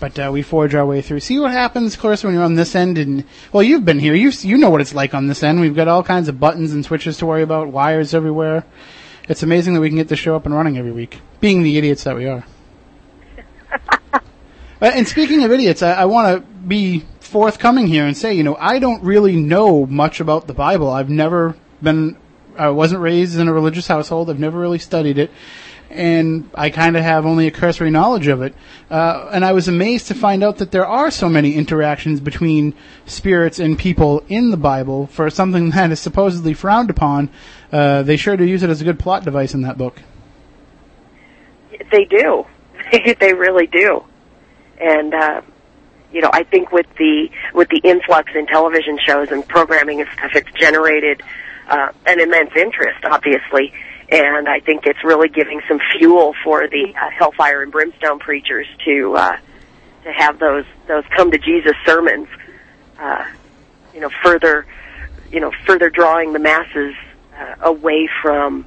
But 0.00 0.18
uh, 0.18 0.30
we 0.32 0.42
forge 0.42 0.74
our 0.74 0.86
way 0.86 1.02
through. 1.02 1.20
See 1.20 1.40
what 1.40 1.50
happens, 1.50 1.96
Clarissa, 1.96 2.26
when 2.28 2.34
you're 2.34 2.44
on 2.44 2.54
this 2.54 2.76
end. 2.76 2.98
And 2.98 3.24
well, 3.52 3.64
you've 3.64 3.84
been 3.84 3.98
here. 3.98 4.14
You 4.14 4.30
you 4.30 4.56
know 4.56 4.70
what 4.70 4.80
it's 4.80 4.94
like 4.94 5.12
on 5.12 5.26
this 5.26 5.42
end. 5.42 5.60
We've 5.60 5.74
got 5.74 5.88
all 5.88 6.04
kinds 6.04 6.28
of 6.28 6.38
buttons 6.38 6.72
and 6.72 6.84
switches 6.84 7.18
to 7.18 7.26
worry 7.26 7.42
about, 7.42 7.68
wires 7.68 8.14
everywhere. 8.14 8.64
It's 9.28 9.42
amazing 9.42 9.74
that 9.74 9.80
we 9.80 9.88
can 9.88 9.98
get 9.98 10.08
the 10.08 10.16
show 10.16 10.36
up 10.36 10.46
and 10.46 10.54
running 10.54 10.78
every 10.78 10.92
week, 10.92 11.20
being 11.40 11.62
the 11.62 11.76
idiots 11.76 12.04
that 12.04 12.16
we 12.16 12.26
are. 12.26 12.44
And 14.80 15.08
speaking 15.08 15.42
of 15.42 15.50
idiots, 15.50 15.82
I, 15.82 15.92
I 15.92 16.04
want 16.04 16.36
to 16.36 16.40
be 16.40 17.04
forthcoming 17.18 17.88
here 17.88 18.06
and 18.06 18.16
say, 18.16 18.34
you 18.34 18.44
know, 18.44 18.56
I 18.60 18.78
don't 18.78 19.02
really 19.02 19.34
know 19.34 19.86
much 19.86 20.20
about 20.20 20.46
the 20.46 20.54
Bible. 20.54 20.88
I've 20.88 21.10
never 21.10 21.56
been, 21.82 22.16
I 22.56 22.68
wasn't 22.70 23.02
raised 23.02 23.38
in 23.38 23.48
a 23.48 23.52
religious 23.52 23.88
household. 23.88 24.30
I've 24.30 24.38
never 24.38 24.58
really 24.58 24.78
studied 24.78 25.18
it. 25.18 25.32
And 25.90 26.50
I 26.54 26.68
kind 26.70 26.96
of 26.96 27.02
have 27.02 27.24
only 27.24 27.46
a 27.46 27.50
cursory 27.50 27.90
knowledge 27.90 28.26
of 28.26 28.42
it. 28.42 28.54
Uh, 28.90 29.30
and 29.32 29.44
I 29.44 29.52
was 29.52 29.68
amazed 29.68 30.08
to 30.08 30.14
find 30.14 30.44
out 30.44 30.58
that 30.58 30.70
there 30.70 30.86
are 30.86 31.10
so 31.10 31.28
many 31.28 31.54
interactions 31.54 32.20
between 32.20 32.74
spirits 33.06 33.58
and 33.58 33.78
people 33.78 34.22
in 34.28 34.50
the 34.50 34.56
Bible 34.56 35.06
for 35.06 35.30
something 35.30 35.70
that 35.70 35.90
is 35.90 36.00
supposedly 36.00 36.54
frowned 36.54 36.90
upon. 36.90 37.30
Uh, 37.72 38.02
they 38.02 38.16
sure 38.16 38.36
do 38.36 38.44
use 38.44 38.62
it 38.62 38.70
as 38.70 38.80
a 38.80 38.84
good 38.84 38.98
plot 38.98 39.24
device 39.24 39.54
in 39.54 39.62
that 39.62 39.78
book. 39.78 40.00
They 41.90 42.04
do. 42.04 42.46
they 43.20 43.32
really 43.32 43.66
do. 43.66 44.04
And 44.80 45.14
uh, 45.14 45.40
you 46.12 46.20
know, 46.20 46.30
I 46.32 46.44
think 46.44 46.72
with 46.72 46.86
the 46.98 47.30
with 47.52 47.68
the 47.68 47.78
influx 47.78 48.32
in 48.34 48.46
television 48.46 48.98
shows 49.04 49.30
and 49.30 49.46
programming 49.46 50.00
and 50.00 50.08
stuff, 50.14 50.32
it's 50.34 50.50
generated 50.52 51.22
uh, 51.68 51.92
an 52.06 52.20
immense 52.20 52.50
interest, 52.56 53.04
obviously. 53.04 53.72
And 54.10 54.48
I 54.48 54.60
think 54.60 54.86
it's 54.86 55.04
really 55.04 55.28
giving 55.28 55.60
some 55.68 55.80
fuel 55.98 56.34
for 56.42 56.66
the 56.66 56.94
uh, 56.96 57.10
hellfire 57.10 57.62
and 57.62 57.70
brimstone 57.70 58.18
preachers 58.18 58.66
to 58.84 59.14
uh, 59.16 59.36
to 60.04 60.12
have 60.12 60.38
those 60.38 60.64
those 60.86 61.04
come 61.14 61.30
to 61.30 61.38
Jesus 61.38 61.74
sermons. 61.84 62.28
Uh, 62.98 63.26
you 63.92 64.00
know, 64.00 64.10
further 64.22 64.66
you 65.30 65.40
know 65.40 65.52
further 65.66 65.90
drawing 65.90 66.32
the 66.32 66.38
masses 66.38 66.94
uh, 67.38 67.54
away 67.60 68.08
from 68.22 68.64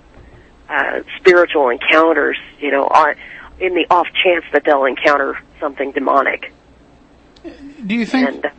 uh, 0.69 1.01
spiritual 1.17 1.69
encounters. 1.69 2.37
You 2.59 2.71
know, 2.71 2.83
on, 2.83 3.15
in 3.59 3.73
the 3.73 3.85
off 3.89 4.07
chance 4.23 4.45
that 4.53 4.63
they'll 4.63 4.85
encounter 4.85 5.39
something 5.59 5.91
demonic. 5.91 6.51
Do 7.43 7.95
you 7.95 8.05
think? 8.05 8.27
And, 8.27 8.51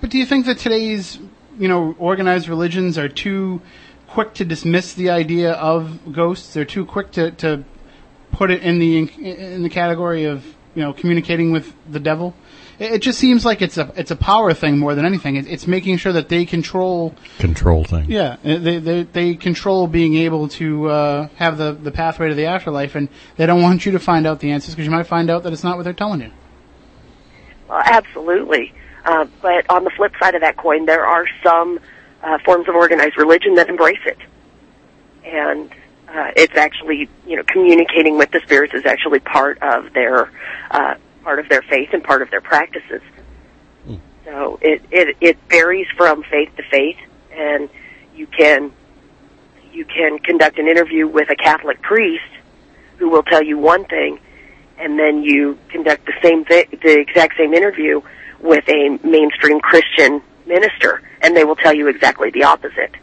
But 0.00 0.10
do 0.10 0.18
you 0.18 0.26
think 0.26 0.46
that 0.46 0.58
today's, 0.58 1.18
you 1.58 1.68
know, 1.68 1.94
organized 1.98 2.48
religions 2.48 2.96
are 2.96 3.08
too 3.08 3.60
quick 4.10 4.34
to 4.34 4.44
dismiss 4.44 4.94
the 4.94 5.10
idea 5.10 5.52
of 5.52 6.12
ghosts? 6.12 6.52
They're 6.52 6.64
too 6.64 6.84
quick 6.84 7.12
to, 7.12 7.30
to 7.32 7.64
put 8.32 8.50
it 8.50 8.62
in 8.62 8.78
the 8.78 8.98
in 8.98 9.62
the 9.62 9.68
category 9.68 10.24
of 10.24 10.44
you 10.74 10.82
know 10.82 10.92
communicating 10.92 11.52
with 11.52 11.72
the 11.90 12.00
devil. 12.00 12.34
It, 12.78 12.92
it 12.92 13.02
just 13.02 13.18
seems 13.18 13.44
like 13.44 13.62
it's 13.62 13.78
a 13.78 13.92
it's 13.96 14.10
a 14.10 14.16
power 14.16 14.52
thing 14.52 14.78
more 14.78 14.94
than 14.94 15.04
anything. 15.04 15.36
It, 15.36 15.46
it's 15.46 15.66
making 15.66 15.98
sure 15.98 16.12
that 16.12 16.28
they 16.28 16.44
control. 16.44 17.14
Control 17.38 17.84
thing. 17.84 18.10
Yeah, 18.10 18.36
they 18.42 18.78
they, 18.78 19.02
they 19.04 19.34
control 19.34 19.86
being 19.86 20.16
able 20.16 20.48
to 20.48 20.88
uh, 20.88 21.28
have 21.36 21.56
the 21.56 21.72
the 21.72 21.90
pathway 21.90 22.28
to 22.28 22.34
the 22.34 22.46
afterlife, 22.46 22.94
and 22.94 23.08
they 23.36 23.46
don't 23.46 23.62
want 23.62 23.86
you 23.86 23.92
to 23.92 23.98
find 23.98 24.26
out 24.26 24.40
the 24.40 24.50
answers 24.50 24.74
because 24.74 24.86
you 24.86 24.90
might 24.92 25.06
find 25.06 25.30
out 25.30 25.44
that 25.44 25.52
it's 25.52 25.64
not 25.64 25.76
what 25.76 25.84
they're 25.84 25.92
telling 25.92 26.20
you. 26.20 26.30
Well, 27.68 27.82
absolutely. 27.84 28.72
Uh, 29.04 29.26
but 29.40 29.68
on 29.70 29.84
the 29.84 29.90
flip 29.90 30.12
side 30.20 30.34
of 30.34 30.42
that 30.42 30.56
coin, 30.56 30.84
there 30.84 31.06
are 31.06 31.24
some 31.42 31.80
uh, 32.22 32.38
forms 32.44 32.68
of 32.68 32.74
organized 32.74 33.16
religion 33.16 33.54
that 33.54 33.68
embrace 33.68 34.00
it, 34.04 34.18
and 35.24 35.70
uh, 36.08 36.30
it's 36.36 36.56
actually 36.56 37.08
you 37.26 37.36
know 37.36 37.42
communicating 37.44 38.18
with 38.18 38.30
the 38.30 38.40
spirits 38.40 38.74
is 38.74 38.86
actually 38.86 39.20
part 39.20 39.58
of 39.62 39.92
their 39.92 40.30
uh, 40.70 40.94
part 41.22 41.38
of 41.38 41.48
their 41.48 41.62
faith 41.62 41.90
and 41.92 42.02
part 42.02 42.22
of 42.22 42.30
their 42.30 42.40
practices. 42.40 43.02
So 44.30 44.58
it, 44.62 44.82
it 44.92 45.16
it 45.20 45.38
varies 45.48 45.88
from 45.96 46.22
faith 46.22 46.54
to 46.56 46.62
faith, 46.62 46.98
and 47.32 47.68
you 48.14 48.28
can 48.28 48.70
you 49.72 49.84
can 49.84 50.20
conduct 50.20 50.58
an 50.58 50.68
interview 50.68 51.08
with 51.08 51.30
a 51.30 51.36
Catholic 51.36 51.82
priest 51.82 52.22
who 52.98 53.08
will 53.08 53.24
tell 53.24 53.42
you 53.42 53.58
one 53.58 53.84
thing, 53.86 54.20
and 54.78 54.98
then 54.98 55.24
you 55.24 55.58
conduct 55.68 56.06
the 56.06 56.12
same 56.22 56.44
the 56.44 57.00
exact 57.00 57.38
same 57.38 57.54
interview 57.54 58.00
with 58.38 58.68
a 58.68 58.98
mainstream 59.02 59.58
Christian 59.58 60.22
minister, 60.50 61.02
and 61.22 61.34
they 61.34 61.44
will 61.44 61.56
tell 61.56 61.72
you 61.72 61.88
exactly 61.88 62.30
the 62.30 62.44
opposite. 62.44 62.94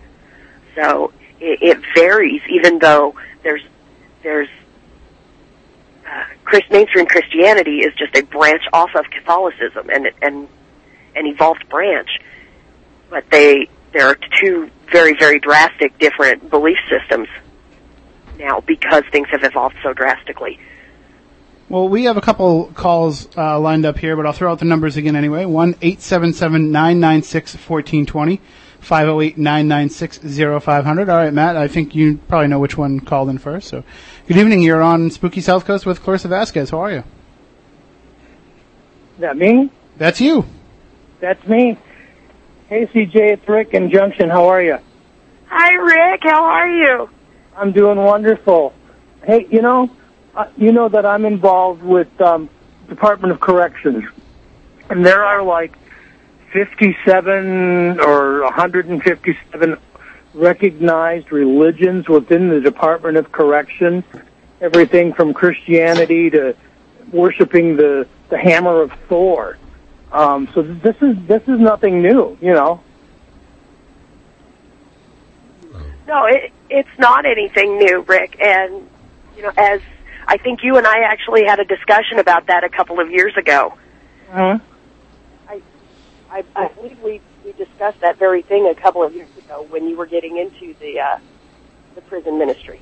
So 0.76 1.12
it, 1.40 1.60
it 1.62 1.84
varies, 1.96 2.42
even 2.50 2.78
though 2.78 3.16
there's 3.42 3.64
there's 4.22 4.50
uh, 6.06 6.24
Christ, 6.44 6.70
mainstream 6.70 7.08
Christianity 7.08 7.80
is 7.80 7.94
just 7.96 8.16
a 8.16 8.24
branch 8.24 8.64
off 8.74 8.92
of 8.96 9.10
Catholicism 9.10 9.90
and 9.90 10.12
and 10.22 10.48
an 11.16 11.26
evolved 11.26 11.68
branch, 11.70 12.20
but 13.10 13.28
they 13.32 13.70
there 13.94 14.08
are 14.08 14.18
two 14.40 14.70
very 14.92 15.18
very 15.18 15.40
drastic 15.40 15.98
different 15.98 16.50
belief 16.50 16.78
systems 16.90 17.28
now 18.38 18.62
because 18.62 19.04
things 19.12 19.28
have 19.30 19.44
evolved 19.44 19.76
so 19.82 19.94
drastically. 19.94 20.60
Well, 21.70 21.90
we 21.90 22.06
have 22.06 22.16
a 22.16 22.22
couple 22.22 22.72
calls 22.76 23.28
uh, 23.36 23.60
lined 23.60 23.86
up 23.86 23.98
here, 23.98 24.16
but 24.16 24.26
I'll 24.26 24.32
throw 24.32 24.52
out 24.52 24.60
the 24.60 24.66
numbers 24.66 24.96
again 24.96 25.18
anyway. 25.18 25.44
One 25.44 25.76
eight 25.82 26.02
seven 26.02 26.32
seven 26.32 26.72
nine 26.72 27.00
nine 27.00 27.24
six 27.24 27.56
fourteen 27.56 28.06
twenty. 28.06 28.42
508-996-0500. 28.82 31.10
All 31.10 31.18
right, 31.18 31.34
Matt, 31.34 31.58
I 31.58 31.68
think 31.68 31.96
you 31.96 32.18
probably 32.28 32.48
know 32.48 32.60
which 32.60 32.78
one 32.78 33.00
called 33.00 33.30
in 33.30 33.38
first. 33.38 33.68
So, 33.68 33.84
good 34.28 34.38
evening. 34.38 34.62
You're 34.62 34.82
on 34.82 35.10
Spooky 35.10 35.42
South 35.42 35.66
Coast 35.66 35.86
with 35.86 36.02
Clarissa 36.02 36.30
Vasquez. 36.30 36.70
How 36.70 36.80
are 36.82 36.92
you? 36.92 37.04
That 39.20 39.36
me? 39.36 39.72
That's 39.98 40.22
you. 40.22 40.46
That's 41.20 41.46
me. 41.48 41.78
Hey, 42.70 42.86
CJ, 42.86 43.16
it's 43.16 43.50
Rick 43.50 43.74
in 43.74 43.92
Junction. 43.92 44.30
How 44.30 44.48
are 44.48 44.62
you? 44.62 44.78
Hi, 45.48 45.74
Rick. 45.74 46.22
How 46.24 46.44
are 46.44 46.70
you? 46.70 47.10
I'm 47.56 47.72
doing 47.72 47.98
wonderful. 47.98 48.74
Hey, 49.26 49.48
you 49.50 49.62
know, 49.62 49.90
you 50.58 50.72
know 50.72 50.90
that 50.90 51.06
I'm 51.06 51.26
involved 51.26 51.84
with 51.84 52.10
um, 52.22 52.50
Department 52.88 53.32
of 53.32 53.40
Corrections, 53.40 54.04
and 54.90 55.06
there 55.06 55.24
are 55.24 55.44
like 55.44 55.76
57 56.52 58.00
or 58.00 58.44
157 58.44 59.78
recognized 60.34 61.32
religions 61.32 62.08
within 62.08 62.50
the 62.50 62.62
Department 62.62 63.18
of 63.18 63.32
Correction. 63.32 64.04
Everything 64.62 65.14
from 65.14 65.34
Christianity 65.34 66.30
to 66.32 66.56
worshiping 67.12 67.78
the 67.78 68.08
the 68.30 68.38
hammer 68.38 68.82
of 68.82 68.92
Thor. 69.08 69.58
Um, 70.12 70.50
so 70.54 70.62
this 70.62 70.96
is 71.02 71.18
this 71.28 71.44
is 71.44 71.60
nothing 71.60 72.02
new, 72.02 72.38
you 72.42 72.54
know. 72.54 72.82
No, 76.08 76.26
it, 76.26 76.54
it's 76.70 76.98
not 76.98 77.26
anything 77.26 77.78
new, 77.78 78.02
Rick. 78.02 78.38
And 78.40 78.88
you 79.36 79.44
know, 79.44 79.52
as 79.58 79.82
I 80.28 80.38
think 80.38 80.62
you 80.62 80.78
and 80.78 80.86
I 80.86 81.00
actually 81.00 81.46
had 81.46 81.60
a 81.60 81.66
discussion 81.66 82.20
about 82.20 82.48
that 82.48 82.64
a 82.64 82.70
couple 82.70 83.00
of 83.00 83.10
years 83.10 83.36
ago. 83.38 83.74
Uh-huh. 84.32 84.60
I, 86.30 86.44
I 86.56 86.68
believe 86.70 87.02
we 87.02 87.22
we 87.46 87.54
discussed 87.54 88.02
that 88.02 88.18
very 88.18 88.42
thing 88.42 88.68
a 88.68 88.76
couple 88.76 89.04
of 89.04 89.16
years 89.16 89.30
ago 89.38 89.66
when 89.70 89.88
you 89.88 89.96
were 89.96 90.06
getting 90.06 90.38
into 90.38 90.74
the 90.80 91.00
uh, 91.00 91.20
the 91.96 92.02
prison 92.02 92.38
ministry. 92.38 92.82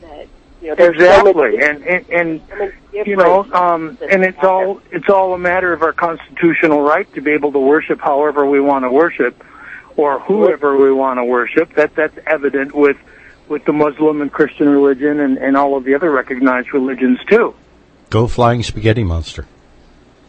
That 0.00 0.28
you 0.62 0.68
know, 0.68 0.74
there's 0.76 0.96
so 0.98 1.04
exactly, 1.04 1.56
many, 1.56 1.64
and 1.64 1.84
and, 1.84 2.10
and 2.10 2.42
so 2.48 3.02
you 3.04 3.16
know, 3.16 3.44
um, 3.52 3.98
and 4.08 4.24
it's 4.24 4.42
all 4.42 4.80
it's 4.92 5.08
all 5.08 5.34
a 5.34 5.38
matter 5.38 5.72
of 5.72 5.82
our 5.82 5.92
constitutional 5.92 6.82
right 6.82 7.12
to 7.14 7.20
be 7.20 7.32
able 7.32 7.52
to 7.52 7.58
worship 7.58 8.00
however 8.00 8.46
we 8.46 8.60
want 8.60 8.84
to 8.84 8.90
worship, 8.90 9.42
or 9.96 10.20
whoever 10.20 10.76
we 10.76 10.92
want 10.92 11.18
to 11.18 11.24
worship. 11.24 11.74
That 11.74 11.94
that's 11.96 12.18
evident 12.26 12.74
with 12.74 12.96
with 13.50 13.64
the 13.64 13.72
Muslim 13.72 14.22
and 14.22 14.32
Christian 14.32 14.68
religion 14.68 15.20
and, 15.20 15.36
and 15.36 15.56
all 15.56 15.76
of 15.76 15.84
the 15.84 15.94
other 15.94 16.10
recognized 16.10 16.72
religions 16.72 17.18
too. 17.28 17.54
Go 18.08 18.26
flying 18.26 18.62
spaghetti 18.62 19.04
monster. 19.04 19.46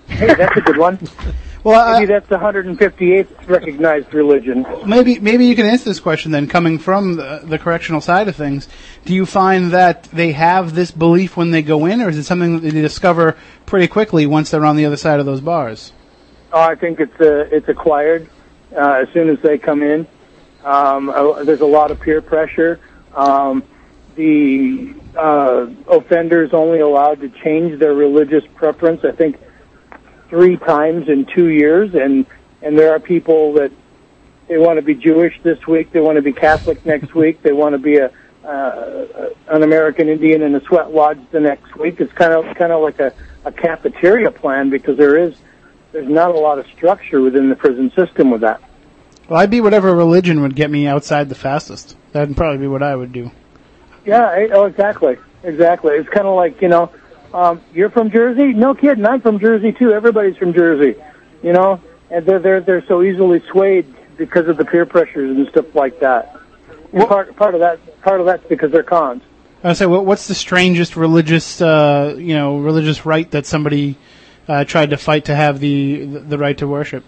Hey, 0.08 0.34
that's 0.34 0.58
a 0.58 0.62
good 0.62 0.78
one. 0.78 1.00
Well, 1.64 2.00
maybe 2.00 2.08
that's 2.08 2.28
the 2.28 2.38
158th 2.38 3.48
recognized 3.48 4.12
religion. 4.16 4.66
Maybe 4.84 5.20
maybe 5.20 5.46
you 5.46 5.56
can 5.56 5.68
answer 5.68 5.86
this 5.86 6.00
question 6.00 6.32
then. 6.32 6.48
Coming 6.48 6.80
from 6.80 7.18
the, 7.18 7.42
the 7.44 7.60
correctional 7.60 8.02
side 8.02 8.28
of 8.28 8.36
things, 8.36 8.68
do 9.06 9.14
you 9.14 9.28
find 9.28 9.70
that 9.70 10.06
they 10.06 10.32
have 10.32 10.74
this 10.74 10.90
belief 10.90 11.38
when 11.38 11.52
they 11.52 11.62
go 11.62 11.86
in, 11.86 12.02
or 12.02 12.10
is 12.10 12.18
it 12.18 12.24
something 12.24 12.62
that 12.62 12.68
they 12.68 12.82
discover 12.82 13.38
pretty 13.68 13.88
quickly 13.88 14.26
once 14.26 14.50
they're 14.50 14.66
on 14.66 14.76
the 14.76 14.88
other 14.88 14.98
side 14.98 15.20
of 15.20 15.28
those 15.28 15.40
bars? 15.40 15.94
Oh, 16.52 16.60
I 16.60 16.74
think 16.74 17.00
it's 17.00 17.22
uh, 17.22 17.46
it's 17.52 17.70
acquired 17.70 18.28
uh, 18.76 19.04
as 19.04 19.10
soon 19.14 19.30
as 19.30 19.38
they 19.42 19.60
come 19.60 19.84
in. 19.84 20.08
Um, 20.64 21.10
uh, 21.10 21.44
there's 21.44 21.62
a 21.62 21.68
lot 21.68 21.92
of 21.92 22.00
peer 22.00 22.24
pressure. 22.24 22.80
Um, 23.16 23.64
the 24.16 24.94
uh, 25.18 25.68
offenders 25.88 26.54
only 26.54 26.80
allowed 26.80 27.22
to 27.22 27.30
change 27.30 27.80
their 27.80 27.94
religious 27.94 28.44
preference. 28.56 29.04
I 29.04 29.12
think 29.12 29.38
three 30.30 30.58
times 30.58 31.10
in 31.10 31.26
two 31.26 31.50
years, 31.50 31.94
and 31.94 32.26
and 32.62 32.78
there 32.78 32.94
are 32.94 33.00
people 33.00 33.54
that 33.54 33.72
they 34.48 34.58
want 34.58 34.78
to 34.78 34.82
be 34.82 34.96
Jewish 34.96 35.40
this 35.44 35.66
week, 35.66 35.92
they 35.92 36.02
want 36.02 36.18
to 36.18 36.22
be 36.22 36.34
Catholic 36.34 36.86
next 36.86 37.16
week, 37.16 37.42
they 37.42 37.54
want 37.54 37.74
to 37.74 37.80
be 37.80 37.98
a 37.98 38.12
uh, 38.44 39.30
an 39.50 39.64
American 39.64 40.10
Indian 40.10 40.42
in 40.42 40.56
a 40.56 40.64
sweat 40.66 40.92
lodge 40.92 41.20
the 41.32 41.40
next 41.40 41.76
week. 41.76 42.00
It's 42.00 42.12
kind 42.14 42.34
of 42.34 42.56
kind 42.56 42.72
of 42.72 42.82
like 42.82 43.00
a, 43.00 43.14
a 43.46 43.52
cafeteria 43.52 44.32
plan 44.32 44.70
because 44.70 44.98
there 44.98 45.18
is 45.18 45.36
there's 45.92 46.10
not 46.10 46.34
a 46.34 46.40
lot 46.40 46.58
of 46.58 46.66
structure 46.68 47.22
within 47.22 47.50
the 47.50 47.56
prison 47.56 47.92
system 47.96 48.32
with 48.32 48.42
that. 48.42 48.62
Well, 49.30 49.40
I'd 49.40 49.52
be 49.52 49.62
whatever 49.62 49.96
religion 49.96 50.42
would 50.42 50.56
get 50.56 50.70
me 50.72 50.88
outside 50.88 51.30
the 51.30 51.36
fastest. 51.36 51.96
That'd 52.12 52.36
probably 52.36 52.60
be 52.60 52.68
what 52.68 52.84
I 52.84 52.96
would 52.96 53.14
do. 53.14 53.32
Yeah, 54.06 54.26
I, 54.26 54.50
oh, 54.52 54.66
exactly, 54.66 55.18
exactly. 55.44 55.96
It's 55.96 56.10
kind 56.10 56.28
of 56.28 56.36
like 56.36 56.62
you 56.62 56.68
know, 56.68 56.92
um, 57.34 57.62
you're 57.74 57.90
from 57.90 58.12
Jersey? 58.12 58.54
No 58.54 58.74
kidding, 58.74 59.06
I'm 59.06 59.22
from 59.22 59.40
Jersey 59.40 59.72
too. 59.72 59.92
Everybody's 59.92 60.38
from 60.38 60.54
Jersey, 60.54 61.00
you 61.44 61.54
know, 61.54 61.82
and 62.10 62.26
they're 62.26 62.40
they're 62.40 62.62
they're 62.62 62.86
so 62.88 63.02
easily 63.02 63.42
swayed 63.52 63.94
because 64.18 64.48
of 64.48 64.58
the 64.58 64.66
peer 64.66 64.86
pressures 64.86 65.36
and 65.38 65.48
stuff 65.50 65.74
like 65.76 66.00
that. 66.00 66.36
And 66.94 67.08
part 67.08 67.36
part 67.36 67.54
of 67.54 67.62
that 67.62 68.02
part 68.02 68.20
of 68.20 68.26
that's 68.26 68.46
because 68.48 68.72
they're 68.72 68.84
cons. 68.84 69.24
I 69.64 69.74
say, 69.74 69.86
what, 69.86 70.06
what's 70.06 70.28
the 70.28 70.34
strangest 70.34 70.96
religious, 70.96 71.62
uh, 71.62 72.16
you 72.18 72.34
know, 72.34 72.58
religious 72.58 73.06
right 73.06 73.30
that 73.32 73.46
somebody 73.46 73.96
uh, 74.48 74.64
tried 74.66 74.90
to 74.90 74.98
fight 74.98 75.26
to 75.26 75.36
have 75.36 75.60
the 75.60 76.06
the 76.06 76.38
right 76.38 76.58
to 76.58 76.68
worship? 76.68 77.04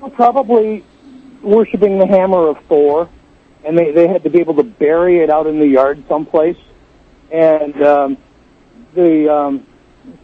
Well, 0.00 0.10
probably 0.10 0.84
worshiping 1.42 1.98
the 1.98 2.06
hammer 2.06 2.48
of 2.48 2.58
Thor, 2.68 3.08
and 3.68 3.78
they 3.78 3.92
they 3.92 4.08
had 4.08 4.24
to 4.24 4.30
be 4.30 4.40
able 4.40 4.54
to 4.54 4.64
bury 4.64 5.18
it 5.18 5.28
out 5.28 5.46
in 5.46 5.58
the 5.60 5.66
yard 5.66 6.02
someplace, 6.08 6.56
and 7.30 7.80
um, 7.82 8.16
the 8.94 9.32
um, 9.32 9.66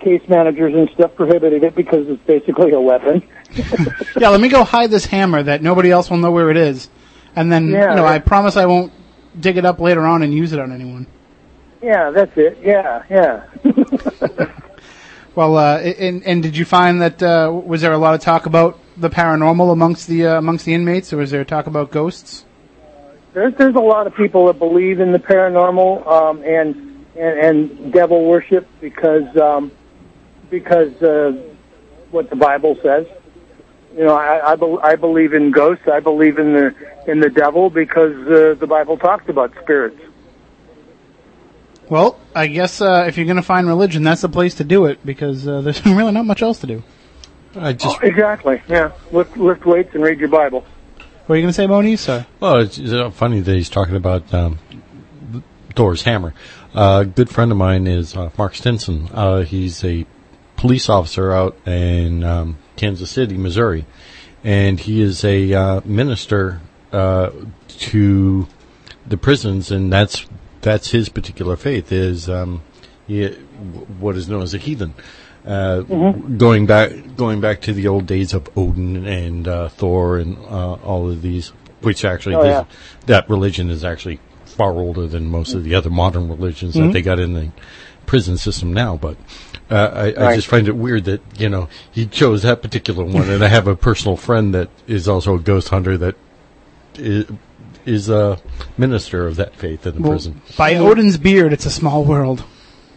case 0.01 0.22
managers 0.28 0.74
and 0.74 0.88
stuff 0.95 1.14
prohibited 1.14 1.62
it 1.62 1.74
because 1.74 2.09
it's 2.09 2.22
basically 2.24 2.72
a 2.72 2.80
weapon. 2.80 3.22
yeah, 4.16 4.30
let 4.30 4.40
me 4.40 4.49
go 4.49 4.64
hide 4.64 4.90
this 4.90 5.05
hammer 5.05 5.42
that 5.42 5.62
nobody 5.62 5.90
else 5.90 6.09
will 6.09 6.16
know 6.16 6.30
where 6.30 6.51
it 6.51 6.57
is, 6.57 6.88
and 7.36 7.53
then 7.53 7.68
Yeah, 7.68 7.90
you 7.90 7.97
know, 7.97 8.07
I 8.07 8.18
promise 8.18 8.57
I 8.57 8.64
won't 8.64 8.92
dig 9.38 9.59
it 9.59 9.66
up 9.66 9.78
later 9.78 10.07
on 10.07 10.22
and 10.22 10.32
use 10.32 10.55
it 10.55 10.59
on 10.59 10.72
anyone. 10.72 11.07
Yeah, 11.82 12.11
that's 12.11 12.32
it. 12.36 12.59
Yeah, 12.62 13.03
yeah. 13.11 14.51
Well, 15.34 15.57
uh, 15.57 15.78
and 15.78 16.22
and 16.24 16.42
did 16.42 16.57
you 16.57 16.64
find 16.64 17.03
that 17.03 17.20
uh, 17.20 17.51
was 17.53 17.80
there 17.80 17.92
a 17.92 17.99
lot 17.99 18.14
of 18.14 18.20
talk 18.20 18.47
about 18.47 18.78
the 18.97 19.11
paranormal 19.11 19.72
amongst 19.72 20.07
the 20.07 20.26
uh, 20.26 20.38
amongst 20.38 20.64
the 20.64 20.74
inmates, 20.74 21.12
or 21.12 21.16
was 21.16 21.32
there 21.32 21.45
talk 21.45 21.66
about 21.66 21.90
ghosts? 21.90 22.45
There's 23.35 23.53
there's 23.55 23.74
a 23.74 23.80
lot 23.80 24.07
of 24.07 24.14
people 24.14 24.47
that 24.47 24.61
believe 24.61 25.01
in 25.01 25.11
the 25.11 25.18
paranormal 25.18 26.07
um, 26.07 26.43
and, 26.45 27.05
and 27.16 27.39
and 27.39 27.93
devil 27.93 28.24
worship 28.24 28.66
because 28.80 29.37
um, 29.37 29.72
because 30.51 31.03
uh, 31.03 31.32
what 32.11 32.30
the 32.30 32.37
Bible 32.37 32.78
says. 32.80 33.07
You 33.97 34.05
know, 34.05 34.14
I 34.14 34.53
I, 34.53 34.57
bel 34.57 34.80
I 34.80 34.95
believe 34.95 35.35
in 35.35 35.51
ghosts. 35.51 35.89
I 35.89 36.01
believe 36.01 36.39
in 36.39 36.53
the 36.53 36.74
in 37.09 37.20
the 37.20 37.28
devil 37.28 37.70
because 37.70 38.14
uh, 38.28 38.55
the 38.59 38.66
Bible 38.68 38.97
talks 38.97 39.28
about 39.28 39.53
spirits. 39.62 40.01
Well, 41.89 42.18
I 42.35 42.47
guess 42.47 42.80
uh, 42.80 43.05
if 43.07 43.16
you're 43.16 43.26
going 43.26 43.37
to 43.37 43.43
find 43.43 43.66
religion, 43.66 44.05
that's 44.05 44.22
the 44.22 44.28
place 44.28 44.55
to 44.57 44.64
do 44.64 44.87
it 44.87 45.05
because 45.05 45.47
uh, 45.47 45.61
there's 45.61 45.85
really 45.87 46.12
not 46.12 46.24
much 46.24 46.41
else 46.41 46.61
to 46.61 46.66
do. 46.66 46.82
I 47.57 47.72
just 47.72 47.99
Oh, 48.01 48.07
exactly. 48.07 48.62
Yeah, 48.68 48.93
lift 49.11 49.37
lift 49.37 49.66
weights 49.66 49.95
and 49.95 50.05
read 50.05 50.20
your 50.20 50.28
Bible. 50.28 50.64
What 51.27 51.35
are 51.35 51.39
you 51.39 51.43
going 51.43 51.55
to 51.55 51.97
say? 51.97 51.97
Sorry. 51.97 52.27
Well, 52.39 52.59
it's, 52.59 52.77
it's 52.77 52.93
uh, 52.93 53.11
funny 53.11 53.41
that 53.41 53.57
he's 53.57 53.70
talking 53.70 53.97
about 53.97 54.33
um, 54.35 54.59
Thor's 55.75 56.03
hammer. 56.03 56.35
Uh, 56.75 57.01
a 57.01 57.05
good 57.07 57.31
friend 57.31 57.51
of 57.51 57.57
mine 57.57 57.87
is 57.87 58.14
uh, 58.14 58.29
Mark 58.37 58.55
Stinson. 58.55 59.09
Uh, 59.11 59.41
he's 59.41 59.83
a 59.85 60.05
police 60.57 60.91
officer 60.91 61.33
out 61.33 61.57
in 61.66 62.25
um, 62.25 62.59
Kansas 62.77 63.11
City, 63.11 63.39
Missouri, 63.39 63.87
and 64.43 64.79
he 64.81 65.01
is 65.01 65.25
a 65.25 65.55
uh, 65.55 65.81
minister 65.87 66.61
uh, 66.93 67.31
to 67.68 68.47
the 69.07 69.16
prisons, 69.16 69.70
and 69.70 69.91
that's 69.91 70.27
that's 70.61 70.91
his 70.91 71.09
particular 71.09 71.57
faith 71.57 71.91
is 71.91 72.29
um, 72.29 72.61
he, 73.07 73.29
what 73.99 74.14
is 74.16 74.29
known 74.29 74.43
as 74.43 74.53
a 74.53 74.59
heathen. 74.59 74.93
Uh, 75.45 75.82
Going 75.82 76.66
back, 76.66 76.90
going 77.16 77.40
back 77.40 77.61
to 77.62 77.72
the 77.74 77.86
old 77.88 78.07
days 78.07 78.32
of 78.32 78.49
Odin 78.57 79.05
and 79.07 79.47
uh, 79.47 79.68
Thor 79.68 80.18
and 80.18 80.38
uh, 80.47 80.74
all 80.74 81.11
of 81.11 81.20
these, 81.22 81.49
which 81.82 82.05
actually 82.05 82.34
Oh, 82.36 82.42
this- 82.42 82.51
yeah. 82.51 82.64
that 83.07 83.28
religion 83.28 83.68
is 83.70 83.84
actually 83.84 84.20
far 84.47 84.72
older 84.72 85.07
than 85.07 85.26
most 85.26 85.53
of 85.53 85.62
the 85.64 85.74
other 85.74 85.90
modern 85.90 86.28
religions 86.28 86.74
that 86.74 86.80
Mhm. 86.80 86.92
they 86.95 87.03
got 87.03 87.18
in 87.18 87.34
the 87.34 87.49
prison 88.07 88.38
system 88.38 88.72
now. 88.72 88.97
But 88.97 89.16
uh, 89.70 90.12
I, 90.16 90.28
I 90.30 90.34
just 90.36 90.47
find 90.47 90.66
it 90.68 90.76
weird 90.76 91.05
that 91.05 91.20
you 91.38 91.49
know 91.51 91.68
he 91.90 92.07
chose 92.07 92.42
that 92.42 92.62
particular 92.62 93.05
one, 93.05 93.28
and 93.28 93.45
I 93.45 93.49
have 93.49 93.66
a 93.66 93.76
personal 93.76 94.16
friend 94.16 94.55
that 94.55 94.68
is 94.86 95.09
also 95.09 95.34
a 95.34 95.38
ghost 95.38 95.68
hunter 95.68 95.99
that 95.99 96.14
is, 96.95 97.26
is 97.84 98.09
a 98.09 98.38
minister 98.78 99.26
of 99.26 99.36
that 99.36 99.55
faith 99.57 99.86
in 99.86 99.97
the 99.97 100.01
Well, 100.01 100.12
prison. 100.12 100.40
By 100.57 100.76
Odin's 100.76 101.18
beard, 101.18 101.53
it's 101.53 101.66
a 101.66 101.70
small 101.70 102.03
world. 102.05 102.45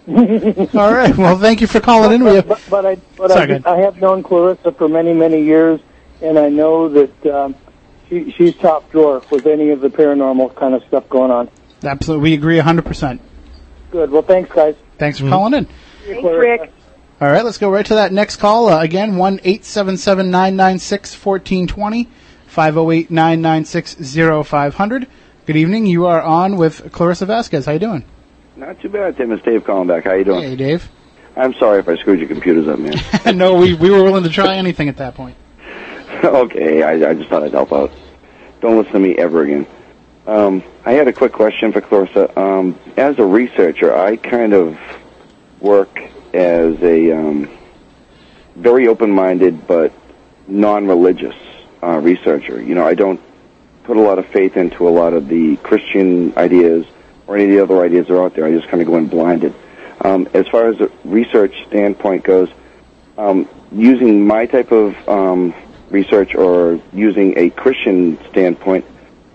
All 0.07 0.93
right. 0.93 1.15
Well, 1.17 1.37
thank 1.37 1.61
you 1.61 1.67
for 1.67 1.79
calling 1.79 2.13
in. 2.13 2.23
We 2.23 2.35
have, 2.35 2.47
But, 2.47 2.61
but 2.69 2.85
I 2.85 2.95
but 3.17 3.31
Sorry, 3.31 3.61
I. 3.65 3.73
I 3.73 3.77
have 3.79 3.99
known 4.01 4.23
Clarissa 4.23 4.71
for 4.71 4.87
many 4.87 5.13
many 5.13 5.43
years, 5.43 5.79
and 6.21 6.37
I 6.39 6.49
know 6.49 6.87
that 6.89 7.25
um, 7.25 7.55
she 8.09 8.31
she's 8.31 8.55
top 8.55 8.89
drawer 8.91 9.21
with 9.31 9.45
any 9.45 9.69
of 9.71 9.81
the 9.81 9.89
paranormal 9.89 10.55
kind 10.55 10.73
of 10.73 10.83
stuff 10.87 11.09
going 11.09 11.31
on. 11.31 11.49
absolutely, 11.83 12.29
we 12.31 12.33
agree 12.35 12.57
100%. 12.57 13.19
Good. 13.91 14.11
Well, 14.11 14.21
thanks, 14.21 14.51
guys. 14.53 14.75
Thanks 14.97 15.19
for 15.19 15.29
calling 15.29 15.53
in. 15.53 15.67
Thanks, 16.05 16.23
Rick. 16.23 16.71
All 17.19 17.31
right, 17.31 17.43
let's 17.43 17.57
go 17.57 17.69
right 17.69 17.85
to 17.85 17.95
that 17.95 18.13
next 18.13 18.37
call. 18.37 18.69
Uh, 18.69 18.81
again, 18.81 19.17
one 19.17 19.39
eight 19.43 19.65
seven 19.65 19.97
seven 19.97 20.29
nine 20.31 20.55
nine 20.55 20.79
six 20.79 21.13
fourteen 21.13 21.67
twenty, 21.67 22.07
five 22.45 22.75
zero 22.75 22.91
eight 22.91 23.09
nine 23.11 23.41
nine 23.41 23.65
six 23.65 23.97
zero 24.01 24.43
five 24.43 24.75
hundred. 24.75 25.07
Good 25.45 25.55
evening. 25.55 25.85
You 25.85 26.05
are 26.05 26.21
on 26.21 26.55
with 26.57 26.91
Clarissa 26.91 27.25
Vasquez. 27.25 27.65
How 27.65 27.71
you 27.73 27.79
doing? 27.79 28.05
Not 28.57 28.81
too 28.81 28.89
bad, 28.89 29.15
Tim. 29.15 29.31
It's 29.31 29.43
Dave 29.43 29.63
calling 29.63 29.87
back. 29.87 30.05
How 30.05 30.13
you 30.13 30.23
doing? 30.23 30.41
Hey, 30.41 30.55
Dave. 30.55 30.89
I'm 31.35 31.53
sorry 31.53 31.77
if 31.77 31.87
I 31.87 31.95
screwed 31.97 32.19
your 32.19 32.27
computers 32.27 32.67
up, 32.67 32.79
man. 32.79 32.97
no, 33.37 33.53
we 33.53 33.75
we 33.75 33.91
were 33.91 34.03
willing 34.03 34.23
to 34.23 34.29
try 34.29 34.55
anything 34.55 34.89
at 34.89 34.97
that 34.97 35.13
point. 35.13 35.37
okay, 36.23 36.81
I, 36.81 37.09
I 37.09 37.13
just 37.13 37.29
thought 37.29 37.43
I'd 37.43 37.51
help 37.51 37.71
out. 37.71 37.91
Don't 38.59 38.77
listen 38.77 38.93
to 38.93 38.99
me 38.99 39.15
ever 39.15 39.43
again. 39.43 39.67
Um, 40.25 40.63
I 40.83 40.93
had 40.93 41.07
a 41.07 41.13
quick 41.13 41.33
question 41.33 41.71
for 41.71 41.81
Clarissa. 41.81 42.37
Um, 42.37 42.79
as 42.97 43.19
a 43.19 43.23
researcher, 43.23 43.95
I 43.95 44.15
kind 44.15 44.53
of 44.53 44.79
work 45.59 45.99
as 46.33 46.81
a 46.81 47.11
um, 47.11 47.55
very 48.55 48.87
open-minded 48.87 49.67
but 49.67 49.93
non-religious 50.47 51.35
uh, 51.83 51.99
researcher. 51.99 52.59
You 52.59 52.73
know, 52.73 52.87
I 52.87 52.95
don't 52.95 53.21
put 53.83 53.97
a 53.97 54.01
lot 54.01 54.17
of 54.17 54.25
faith 54.25 54.57
into 54.57 54.87
a 54.87 54.89
lot 54.89 55.13
of 55.13 55.27
the 55.27 55.57
Christian 55.57 56.35
ideas 56.35 56.87
or 57.27 57.37
any 57.37 57.45
of 57.45 57.67
the 57.67 57.75
other 57.75 57.85
ideas 57.85 58.07
that 58.07 58.15
are 58.15 58.23
out 58.23 58.35
there. 58.35 58.45
I 58.45 58.51
just 58.51 58.67
kind 58.67 58.81
of 58.81 58.87
go 58.87 58.97
in 58.97 59.07
blinded. 59.07 59.53
Um, 60.01 60.27
as 60.33 60.47
far 60.47 60.69
as 60.69 60.77
the 60.77 60.91
research 61.03 61.53
standpoint 61.67 62.23
goes, 62.23 62.49
um, 63.17 63.49
using 63.71 64.25
my 64.25 64.45
type 64.45 64.71
of 64.71 64.95
um, 65.09 65.53
research 65.89 66.35
or 66.35 66.79
using 66.93 67.37
a 67.37 67.49
Christian 67.49 68.17
standpoint, 68.29 68.85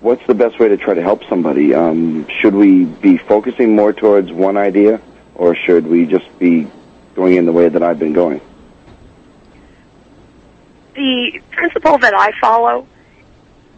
what's 0.00 0.24
the 0.26 0.34
best 0.34 0.58
way 0.58 0.68
to 0.68 0.76
try 0.76 0.94
to 0.94 1.02
help 1.02 1.24
somebody? 1.28 1.74
Um, 1.74 2.26
should 2.28 2.54
we 2.54 2.84
be 2.84 3.18
focusing 3.18 3.74
more 3.74 3.92
towards 3.92 4.32
one 4.32 4.56
idea, 4.56 5.00
or 5.34 5.54
should 5.54 5.86
we 5.86 6.06
just 6.06 6.26
be 6.38 6.68
going 7.14 7.36
in 7.36 7.44
the 7.44 7.52
way 7.52 7.68
that 7.68 7.82
I've 7.82 7.98
been 7.98 8.12
going? 8.12 8.40
the 10.94 11.40
principle 11.50 11.98
that 11.98 12.14
I 12.14 12.32
follow 12.40 12.86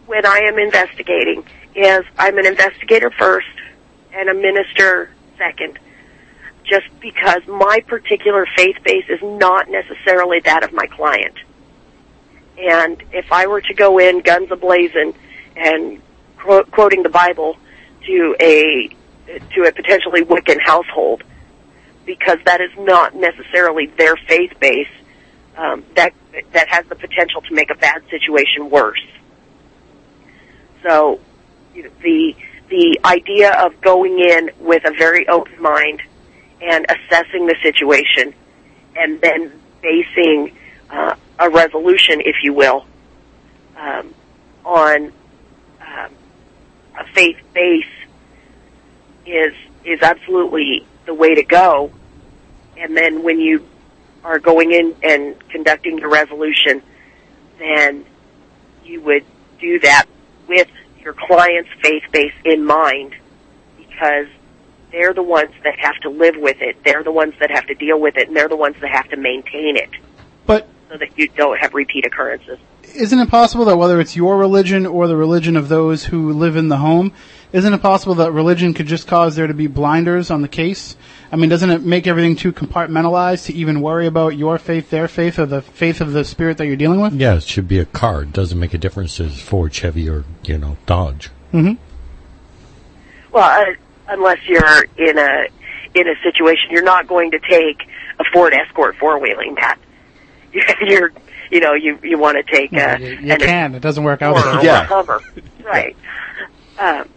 when 0.05 0.25
I 0.25 0.39
am 0.47 0.59
investigating 0.59 1.43
is 1.75 2.03
I'm 2.17 2.37
an 2.37 2.45
investigator 2.45 3.11
first 3.11 3.47
and 4.15 4.29
a 4.29 4.33
minister 4.33 5.09
second. 5.37 5.77
Just 6.63 6.87
because 6.99 7.45
my 7.47 7.83
particular 7.85 8.47
faith 8.55 8.77
base 8.83 9.05
is 9.09 9.21
not 9.21 9.69
necessarily 9.69 10.39
that 10.41 10.63
of 10.63 10.73
my 10.73 10.87
client. 10.87 11.35
And 12.57 13.03
if 13.11 13.31
I 13.31 13.47
were 13.47 13.61
to 13.61 13.73
go 13.73 13.99
in 13.99 14.21
guns 14.21 14.49
ablazing 14.49 15.13
and 15.55 16.01
quoting 16.37 17.03
the 17.03 17.09
Bible 17.09 17.57
to 18.07 18.35
a 18.39 18.89
to 19.53 19.63
a 19.63 19.71
potentially 19.71 20.23
Wiccan 20.23 20.59
household, 20.63 21.23
because 22.05 22.37
that 22.45 22.61
is 22.61 22.71
not 22.77 23.15
necessarily 23.15 23.87
their 23.87 24.15
faith 24.15 24.53
base, 24.59 24.87
um, 25.57 25.83
that 25.95 26.13
that 26.53 26.67
has 26.69 26.85
the 26.87 26.95
potential 26.95 27.41
to 27.41 27.53
make 27.53 27.69
a 27.69 27.75
bad 27.75 28.03
situation 28.09 28.69
worse. 28.69 29.05
So, 30.81 31.19
the 31.73 32.35
the 32.69 32.99
idea 33.05 33.51
of 33.51 33.79
going 33.81 34.19
in 34.19 34.51
with 34.59 34.85
a 34.85 34.91
very 34.91 35.27
open 35.27 35.61
mind 35.61 36.01
and 36.61 36.85
assessing 36.89 37.45
the 37.47 37.55
situation, 37.61 38.33
and 38.95 39.21
then 39.21 39.51
basing 39.81 40.55
uh, 40.89 41.15
a 41.39 41.49
resolution, 41.49 42.21
if 42.21 42.37
you 42.43 42.53
will, 42.53 42.85
um, 43.77 44.13
on 44.63 45.11
um, 45.81 46.11
a 46.97 47.05
faith 47.13 47.37
base 47.53 47.85
is 49.25 49.53
is 49.83 50.01
absolutely 50.01 50.85
the 51.05 51.13
way 51.13 51.35
to 51.35 51.43
go. 51.43 51.91
And 52.77 52.97
then 52.97 53.23
when 53.23 53.39
you 53.39 53.65
are 54.23 54.39
going 54.39 54.71
in 54.71 54.95
and 55.03 55.35
conducting 55.49 55.99
your 55.99 56.09
resolution, 56.09 56.81
then 57.59 58.05
you 58.83 59.01
would 59.01 59.23
do 59.59 59.79
that 59.79 60.05
with 60.47 60.67
your 61.05 61.13
client's 61.13 61.69
faith 61.81 62.03
base 62.11 62.33
in 62.43 62.65
mind 62.65 63.15
because 63.77 64.25
they're 64.91 65.13
the 65.13 65.23
ones 65.23 65.51
that 65.63 65.79
have 65.79 65.95
to 66.01 66.09
live 66.09 66.35
with 66.35 66.57
it. 66.59 66.83
They're 66.83 67.03
the 67.03 67.11
ones 67.11 67.35
that 67.39 67.51
have 67.51 67.67
to 67.67 67.75
deal 67.75 67.99
with 67.99 68.17
it 68.17 68.27
and 68.27 68.35
they're 68.35 68.49
the 68.49 68.57
ones 68.57 68.75
that 68.81 68.89
have 68.89 69.07
to 69.09 69.15
maintain 69.15 69.77
it. 69.77 69.91
But 70.47 70.67
so 70.89 70.97
that 70.97 71.17
you 71.17 71.27
don't 71.29 71.59
have 71.59 71.73
repeat 71.73 72.05
occurrences. 72.05 72.57
Isn't 72.95 73.19
it 73.19 73.29
possible 73.29 73.65
that 73.65 73.77
whether 73.77 73.99
it's 73.99 74.15
your 74.15 74.37
religion 74.37 74.85
or 74.85 75.07
the 75.07 75.15
religion 75.15 75.55
of 75.55 75.69
those 75.69 76.05
who 76.05 76.33
live 76.33 76.55
in 76.55 76.69
the 76.69 76.77
home, 76.77 77.13
isn't 77.51 77.73
it 77.73 77.81
possible 77.81 78.15
that 78.15 78.31
religion 78.31 78.73
could 78.73 78.87
just 78.87 79.07
cause 79.07 79.35
there 79.35 79.47
to 79.47 79.53
be 79.53 79.67
blinders 79.67 80.31
on 80.31 80.41
the 80.41 80.47
case? 80.47 80.95
I 81.31 81.35
mean, 81.37 81.49
doesn't 81.49 81.69
it 81.69 81.83
make 81.83 82.07
everything 82.07 82.35
too 82.35 82.53
compartmentalized 82.53 83.45
to 83.47 83.53
even 83.53 83.81
worry 83.81 84.05
about 84.07 84.37
your 84.37 84.57
faith, 84.57 84.89
their 84.89 85.07
faith, 85.07 85.39
or 85.39 85.45
the 85.45 85.61
faith 85.61 85.99
of 86.01 86.13
the 86.13 86.23
spirit 86.23 86.57
that 86.57 86.67
you're 86.67 86.75
dealing 86.75 87.01
with? 87.01 87.13
Yeah, 87.13 87.35
it 87.35 87.43
should 87.43 87.67
be 87.67 87.79
a 87.79 87.85
car. 87.85 88.21
It 88.23 88.31
doesn't 88.33 88.59
make 88.59 88.73
a 88.73 88.77
difference 88.77 89.19
if 89.19 89.31
it's 89.31 89.41
Ford, 89.41 89.73
Chevy, 89.73 90.07
or, 90.09 90.23
you 90.43 90.57
know, 90.57 90.77
Dodge. 90.85 91.29
Mm-hmm. 91.53 91.73
Well, 93.31 93.43
uh, 93.69 93.73
unless 94.07 94.39
you're 94.47 94.83
in 94.97 95.17
a 95.17 95.47
in 95.93 96.07
a 96.07 96.15
situation, 96.23 96.69
you're 96.71 96.83
not 96.83 97.07
going 97.07 97.31
to 97.31 97.39
take 97.39 97.81
a 98.19 98.23
Ford 98.33 98.53
Escort 98.53 98.95
four 98.97 99.17
wheeling, 99.19 99.53
Matt. 99.55 99.79
You're, 100.81 101.11
you 101.51 101.59
know, 101.59 101.73
you 101.73 101.99
you 102.01 102.17
want 102.17 102.37
to 102.37 102.43
take 102.43 102.71
Yeah, 102.71 102.95
a 102.95 102.99
you, 102.99 103.07
you 103.17 103.31
an 103.33 103.39
can. 103.39 103.75
It 103.75 103.81
doesn't 103.81 104.03
work 104.05 104.21
out. 104.21 104.35
or 104.37 104.41
so 104.41 104.59
a 104.59 104.63
well. 104.63 104.85
cover, 104.85 105.21
right? 105.63 105.95
Um, 106.79 107.09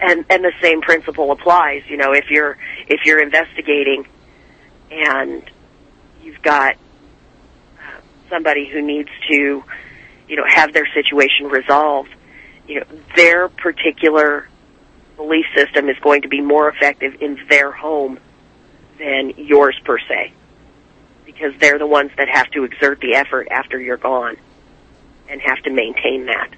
and 0.00 0.24
and 0.30 0.44
the 0.44 0.52
same 0.60 0.80
principle 0.80 1.32
applies. 1.32 1.82
You 1.88 1.96
know, 1.96 2.12
if 2.12 2.30
you're 2.30 2.56
if 2.86 3.04
you're 3.04 3.20
investigating 3.20 4.06
and 4.90 5.42
you've 6.22 6.42
got 6.42 6.74
uh, 6.74 8.00
somebody 8.28 8.68
who 8.68 8.80
needs 8.82 9.10
to, 9.28 9.64
you 10.28 10.36
know, 10.36 10.44
have 10.46 10.72
their 10.72 10.86
situation 10.94 11.46
resolved, 11.46 12.10
you 12.66 12.80
know, 12.80 12.86
their 13.16 13.48
particular 13.48 14.48
belief 15.16 15.46
system 15.54 15.88
is 15.88 15.98
going 15.98 16.22
to 16.22 16.28
be 16.28 16.40
more 16.40 16.68
effective 16.68 17.20
in 17.20 17.40
their 17.48 17.72
home 17.72 18.18
than 18.98 19.32
yours 19.36 19.78
per 19.84 19.98
se. 19.98 20.32
Because 21.26 21.52
they're 21.58 21.78
the 21.78 21.86
ones 21.86 22.10
that 22.16 22.28
have 22.28 22.50
to 22.52 22.64
exert 22.64 23.00
the 23.00 23.14
effort 23.14 23.48
after 23.50 23.78
you're 23.78 23.96
gone 23.96 24.36
and 25.28 25.40
have 25.40 25.62
to 25.64 25.70
maintain 25.70 26.26
that. 26.26 26.50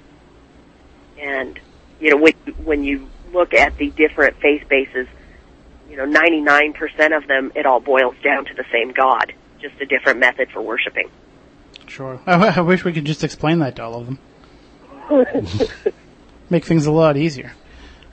And, 1.18 1.59
you 2.01 2.11
know, 2.11 2.16
when, 2.16 2.32
when 2.64 2.84
you 2.84 3.09
look 3.32 3.54
at 3.54 3.76
the 3.78 3.90
different 3.90 4.36
faith 4.40 4.68
bases, 4.68 5.06
you 5.88 5.96
know, 5.96 6.06
99% 6.06 7.16
of 7.16 7.26
them, 7.26 7.52
it 7.54 7.66
all 7.66 7.80
boils 7.80 8.14
down 8.22 8.44
to 8.46 8.54
the 8.54 8.64
same 8.72 8.92
God, 8.92 9.32
just 9.60 9.80
a 9.80 9.86
different 9.86 10.20
method 10.20 10.48
for 10.50 10.62
worshiping. 10.62 11.08
Sure. 11.86 12.20
I, 12.26 12.58
I 12.58 12.60
wish 12.60 12.84
we 12.84 12.92
could 12.92 13.04
just 13.04 13.24
explain 13.24 13.58
that 13.60 13.76
to 13.76 13.82
all 13.82 13.94
of 13.96 14.06
them. 14.06 14.18
Make 16.50 16.64
things 16.64 16.86
a 16.86 16.92
lot 16.92 17.16
easier. 17.16 17.52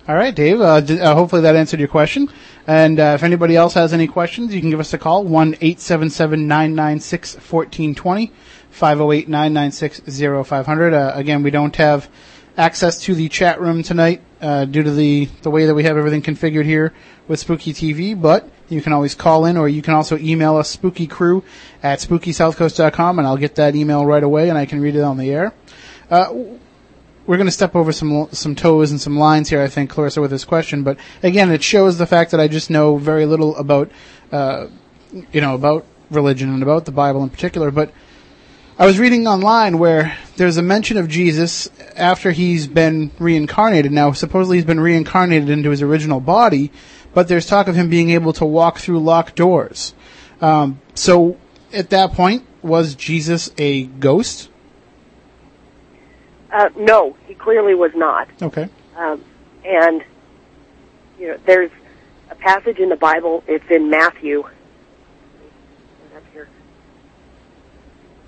All 0.08 0.16
right, 0.16 0.34
Dave. 0.34 0.62
Uh, 0.62 0.82
d- 0.82 1.00
uh, 1.00 1.14
hopefully 1.14 1.42
that 1.42 1.56
answered 1.56 1.80
your 1.80 1.90
question. 1.90 2.30
And 2.66 3.00
uh, 3.00 3.14
if 3.16 3.24
anybody 3.24 3.56
else 3.56 3.74
has 3.74 3.94
any 3.94 4.08
questions, 4.08 4.54
you 4.56 4.62
can 4.62 4.70
give 4.70 4.80
us 4.80 4.94
a 4.94 4.98
call 4.98 5.24
one 5.24 5.56
eight 5.62 5.80
seven 5.80 6.10
seven 6.10 6.48
nine 6.48 6.76
nine 6.76 7.00
six 7.02 7.36
fourteen 7.36 7.94
twenty 7.94 8.32
five 8.70 8.98
zero 8.98 9.12
eight 9.12 9.28
nine 9.28 9.54
nine 9.54 9.72
six 9.72 10.02
zero 10.10 10.44
five 10.44 10.66
hundred. 10.66 10.94
Uh, 10.94 11.12
again, 11.14 11.44
we 11.44 11.52
don't 11.52 11.76
have 11.76 12.10
access 12.58 13.02
to 13.02 13.16
the 13.16 13.28
chat 13.28 13.60
room 13.60 13.84
tonight 13.84 14.22
uh, 14.42 14.66
due 14.66 14.84
to 14.84 14.92
the 14.92 15.26
the 15.42 15.50
way 15.50 15.66
that 15.66 15.74
we 15.74 15.84
have 15.84 15.98
everything 15.98 16.22
configured 16.22 16.66
here 16.66 16.94
with 17.28 17.40
Spooky 17.40 17.74
TV, 17.74 18.20
but 18.20 18.50
you 18.70 18.82
can 18.82 18.94
always 18.94 19.16
call 19.16 19.46
in 19.46 19.58
or 19.58 19.70
you 19.70 19.82
can 19.82 19.94
also 19.94 20.18
email 20.18 20.58
us 20.58 20.76
spookycrew 20.76 21.44
at 21.82 22.00
spookysouthcoast.com 22.00 23.20
and 23.20 23.28
I'll 23.28 23.38
get 23.38 23.56
that 23.56 23.76
email 23.76 24.06
right 24.06 24.24
away 24.24 24.50
and 24.50 24.58
I 24.58 24.66
can 24.66 24.82
read 24.82 24.96
it 24.96 25.02
on 25.02 25.18
the 25.18 25.32
air. 25.32 25.54
Uh, 26.10 26.34
we're 27.26 27.36
going 27.38 27.48
to 27.48 27.52
step 27.52 27.76
over 27.76 27.92
some 27.92 28.30
some 28.32 28.56
toes 28.56 28.92
and 28.92 29.02
some 29.02 29.18
lines 29.18 29.50
here, 29.50 29.62
I 29.62 29.68
think, 29.68 29.90
Clarissa, 29.90 30.22
with 30.22 30.32
this 30.32 30.46
question. 30.46 30.84
But 30.84 30.98
again, 31.22 31.52
it 31.52 31.62
shows 31.62 31.98
the 31.98 32.08
fact 32.08 32.32
that 32.32 32.40
I 32.40 32.48
just 32.48 32.70
know 32.70 32.98
very 32.98 33.26
little 33.26 33.56
about, 33.58 33.92
uh, 34.32 34.68
you 35.34 35.42
know, 35.42 35.54
about 35.54 35.86
religion 36.10 36.50
and 36.50 36.64
about 36.64 36.86
the 36.86 36.92
Bible 36.92 37.22
in 37.24 37.30
particular. 37.30 37.70
But 37.70 37.92
I 38.80 38.86
was 38.86 39.00
reading 39.00 39.28
online 39.28 39.80
where 39.80 40.16
there's 40.36 40.58
a 40.58 40.62
mention 40.62 40.98
of 40.98 41.08
Jesus 41.08 41.68
after 41.96 42.32
he's 42.32 42.68
been 42.68 43.10
reincarnated. 43.18 43.92
Now, 43.92 44.12
supposedly 44.12 44.58
he's 44.58 44.66
been 44.66 44.80
reincarnated 44.80 45.50
into 45.50 45.72
his 45.72 45.82
original 45.82 46.20
body, 46.20 46.72
but 47.12 47.28
there's 47.28 47.48
talk 47.48 47.68
of 47.68 47.76
him 47.76 47.90
being 47.90 48.12
able 48.12 48.34
to 48.34 48.46
walk 48.46 48.78
through 48.78 49.00
locked 49.00 49.36
doors. 49.36 49.96
Um, 50.42 50.80
so, 50.94 51.38
at 51.74 51.90
that 51.90 52.14
point, 52.14 52.46
was 52.62 52.94
Jesus 52.94 53.50
a 53.58 53.86
ghost? 53.86 54.50
Uh, 56.52 56.70
no, 56.78 57.18
he 57.26 57.34
clearly 57.34 57.74
was 57.74 57.92
not. 57.96 58.30
Okay. 58.44 58.70
Um, 58.96 59.24
and 59.66 60.04
you 61.20 61.30
know, 61.30 61.40
there's 61.48 61.72
a 62.30 62.36
passage 62.36 62.78
in 62.78 62.90
the 62.90 62.96
Bible. 62.96 63.44
It's 63.48 63.66
in 63.72 63.90
Matthew. 63.90 64.42
Up 66.16 66.24
here. 66.32 66.48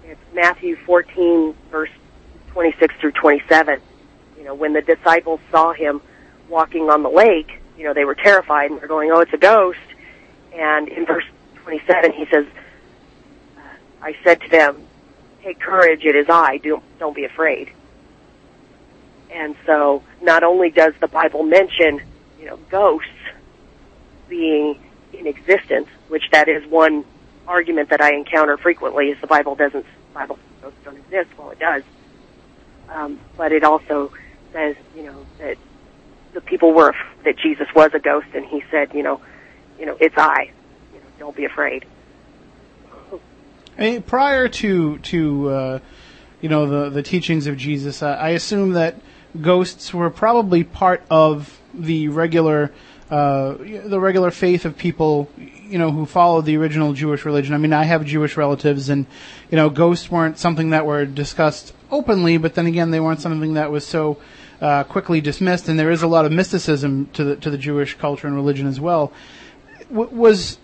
It's 0.03 0.18
Matthew 0.33 0.75
14, 0.85 1.55
verse 1.71 1.89
26 2.51 2.95
through 2.99 3.11
27. 3.13 3.81
You 4.37 4.43
know, 4.43 4.55
when 4.55 4.73
the 4.73 4.81
disciples 4.81 5.39
saw 5.51 5.73
him 5.73 6.01
walking 6.47 6.89
on 6.89 7.03
the 7.03 7.09
lake, 7.09 7.61
you 7.77 7.83
know, 7.83 7.93
they 7.93 8.05
were 8.05 8.15
terrified 8.15 8.71
and 8.71 8.79
they're 8.79 8.87
going, 8.87 9.11
"Oh, 9.11 9.19
it's 9.19 9.33
a 9.33 9.37
ghost." 9.37 9.79
And 10.53 10.87
in 10.87 11.05
verse 11.05 11.25
27, 11.63 12.13
he 12.13 12.25
says, 12.25 12.45
"I 14.01 14.15
said 14.23 14.41
to 14.41 14.49
them, 14.49 14.87
take 15.43 15.59
courage. 15.59 16.03
It 16.05 16.15
is 16.15 16.27
I. 16.29 16.57
Don't 16.57 16.83
don't 16.99 17.15
be 17.15 17.25
afraid." 17.25 17.71
And 19.31 19.55
so 19.65 20.03
not 20.21 20.43
only 20.43 20.69
does 20.69 20.93
the 20.99 21.07
Bible 21.07 21.43
mention, 21.43 22.01
you 22.39 22.45
know, 22.45 22.57
ghosts 22.69 23.09
being 24.27 24.79
in 25.13 25.27
existence, 25.27 25.87
which 26.07 26.29
that 26.31 26.47
is 26.47 26.65
one 26.65 27.05
argument 27.47 27.89
that 27.89 28.01
I 28.01 28.13
encounter 28.13 28.57
frequently 28.57 29.09
is 29.09 29.19
the 29.21 29.27
Bible 29.27 29.55
doesn't, 29.55 29.85
Bible 30.19 30.37
ghosts 30.61 30.79
don't 30.83 30.97
exist. 30.97 31.29
Well, 31.37 31.51
it 31.51 31.59
does. 31.59 31.83
Um, 32.89 33.19
but 33.37 33.53
it 33.53 33.63
also 33.63 34.11
says, 34.51 34.75
you 34.93 35.03
know, 35.03 35.25
that 35.37 35.57
the 36.33 36.41
people 36.41 36.73
were, 36.73 36.93
that 37.23 37.37
Jesus 37.37 37.67
was 37.73 37.91
a 37.93 37.99
ghost 37.99 38.27
and 38.33 38.45
he 38.45 38.61
said, 38.69 38.93
you 38.93 39.01
know, 39.01 39.21
you 39.79 39.85
know, 39.85 39.95
it's 39.97 40.17
I. 40.17 40.51
You 40.93 40.99
know, 40.99 41.05
don't 41.19 41.35
be 41.35 41.45
afraid. 41.45 41.85
I 43.77 44.03
prior 44.05 44.49
to 44.49 44.97
to 44.97 45.49
uh, 45.49 45.79
you 46.41 46.49
know 46.49 46.65
the 46.67 46.89
the 46.89 47.01
teachings 47.01 47.47
of 47.47 47.55
Jesus, 47.55 48.03
uh, 48.03 48.17
I 48.19 48.31
assume 48.31 48.73
that 48.73 48.99
ghosts 49.39 49.93
were 49.93 50.09
probably 50.09 50.65
part 50.65 51.01
of 51.09 51.61
the 51.73 52.09
regular 52.09 52.73
uh, 53.09 53.55
the 53.85 53.99
regular 53.99 54.31
faith 54.31 54.65
of 54.65 54.77
people 54.77 55.29
you 55.69 55.77
know 55.77 55.91
who 55.91 56.05
followed 56.05 56.45
the 56.45 56.57
original 56.57 56.93
Jewish 56.93 57.25
religion. 57.25 57.53
I 57.53 57.57
mean, 57.57 57.73
I 57.73 57.83
have 57.83 58.03
Jewish 58.05 58.35
relatives, 58.35 58.89
and 58.89 59.05
you 59.51 59.55
know, 59.55 59.69
ghosts 59.69 60.11
weren't 60.11 60.39
something 60.39 60.71
that 60.71 60.85
were 60.85 61.05
discussed 61.05 61.73
openly, 61.91 62.37
but 62.37 62.55
then 62.55 62.65
again, 62.65 62.91
they 62.91 62.99
weren't 62.99 63.21
something 63.21 63.53
that 63.53 63.71
was 63.71 63.85
so 63.85 64.17
uh, 64.61 64.83
quickly 64.83 65.21
dismissed. 65.21 65.69
And 65.69 65.79
there 65.79 65.91
is 65.91 66.01
a 66.01 66.07
lot 66.07 66.25
of 66.25 66.31
mysticism 66.31 67.07
to 67.13 67.23
the 67.23 67.35
to 67.37 67.49
the 67.49 67.57
Jewish 67.57 67.95
culture 67.95 68.27
and 68.27 68.35
religion 68.35 68.67
as 68.67 68.79
well. 68.79 69.13
W- 69.89 70.09
was 70.09 70.57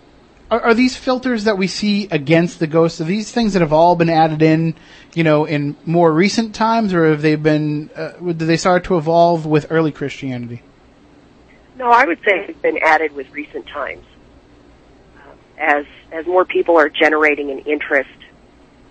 are, 0.50 0.60
are 0.60 0.74
these 0.74 0.96
filters 0.96 1.44
that 1.44 1.56
we 1.56 1.66
see 1.68 2.08
against 2.10 2.58
the 2.58 2.66
ghosts? 2.66 3.00
Are 3.00 3.04
these 3.04 3.30
things 3.30 3.52
that 3.52 3.62
have 3.62 3.72
all 3.72 3.96
been 3.96 4.10
added 4.10 4.42
in, 4.42 4.74
you 5.14 5.24
know, 5.24 5.44
in 5.44 5.76
more 5.84 6.12
recent 6.12 6.54
times, 6.54 6.92
or 6.92 7.08
have 7.10 7.22
they 7.22 7.36
been? 7.36 7.90
Uh, 7.94 8.12
did 8.20 8.38
they 8.38 8.56
start 8.56 8.84
to 8.84 8.96
evolve 8.96 9.46
with 9.46 9.66
early 9.70 9.92
Christianity? 9.92 10.62
No, 11.76 11.90
I 11.90 12.06
would 12.06 12.18
say 12.18 12.46
it's 12.48 12.58
been 12.60 12.78
added 12.78 13.12
with 13.12 13.30
recent 13.32 13.66
times. 13.66 14.04
Uh, 15.16 15.32
as 15.58 15.86
as 16.10 16.26
more 16.26 16.44
people 16.44 16.78
are 16.78 16.88
generating 16.88 17.50
an 17.50 17.60
interest 17.60 18.08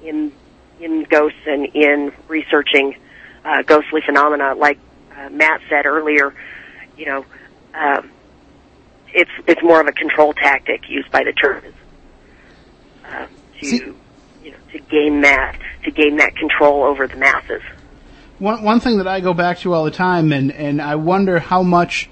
in 0.04 0.32
in 0.80 1.04
ghosts 1.04 1.40
and 1.46 1.66
in 1.74 2.12
researching 2.28 2.96
uh, 3.44 3.64
ghostly 3.64 4.02
phenomena, 4.06 4.54
like 4.56 4.78
uh, 5.18 5.30
Matt 5.30 5.62
said 5.70 5.86
earlier, 5.86 6.34
you 6.98 7.06
know, 7.06 7.26
um, 7.74 8.12
it's 9.14 9.32
it's 9.48 9.64
more 9.64 9.82
of 9.82 9.88
a 9.88 9.92
control 9.92 10.34
tactic 10.34 10.90
used 10.90 11.12
by 11.12 11.24
the 11.24 11.34
churches 11.34 11.74
uh, 13.06 13.26
to 13.62 13.96
you 14.44 14.52
know 14.52 14.58
to 14.72 14.80
gain 14.80 15.22
that 15.22 15.58
to 15.84 15.92
gain 15.92 16.18
that 16.18 16.36
control 16.36 16.84
over 16.84 17.08
the 17.08 17.16
masses. 17.16 17.62
One 18.38 18.64
one 18.64 18.80
thing 18.80 18.98
that 18.98 19.08
I 19.08 19.22
go 19.22 19.34
back 19.34 19.60
to 19.60 19.74
all 19.74 19.86
the 19.86 19.92
time, 19.92 20.32
and 20.32 20.52
and 20.52 20.82
I 20.82 20.96
wonder 20.96 21.40
how 21.40 21.64
much. 21.64 22.10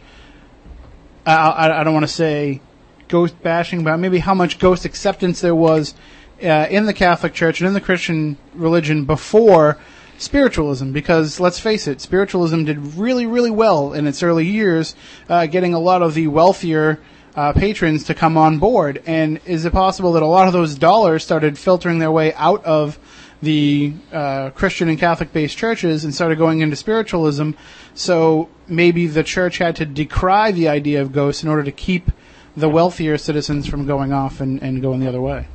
I 1.25 1.35
I, 1.35 1.81
I 1.81 1.83
don't 1.83 1.93
want 1.93 2.05
to 2.05 2.11
say 2.11 2.61
ghost 3.07 3.41
bashing, 3.41 3.83
but 3.83 3.97
maybe 3.97 4.19
how 4.19 4.33
much 4.33 4.59
ghost 4.59 4.85
acceptance 4.85 5.41
there 5.41 5.55
was 5.55 5.93
uh, 6.41 6.67
in 6.69 6.85
the 6.85 6.93
Catholic 6.93 7.33
Church 7.33 7.59
and 7.59 7.67
in 7.67 7.73
the 7.73 7.81
Christian 7.81 8.37
religion 8.53 9.05
before 9.05 9.77
spiritualism. 10.17 10.91
Because 10.91 11.39
let's 11.39 11.59
face 11.59 11.87
it, 11.87 12.01
spiritualism 12.01 12.65
did 12.65 12.95
really 12.95 13.25
really 13.25 13.51
well 13.51 13.93
in 13.93 14.07
its 14.07 14.23
early 14.23 14.45
years, 14.45 14.95
uh, 15.29 15.45
getting 15.45 15.73
a 15.73 15.79
lot 15.79 16.01
of 16.01 16.13
the 16.13 16.27
wealthier. 16.27 16.99
Uh, 17.35 17.51
patrons 17.51 18.03
to 18.03 18.13
come 18.13 18.37
on 18.37 18.59
board, 18.59 19.01
and 19.07 19.39
is 19.47 19.65
it 19.65 19.73
possible 19.73 20.13
that 20.13 20.21
a 20.21 20.27
lot 20.27 20.45
of 20.45 20.53
those 20.53 20.75
dollars 20.75 21.23
started 21.23 21.57
filtering 21.57 21.97
their 21.97 22.11
way 22.11 22.31
out 22.35 22.63
of 22.63 22.99
the 23.43 23.93
uh, 24.11 24.49
Christian 24.51 24.87
and 24.87 24.97
Catholic 24.97 25.33
based 25.33 25.57
churches 25.57 26.05
and 26.05 26.15
started 26.15 26.37
going 26.37 26.61
into 26.61 26.75
spiritualism. 26.75 27.51
So 27.93 28.49
maybe 28.67 29.07
the 29.07 29.23
church 29.23 29.57
had 29.57 29.75
to 29.77 29.85
decry 29.85 30.51
the 30.51 30.69
idea 30.69 31.01
of 31.01 31.11
ghosts 31.11 31.43
in 31.43 31.49
order 31.49 31.63
to 31.63 31.71
keep 31.71 32.09
the 32.55 32.69
wealthier 32.69 33.17
citizens 33.17 33.67
from 33.67 33.85
going 33.85 34.13
off 34.13 34.39
and, 34.39 34.61
and 34.61 34.81
going 34.81 35.01
the 35.01 35.09
other 35.09 35.21
way. 35.21 35.47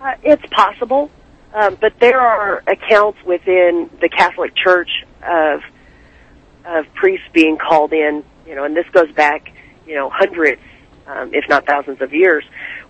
Uh, 0.00 0.14
it's 0.22 0.44
possible, 0.50 1.10
um, 1.52 1.76
but 1.80 1.98
there 2.00 2.20
are 2.20 2.62
accounts 2.66 3.18
within 3.24 3.90
the 4.00 4.08
Catholic 4.08 4.54
Church 4.54 4.90
of 5.22 5.62
of 6.64 6.86
priests 6.94 7.26
being 7.34 7.58
called 7.58 7.92
in, 7.92 8.24
you 8.46 8.54
know, 8.54 8.64
and 8.64 8.74
this 8.74 8.86
goes 8.90 9.12
back, 9.12 9.52
you 9.86 9.94
know, 9.94 10.08
hundreds, 10.08 10.62
um, 11.06 11.34
if 11.34 11.46
not 11.46 11.66
thousands 11.66 12.00
of 12.00 12.14
years, 12.14 12.42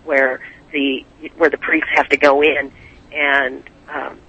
where 0.05 0.39
the 0.71 1.05
where 1.37 1.49
the 1.49 1.57
priests 1.57 1.89
have 1.93 2.07
to 2.09 2.17
go 2.17 2.41
in 2.41 2.71
and 3.25 3.63
um, 3.89 4.19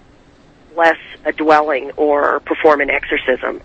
bless 0.75 0.99
a 1.25 1.33
dwelling 1.33 1.91
or 1.97 2.41
perform 2.41 2.81
an 2.81 2.91
exorcism 2.91 3.61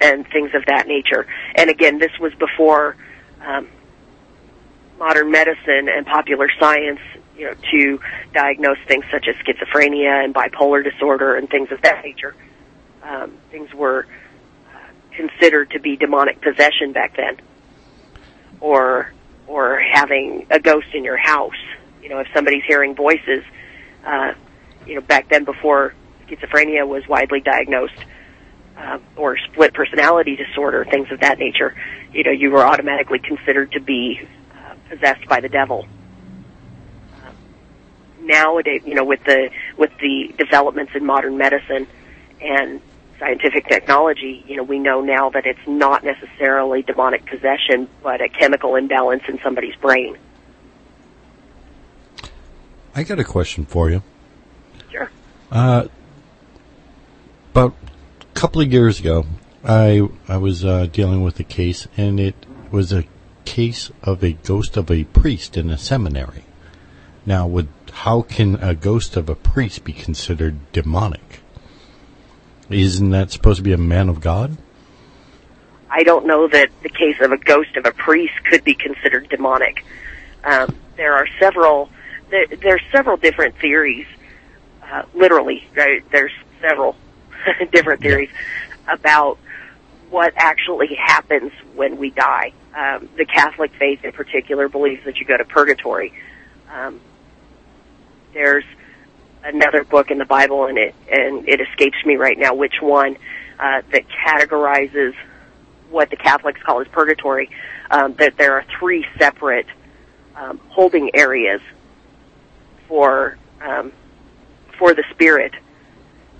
and 0.00 0.26
things 0.28 0.50
of 0.54 0.64
that 0.66 0.86
nature. 0.86 1.26
And 1.54 1.70
again, 1.70 1.98
this 1.98 2.12
was 2.18 2.34
before 2.34 2.96
um, 3.44 3.68
modern 4.98 5.30
medicine 5.30 5.88
and 5.88 6.06
popular 6.06 6.48
science, 6.58 7.00
you 7.36 7.46
know, 7.46 7.54
to 7.70 8.00
diagnose 8.32 8.78
things 8.86 9.04
such 9.10 9.26
as 9.28 9.36
schizophrenia 9.36 10.24
and 10.24 10.34
bipolar 10.34 10.82
disorder 10.82 11.36
and 11.36 11.48
things 11.48 11.70
of 11.70 11.80
that 11.82 12.04
nature. 12.04 12.34
Um, 13.02 13.32
things 13.50 13.72
were 13.72 14.06
uh, 14.74 14.78
considered 15.12 15.70
to 15.70 15.80
be 15.80 15.96
demonic 15.96 16.40
possession 16.40 16.92
back 16.92 17.16
then, 17.16 17.36
or 18.60 19.12
or 19.46 19.78
having 19.78 20.46
a 20.50 20.58
ghost 20.58 20.88
in 20.92 21.04
your 21.04 21.16
house. 21.16 21.62
You 22.02 22.08
know, 22.08 22.18
if 22.18 22.28
somebody's 22.34 22.64
hearing 22.64 22.94
voices, 22.94 23.44
uh, 24.04 24.32
you 24.86 24.94
know, 24.94 25.00
back 25.00 25.28
then 25.28 25.44
before 25.44 25.94
schizophrenia 26.26 26.86
was 26.86 27.06
widely 27.08 27.40
diagnosed, 27.40 27.94
uh, 28.76 28.98
or 29.16 29.36
split 29.38 29.72
personality 29.74 30.36
disorder, 30.36 30.84
things 30.84 31.10
of 31.10 31.20
that 31.20 31.38
nature, 31.38 31.74
you 32.12 32.22
know, 32.24 32.30
you 32.30 32.50
were 32.50 32.64
automatically 32.64 33.18
considered 33.18 33.72
to 33.72 33.80
be 33.80 34.20
uh, 34.52 34.74
possessed 34.90 35.26
by 35.28 35.40
the 35.40 35.48
devil. 35.48 35.86
Uh, 37.14 37.30
nowadays, 38.20 38.82
you 38.84 38.94
know, 38.94 39.04
with 39.04 39.22
the 39.24 39.50
with 39.76 39.90
the 40.00 40.34
developments 40.36 40.92
in 40.94 41.04
modern 41.04 41.38
medicine 41.38 41.86
and 42.40 42.80
scientific 43.18 43.66
technology, 43.66 44.44
you 44.46 44.56
know, 44.56 44.62
we 44.62 44.78
know 44.78 45.00
now 45.00 45.30
that 45.30 45.46
it's 45.46 45.66
not 45.66 46.04
necessarily 46.04 46.82
demonic 46.82 47.24
possession, 47.24 47.88
but 48.02 48.20
a 48.20 48.28
chemical 48.28 48.76
imbalance 48.76 49.22
in 49.26 49.38
somebody's 49.42 49.74
brain. 49.76 50.18
I 52.94 53.02
got 53.04 53.18
a 53.18 53.24
question 53.24 53.64
for 53.64 53.90
you. 53.90 54.02
Uh, 55.50 55.86
about 57.52 57.74
a 58.20 58.34
couple 58.34 58.60
of 58.60 58.72
years 58.72 59.00
ago, 59.00 59.24
I 59.64 60.08
I 60.28 60.36
was 60.36 60.64
uh, 60.64 60.86
dealing 60.86 61.22
with 61.22 61.38
a 61.40 61.44
case, 61.44 61.86
and 61.96 62.18
it 62.20 62.34
was 62.70 62.92
a 62.92 63.04
case 63.44 63.90
of 64.02 64.22
a 64.22 64.32
ghost 64.32 64.76
of 64.76 64.90
a 64.90 65.04
priest 65.04 65.56
in 65.56 65.70
a 65.70 65.78
seminary. 65.78 66.44
Now, 67.24 67.46
would 67.46 67.68
how 67.92 68.22
can 68.22 68.56
a 68.56 68.74
ghost 68.74 69.16
of 69.16 69.28
a 69.28 69.34
priest 69.34 69.84
be 69.84 69.92
considered 69.92 70.70
demonic? 70.72 71.40
Isn't 72.68 73.10
that 73.10 73.30
supposed 73.30 73.58
to 73.58 73.62
be 73.62 73.72
a 73.72 73.78
man 73.78 74.08
of 74.08 74.20
God? 74.20 74.58
I 75.88 76.02
don't 76.02 76.26
know 76.26 76.48
that 76.48 76.70
the 76.82 76.88
case 76.88 77.20
of 77.20 77.32
a 77.32 77.38
ghost 77.38 77.76
of 77.76 77.86
a 77.86 77.92
priest 77.92 78.34
could 78.44 78.64
be 78.64 78.74
considered 78.74 79.28
demonic. 79.28 79.84
Um, 80.44 80.76
there 80.96 81.14
are 81.14 81.28
several 81.38 81.88
there, 82.30 82.46
there's 82.46 82.82
several 82.90 83.16
different 83.16 83.56
theories. 83.58 84.06
Uh, 84.90 85.02
literally, 85.14 85.66
right? 85.74 86.04
there's 86.12 86.32
several 86.60 86.96
different 87.72 88.00
theories 88.00 88.30
about 88.88 89.38
what 90.10 90.32
actually 90.36 90.94
happens 90.94 91.52
when 91.74 91.96
we 91.96 92.10
die. 92.10 92.52
Um, 92.74 93.08
the 93.16 93.24
Catholic 93.24 93.72
faith, 93.74 94.04
in 94.04 94.12
particular, 94.12 94.68
believes 94.68 95.04
that 95.04 95.18
you 95.18 95.24
go 95.26 95.36
to 95.36 95.44
purgatory. 95.44 96.12
Um, 96.72 97.00
there's 98.32 98.64
another 99.42 99.82
book 99.82 100.10
in 100.10 100.18
the 100.18 100.24
Bible, 100.24 100.66
and 100.66 100.78
it 100.78 100.94
and 101.10 101.48
it 101.48 101.60
escapes 101.60 101.96
me 102.04 102.16
right 102.16 102.38
now 102.38 102.54
which 102.54 102.80
one 102.80 103.16
uh, 103.58 103.82
that 103.90 104.04
categorizes 104.08 105.14
what 105.90 106.10
the 106.10 106.16
Catholics 106.16 106.62
call 106.62 106.80
as 106.80 106.88
purgatory. 106.88 107.50
Um, 107.90 108.14
that 108.14 108.36
there 108.36 108.54
are 108.54 108.64
three 108.78 109.06
separate 109.18 109.66
um, 110.34 110.58
holding 110.68 111.14
areas 111.14 111.60
for 112.88 113.38
um, 113.60 113.92
for 114.78 114.94
the 114.94 115.04
spirit 115.10 115.52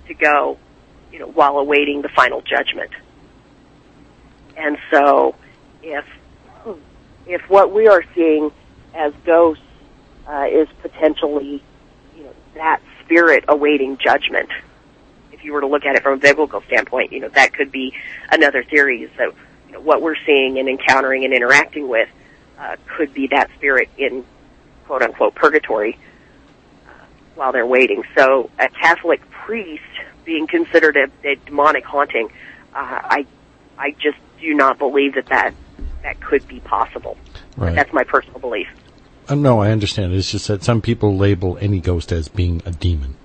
to 0.07 0.13
go, 0.13 0.57
you 1.11 1.19
know, 1.19 1.27
while 1.27 1.57
awaiting 1.57 2.01
the 2.01 2.09
final 2.09 2.41
judgment. 2.41 2.91
And 4.55 4.77
so, 4.89 5.35
if 5.83 6.05
if 7.27 7.49
what 7.49 7.71
we 7.71 7.87
are 7.87 8.03
seeing 8.15 8.51
as 8.95 9.13
ghosts 9.25 9.63
uh, 10.27 10.47
is 10.49 10.67
potentially, 10.81 11.61
you 12.15 12.23
know, 12.23 12.33
that 12.55 12.81
spirit 13.03 13.45
awaiting 13.47 13.97
judgment, 13.97 14.49
if 15.31 15.43
you 15.43 15.53
were 15.53 15.61
to 15.61 15.67
look 15.67 15.85
at 15.85 15.95
it 15.95 16.03
from 16.03 16.13
a 16.13 16.17
biblical 16.17 16.61
standpoint, 16.61 17.11
you 17.11 17.19
know, 17.19 17.29
that 17.29 17.53
could 17.53 17.71
be 17.71 17.93
another 18.31 18.63
theory. 18.63 19.09
So, 19.17 19.33
you 19.67 19.73
know, 19.73 19.81
what 19.81 20.01
we're 20.01 20.15
seeing 20.25 20.57
and 20.57 20.67
encountering 20.67 21.25
and 21.25 21.33
interacting 21.33 21.87
with 21.87 22.09
uh, 22.57 22.77
could 22.87 23.13
be 23.13 23.27
that 23.27 23.49
spirit 23.55 23.89
in 23.97 24.25
quote 24.85 25.03
unquote 25.03 25.35
purgatory 25.35 25.97
while 27.37 27.51
they're 27.51 27.65
waiting. 27.65 28.03
So, 28.15 28.49
a 28.59 28.69
Catholic 28.69 29.21
priest 29.29 29.83
being 30.25 30.47
considered 30.47 30.97
a, 30.97 31.27
a 31.27 31.35
demonic 31.45 31.85
haunting, 31.85 32.29
uh, 32.73 32.99
I, 33.03 33.25
I 33.77 33.91
just 33.91 34.17
do 34.39 34.53
not 34.53 34.77
believe 34.77 35.15
that 35.15 35.27
that, 35.27 35.53
that 36.03 36.19
could 36.19 36.47
be 36.47 36.59
possible. 36.59 37.17
Right. 37.55 37.75
That's 37.75 37.93
my 37.93 38.03
personal 38.03 38.39
belief. 38.39 38.67
Uh, 39.29 39.35
no, 39.35 39.59
I 39.59 39.71
understand. 39.71 40.13
It's 40.13 40.31
just 40.31 40.47
that 40.47 40.63
some 40.63 40.81
people 40.81 41.17
label 41.17 41.57
any 41.59 41.79
ghost 41.79 42.11
as 42.11 42.27
being 42.27 42.61
a 42.65 42.71
demon. 42.71 43.15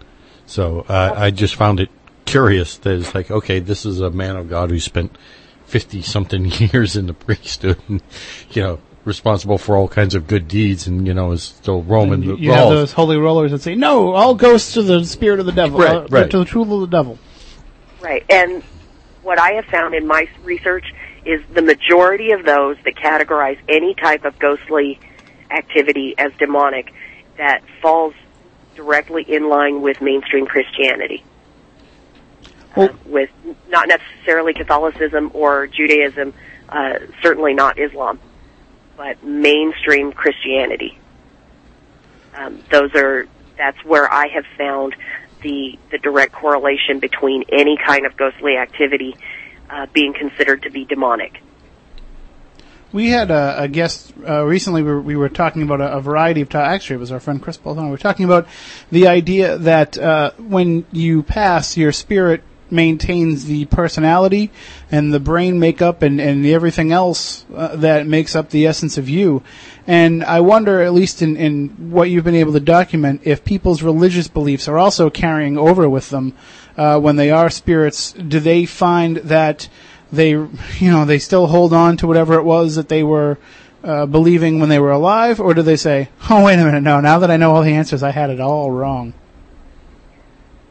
So 0.46 0.84
uh, 0.88 1.14
I 1.16 1.30
just 1.30 1.54
found 1.54 1.80
it 1.80 1.90
curious 2.24 2.76
that 2.78 2.98
it's 2.98 3.14
like, 3.14 3.30
okay, 3.30 3.60
this 3.60 3.84
is 3.86 4.00
a 4.00 4.10
man 4.10 4.36
of 4.36 4.48
God 4.48 4.70
who 4.70 4.80
spent 4.80 5.16
fifty 5.64 6.02
something 6.02 6.44
years 6.72 6.96
in 6.96 7.06
the 7.06 7.14
priesthood, 7.14 7.80
and, 7.88 8.02
you 8.50 8.62
know, 8.62 8.80
responsible 9.04 9.58
for 9.58 9.76
all 9.76 9.88
kinds 9.88 10.14
of 10.14 10.26
good 10.26 10.46
deeds, 10.48 10.86
and 10.86 11.06
you 11.06 11.14
know 11.14 11.32
is 11.32 11.42
still 11.42 11.82
roaming 11.82 12.22
You, 12.22 12.36
the 12.36 12.42
you 12.42 12.50
have 12.52 12.60
halls. 12.64 12.70
those 12.74 12.92
holy 12.92 13.16
rollers 13.16 13.50
that 13.50 13.60
say, 13.62 13.74
"No, 13.74 14.12
all 14.12 14.34
ghosts 14.34 14.74
to 14.74 14.82
the 14.82 15.04
spirit 15.04 15.40
of 15.40 15.46
the 15.46 15.52
devil, 15.52 15.78
Right, 15.80 15.96
uh, 15.96 16.06
right. 16.10 16.30
to 16.30 16.38
the 16.38 16.44
tool 16.44 16.74
of 16.82 16.90
the 16.90 16.96
devil." 16.96 17.18
Right. 18.00 18.24
And 18.30 18.62
what 19.22 19.38
I 19.38 19.52
have 19.52 19.64
found 19.66 19.94
in 19.94 20.06
my 20.06 20.28
research 20.44 20.84
is 21.24 21.40
the 21.54 21.62
majority 21.62 22.32
of 22.32 22.44
those 22.44 22.76
that 22.84 22.96
categorize 22.96 23.58
any 23.68 23.94
type 23.94 24.24
of 24.24 24.38
ghostly 24.38 24.98
activity 25.50 26.14
as 26.18 26.32
demonic 26.38 26.92
that 27.38 27.62
falls 27.80 28.14
directly 28.74 29.22
in 29.22 29.48
line 29.48 29.82
with 29.82 30.00
mainstream 30.00 30.46
Christianity. 30.46 31.22
Uh, 32.74 32.88
with 33.04 33.28
not 33.68 33.86
necessarily 33.86 34.54
Catholicism 34.54 35.30
or 35.34 35.66
Judaism, 35.66 36.32
uh, 36.70 36.94
certainly 37.20 37.52
not 37.52 37.78
Islam, 37.78 38.18
but 38.96 39.22
mainstream 39.22 40.12
Christianity. 40.12 40.98
Um, 42.34 42.62
those 42.70 42.94
are 42.94 43.26
that's 43.56 43.82
where 43.84 44.12
I 44.12 44.28
have 44.28 44.44
found 44.56 44.96
the 45.42 45.78
the 45.90 45.98
direct 45.98 46.32
correlation 46.32 46.98
between 46.98 47.44
any 47.50 47.76
kind 47.76 48.06
of 48.06 48.16
ghostly 48.16 48.56
activity 48.56 49.16
uh, 49.68 49.86
being 49.92 50.14
considered 50.14 50.62
to 50.62 50.70
be 50.70 50.84
demonic. 50.84 51.40
We 52.92 53.08
had 53.08 53.30
a, 53.30 53.62
a 53.62 53.68
guest 53.68 54.12
uh, 54.28 54.44
recently. 54.44 54.82
We 54.82 54.90
were, 54.90 55.00
we 55.00 55.16
were 55.16 55.30
talking 55.30 55.62
about 55.62 55.80
a, 55.80 55.96
a 55.96 56.00
variety 56.00 56.42
of. 56.42 56.54
Actually, 56.54 56.96
it 56.96 57.00
was 57.00 57.12
our 57.12 57.20
friend 57.20 57.40
Chris 57.40 57.56
Bolton. 57.56 57.86
We 57.86 57.90
were 57.90 57.96
talking 57.96 58.26
about 58.26 58.46
the 58.90 59.08
idea 59.08 59.56
that 59.58 59.96
uh, 59.96 60.32
when 60.38 60.84
you 60.92 61.22
pass, 61.22 61.76
your 61.76 61.92
spirit 61.92 62.42
maintains 62.72 63.44
the 63.44 63.66
personality 63.66 64.50
and 64.90 65.12
the 65.12 65.20
brain 65.20 65.58
makeup 65.60 66.02
and, 66.02 66.20
and 66.20 66.44
everything 66.46 66.90
else 66.90 67.44
uh, 67.54 67.76
that 67.76 68.06
makes 68.06 68.34
up 68.34 68.50
the 68.50 68.66
essence 68.66 68.98
of 68.98 69.08
you. 69.08 69.42
And 69.86 70.24
I 70.24 70.40
wonder, 70.40 70.80
at 70.80 70.92
least 70.94 71.22
in, 71.22 71.36
in 71.36 71.90
what 71.90 72.08
you've 72.08 72.24
been 72.24 72.34
able 72.34 72.52
to 72.54 72.60
document, 72.60 73.22
if 73.24 73.44
people's 73.44 73.82
religious 73.82 74.28
beliefs 74.28 74.66
are 74.68 74.78
also 74.78 75.10
carrying 75.10 75.58
over 75.58 75.88
with 75.88 76.10
them 76.10 76.34
uh, 76.76 76.98
when 76.98 77.16
they 77.16 77.30
are 77.30 77.50
spirits. 77.50 78.12
Do 78.12 78.40
they 78.40 78.64
find 78.64 79.18
that 79.18 79.68
they, 80.12 80.30
you 80.30 80.50
know, 80.80 81.04
they 81.04 81.18
still 81.18 81.46
hold 81.46 81.72
on 81.72 81.96
to 81.98 82.06
whatever 82.06 82.34
it 82.34 82.44
was 82.44 82.76
that 82.76 82.88
they 82.88 83.02
were 83.02 83.38
uh, 83.82 84.06
believing 84.06 84.60
when 84.60 84.68
they 84.68 84.78
were 84.78 84.92
alive, 84.92 85.40
or 85.40 85.54
do 85.54 85.62
they 85.62 85.76
say, 85.76 86.08
"Oh, 86.30 86.44
wait 86.44 86.58
a 86.58 86.64
minute, 86.64 86.82
no, 86.82 87.00
now 87.00 87.18
that 87.18 87.30
I 87.30 87.36
know 87.36 87.54
all 87.54 87.62
the 87.62 87.74
answers, 87.74 88.02
I 88.02 88.10
had 88.10 88.30
it 88.30 88.40
all 88.40 88.70
wrong"? 88.70 89.12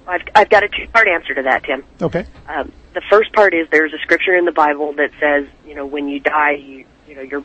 I've, 0.07 0.21
I've 0.35 0.49
got 0.49 0.63
a 0.63 0.67
two-part 0.67 1.07
answer 1.07 1.33
to 1.35 1.43
that, 1.43 1.63
Tim. 1.63 1.83
Okay. 2.01 2.25
Um, 2.47 2.71
the 2.93 3.01
first 3.09 3.31
part 3.33 3.53
is 3.53 3.67
there's 3.69 3.93
a 3.93 3.99
scripture 3.99 4.35
in 4.35 4.45
the 4.45 4.51
Bible 4.51 4.93
that 4.93 5.11
says, 5.19 5.47
you 5.65 5.75
know, 5.75 5.85
when 5.85 6.09
you 6.09 6.19
die, 6.19 6.51
you, 6.51 6.85
you 7.07 7.15
know, 7.15 7.21
you're, 7.21 7.43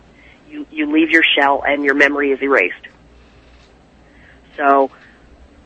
you, 0.48 0.66
you 0.70 0.90
leave 0.90 1.10
your 1.10 1.22
shell 1.22 1.62
and 1.66 1.84
your 1.84 1.94
memory 1.94 2.32
is 2.32 2.40
erased. 2.42 2.74
So, 4.56 4.90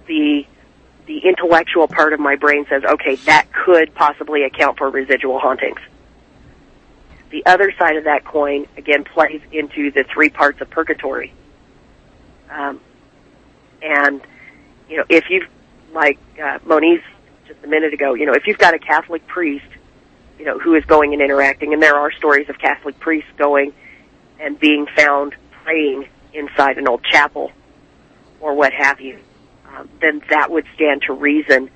the, 0.07 0.45
the 1.07 1.19
intellectual 1.19 1.87
part 1.87 2.13
of 2.13 2.21
my 2.21 2.37
brain 2.37 2.67
says, 2.69 2.83
okay, 2.85 3.15
that 3.17 3.47
could 3.53 3.95
possibly 3.95 4.43
account 4.43 4.79
for 4.79 4.91
residual 4.91 5.39
hauntings. 5.39 5.81
The 7.31 7.47
other 7.47 7.73
side 7.79 7.97
of 7.97 8.05
that 8.05 8.25
coin, 8.25 8.67
again, 8.77 9.05
plays 9.05 9.41
into 9.53 9.93
the 9.93 10.05
three 10.13 10.31
parts 10.31 10.61
of 10.61 10.69
purgatory. 10.69 11.33
Um, 12.51 12.81
and, 13.81 14.21
you 14.89 14.97
know, 14.97 15.05
if 15.09 15.31
you've, 15.31 15.49
like 15.93 16.19
uh, 16.43 16.59
Moniz 16.65 17.01
just 17.47 17.63
a 17.65 17.67
minute 17.67 17.93
ago, 17.93 18.15
you 18.15 18.27
know, 18.27 18.33
if 18.33 18.47
you've 18.47 18.59
got 18.59 18.75
a 18.75 18.79
Catholic 18.79 19.27
priest, 19.27 19.67
you 20.39 20.45
know, 20.45 20.59
who 20.59 20.75
is 20.75 20.85
going 20.85 21.13
and 21.13 21.23
interacting, 21.23 21.73
and 21.73 21.83
there 21.83 21.97
are 21.97 22.11
stories 22.13 22.49
of 22.49 22.59
Catholic 22.59 22.99
priests 22.99 23.31
going 23.37 23.73
and 24.39 24.59
being 24.59 24.87
found 24.97 25.35
praying 25.65 26.09
inside 26.33 26.79
an 26.79 26.89
old 26.89 27.05
chapel 27.05 27.53
or 28.41 28.55
what 28.55 28.73
have 28.73 29.01
you, 29.01 29.19
um, 29.69 29.89
then 30.01 30.23
that 30.31 30.51
would 30.51 30.65
stand 30.75 31.03
to 31.03 31.13
reason 31.13 31.71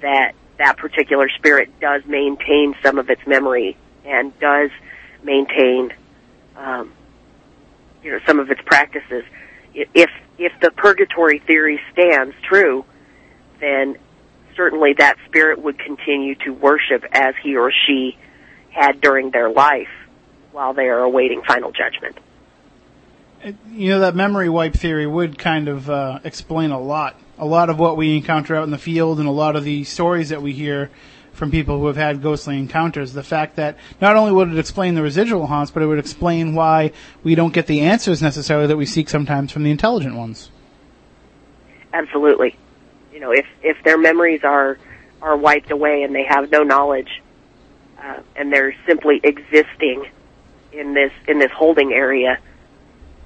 that 0.00 0.32
that 0.58 0.76
particular 0.76 1.28
spirit 1.28 1.70
does 1.80 2.04
maintain 2.06 2.74
some 2.82 2.98
of 2.98 3.08
its 3.10 3.24
memory 3.26 3.76
and 4.04 4.36
does 4.40 4.70
maintain, 5.22 5.92
um, 6.56 6.92
you 8.02 8.10
know, 8.10 8.18
some 8.26 8.40
of 8.40 8.50
its 8.50 8.60
practices. 8.62 9.24
If 9.74 10.10
if 10.38 10.52
the 10.60 10.70
purgatory 10.72 11.38
theory 11.38 11.80
stands 11.92 12.34
true, 12.42 12.84
then 13.60 13.96
certainly 14.56 14.94
that 14.94 15.16
spirit 15.26 15.62
would 15.62 15.78
continue 15.78 16.34
to 16.34 16.50
worship 16.50 17.04
as 17.12 17.34
he 17.42 17.56
or 17.56 17.72
she 17.86 18.18
had 18.70 19.00
during 19.00 19.30
their 19.30 19.50
life 19.50 19.88
while 20.52 20.74
they 20.74 20.88
are 20.88 21.00
awaiting 21.00 21.42
final 21.42 21.70
judgment. 21.70 22.18
You 23.70 23.90
know 23.90 24.00
that 24.00 24.16
memory 24.16 24.48
wipe 24.48 24.74
theory 24.74 25.06
would 25.06 25.38
kind 25.38 25.68
of 25.68 25.88
uh, 25.88 26.18
explain 26.24 26.72
a 26.72 26.80
lot, 26.80 27.14
a 27.38 27.46
lot 27.46 27.70
of 27.70 27.78
what 27.78 27.96
we 27.96 28.16
encounter 28.16 28.56
out 28.56 28.64
in 28.64 28.70
the 28.70 28.78
field, 28.78 29.20
and 29.20 29.28
a 29.28 29.32
lot 29.32 29.54
of 29.54 29.62
the 29.62 29.84
stories 29.84 30.30
that 30.30 30.42
we 30.42 30.52
hear 30.52 30.90
from 31.32 31.52
people 31.52 31.78
who 31.78 31.86
have 31.86 31.96
had 31.96 32.20
ghostly 32.20 32.58
encounters. 32.58 33.12
The 33.12 33.22
fact 33.22 33.54
that 33.56 33.76
not 34.00 34.16
only 34.16 34.32
would 34.32 34.48
it 34.48 34.58
explain 34.58 34.96
the 34.96 35.02
residual 35.02 35.46
haunts, 35.46 35.70
but 35.70 35.84
it 35.84 35.86
would 35.86 36.00
explain 36.00 36.54
why 36.56 36.90
we 37.22 37.36
don't 37.36 37.52
get 37.52 37.68
the 37.68 37.80
answers 37.82 38.20
necessarily 38.20 38.66
that 38.66 38.76
we 38.76 38.86
seek 38.86 39.08
sometimes 39.08 39.52
from 39.52 39.62
the 39.62 39.70
intelligent 39.70 40.16
ones. 40.16 40.50
Absolutely. 41.92 42.56
You 43.18 43.24
know, 43.24 43.32
if 43.32 43.46
if 43.64 43.82
their 43.82 43.98
memories 43.98 44.44
are 44.44 44.78
are 45.20 45.36
wiped 45.36 45.72
away 45.72 46.04
and 46.04 46.14
they 46.14 46.22
have 46.22 46.52
no 46.52 46.62
knowledge, 46.62 47.20
uh, 48.00 48.20
and 48.36 48.52
they're 48.52 48.76
simply 48.86 49.20
existing 49.24 50.08
in 50.70 50.94
this 50.94 51.10
in 51.26 51.40
this 51.40 51.50
holding 51.50 51.92
area, 51.92 52.38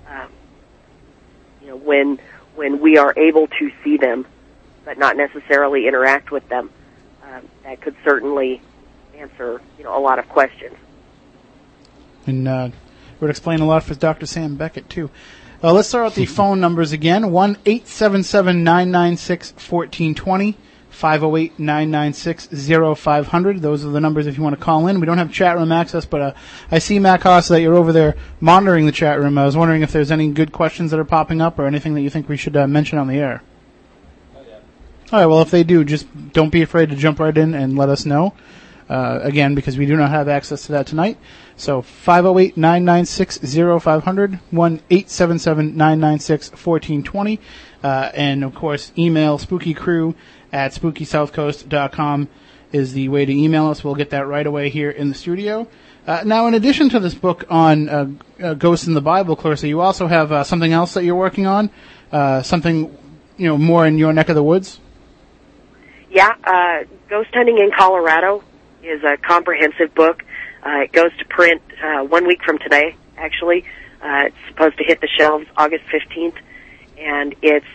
um, 0.08 0.30
you 1.60 1.66
know, 1.66 1.76
when 1.76 2.18
when 2.54 2.80
we 2.80 2.96
are 2.96 3.12
able 3.18 3.48
to 3.48 3.70
see 3.84 3.98
them, 3.98 4.24
but 4.86 4.96
not 4.96 5.18
necessarily 5.18 5.86
interact 5.86 6.30
with 6.30 6.48
them, 6.48 6.70
um, 7.30 7.46
that 7.64 7.82
could 7.82 7.96
certainly 8.02 8.62
answer 9.14 9.60
you 9.76 9.84
know 9.84 9.94
a 9.94 10.00
lot 10.00 10.18
of 10.18 10.26
questions. 10.30 10.74
And 12.26 12.48
uh, 12.48 12.70
would 13.20 13.28
explain 13.28 13.60
a 13.60 13.66
lot 13.66 13.82
for 13.82 13.94
Dr. 13.94 14.24
Sam 14.24 14.56
Beckett 14.56 14.88
too. 14.88 15.10
Uh, 15.62 15.72
let's 15.72 15.88
start 15.88 16.06
with 16.06 16.14
the 16.14 16.26
phone 16.26 16.60
numbers 16.60 16.92
again. 16.92 17.30
1 17.30 17.58
877 17.64 18.64
996 18.64 19.52
1420. 19.52 20.56
508 20.90 21.58
996 21.58 22.48
0500. 23.00 23.62
Those 23.62 23.84
are 23.84 23.88
the 23.88 24.00
numbers 24.00 24.26
if 24.26 24.36
you 24.36 24.42
want 24.42 24.56
to 24.58 24.62
call 24.62 24.86
in. 24.86 25.00
We 25.00 25.06
don't 25.06 25.18
have 25.18 25.32
chat 25.32 25.56
room 25.56 25.72
access, 25.72 26.04
but 26.04 26.20
uh, 26.20 26.32
I 26.70 26.78
see, 26.78 26.98
Matt 26.98 27.22
Costa, 27.22 27.54
that 27.54 27.62
you're 27.62 27.74
over 27.74 27.92
there 27.92 28.14
monitoring 28.40 28.86
the 28.86 28.92
chat 28.92 29.18
room. 29.18 29.38
I 29.38 29.44
was 29.44 29.56
wondering 29.56 29.82
if 29.82 29.90
there's 29.90 30.10
any 30.10 30.30
good 30.30 30.52
questions 30.52 30.90
that 30.90 31.00
are 31.00 31.04
popping 31.04 31.40
up 31.40 31.58
or 31.58 31.66
anything 31.66 31.94
that 31.94 32.02
you 32.02 32.10
think 32.10 32.28
we 32.28 32.36
should 32.36 32.56
uh, 32.56 32.68
mention 32.68 32.98
on 32.98 33.08
the 33.08 33.16
air. 33.16 33.42
All 35.12 35.18
right, 35.18 35.26
well, 35.26 35.42
if 35.42 35.50
they 35.50 35.64
do, 35.64 35.82
just 35.84 36.06
don't 36.32 36.50
be 36.50 36.62
afraid 36.62 36.90
to 36.90 36.96
jump 36.96 37.18
right 37.18 37.36
in 37.36 37.54
and 37.54 37.76
let 37.76 37.88
us 37.88 38.06
know. 38.06 38.34
Uh, 38.92 39.20
again, 39.22 39.54
because 39.54 39.78
we 39.78 39.86
do 39.86 39.96
not 39.96 40.10
have 40.10 40.28
access 40.28 40.66
to 40.66 40.72
that 40.72 40.86
tonight. 40.86 41.16
So 41.56 41.80
508-996-0500, 41.80 44.38
1-877-996-1420, 44.52 47.38
uh, 47.82 48.10
and 48.12 48.44
of 48.44 48.54
course 48.54 48.92
email 48.98 49.38
spookycrew 49.38 50.14
at 50.52 50.72
spookysouthcoast.com 50.72 52.28
is 52.72 52.92
the 52.92 53.08
way 53.08 53.24
to 53.24 53.32
email 53.32 53.68
us. 53.68 53.82
We'll 53.82 53.94
get 53.94 54.10
that 54.10 54.26
right 54.26 54.46
away 54.46 54.68
here 54.68 54.90
in 54.90 55.08
the 55.08 55.14
studio. 55.14 55.66
Uh, 56.06 56.22
now, 56.26 56.46
in 56.46 56.52
addition 56.52 56.90
to 56.90 57.00
this 57.00 57.14
book 57.14 57.46
on 57.48 57.88
uh, 57.88 58.08
uh, 58.42 58.52
ghosts 58.52 58.86
in 58.86 58.92
the 58.92 59.00
Bible, 59.00 59.36
Clarissa, 59.36 59.68
you 59.68 59.80
also 59.80 60.06
have 60.06 60.32
uh, 60.32 60.44
something 60.44 60.74
else 60.74 60.92
that 60.92 61.04
you're 61.04 61.16
working 61.16 61.46
on, 61.46 61.70
uh, 62.12 62.42
something 62.42 62.94
you 63.38 63.46
know 63.46 63.56
more 63.56 63.86
in 63.86 63.96
your 63.96 64.12
neck 64.12 64.28
of 64.28 64.34
the 64.34 64.42
woods. 64.42 64.80
Yeah, 66.10 66.34
uh, 66.44 66.84
Ghost 67.08 67.30
Hunting 67.32 67.56
in 67.56 67.70
Colorado 67.70 68.44
is 68.82 69.02
a 69.04 69.16
comprehensive 69.16 69.94
book. 69.94 70.22
Uh, 70.64 70.82
it 70.82 70.92
goes 70.92 71.16
to 71.18 71.24
print 71.26 71.62
uh, 71.82 72.02
one 72.04 72.26
week 72.26 72.42
from 72.44 72.58
today, 72.58 72.96
actually. 73.16 73.64
Uh, 74.02 74.24
it's 74.26 74.36
supposed 74.48 74.76
to 74.78 74.84
hit 74.84 75.00
the 75.00 75.08
shelves 75.18 75.46
August 75.56 75.84
15th, 75.86 76.36
and 76.98 77.34
it's 77.42 77.66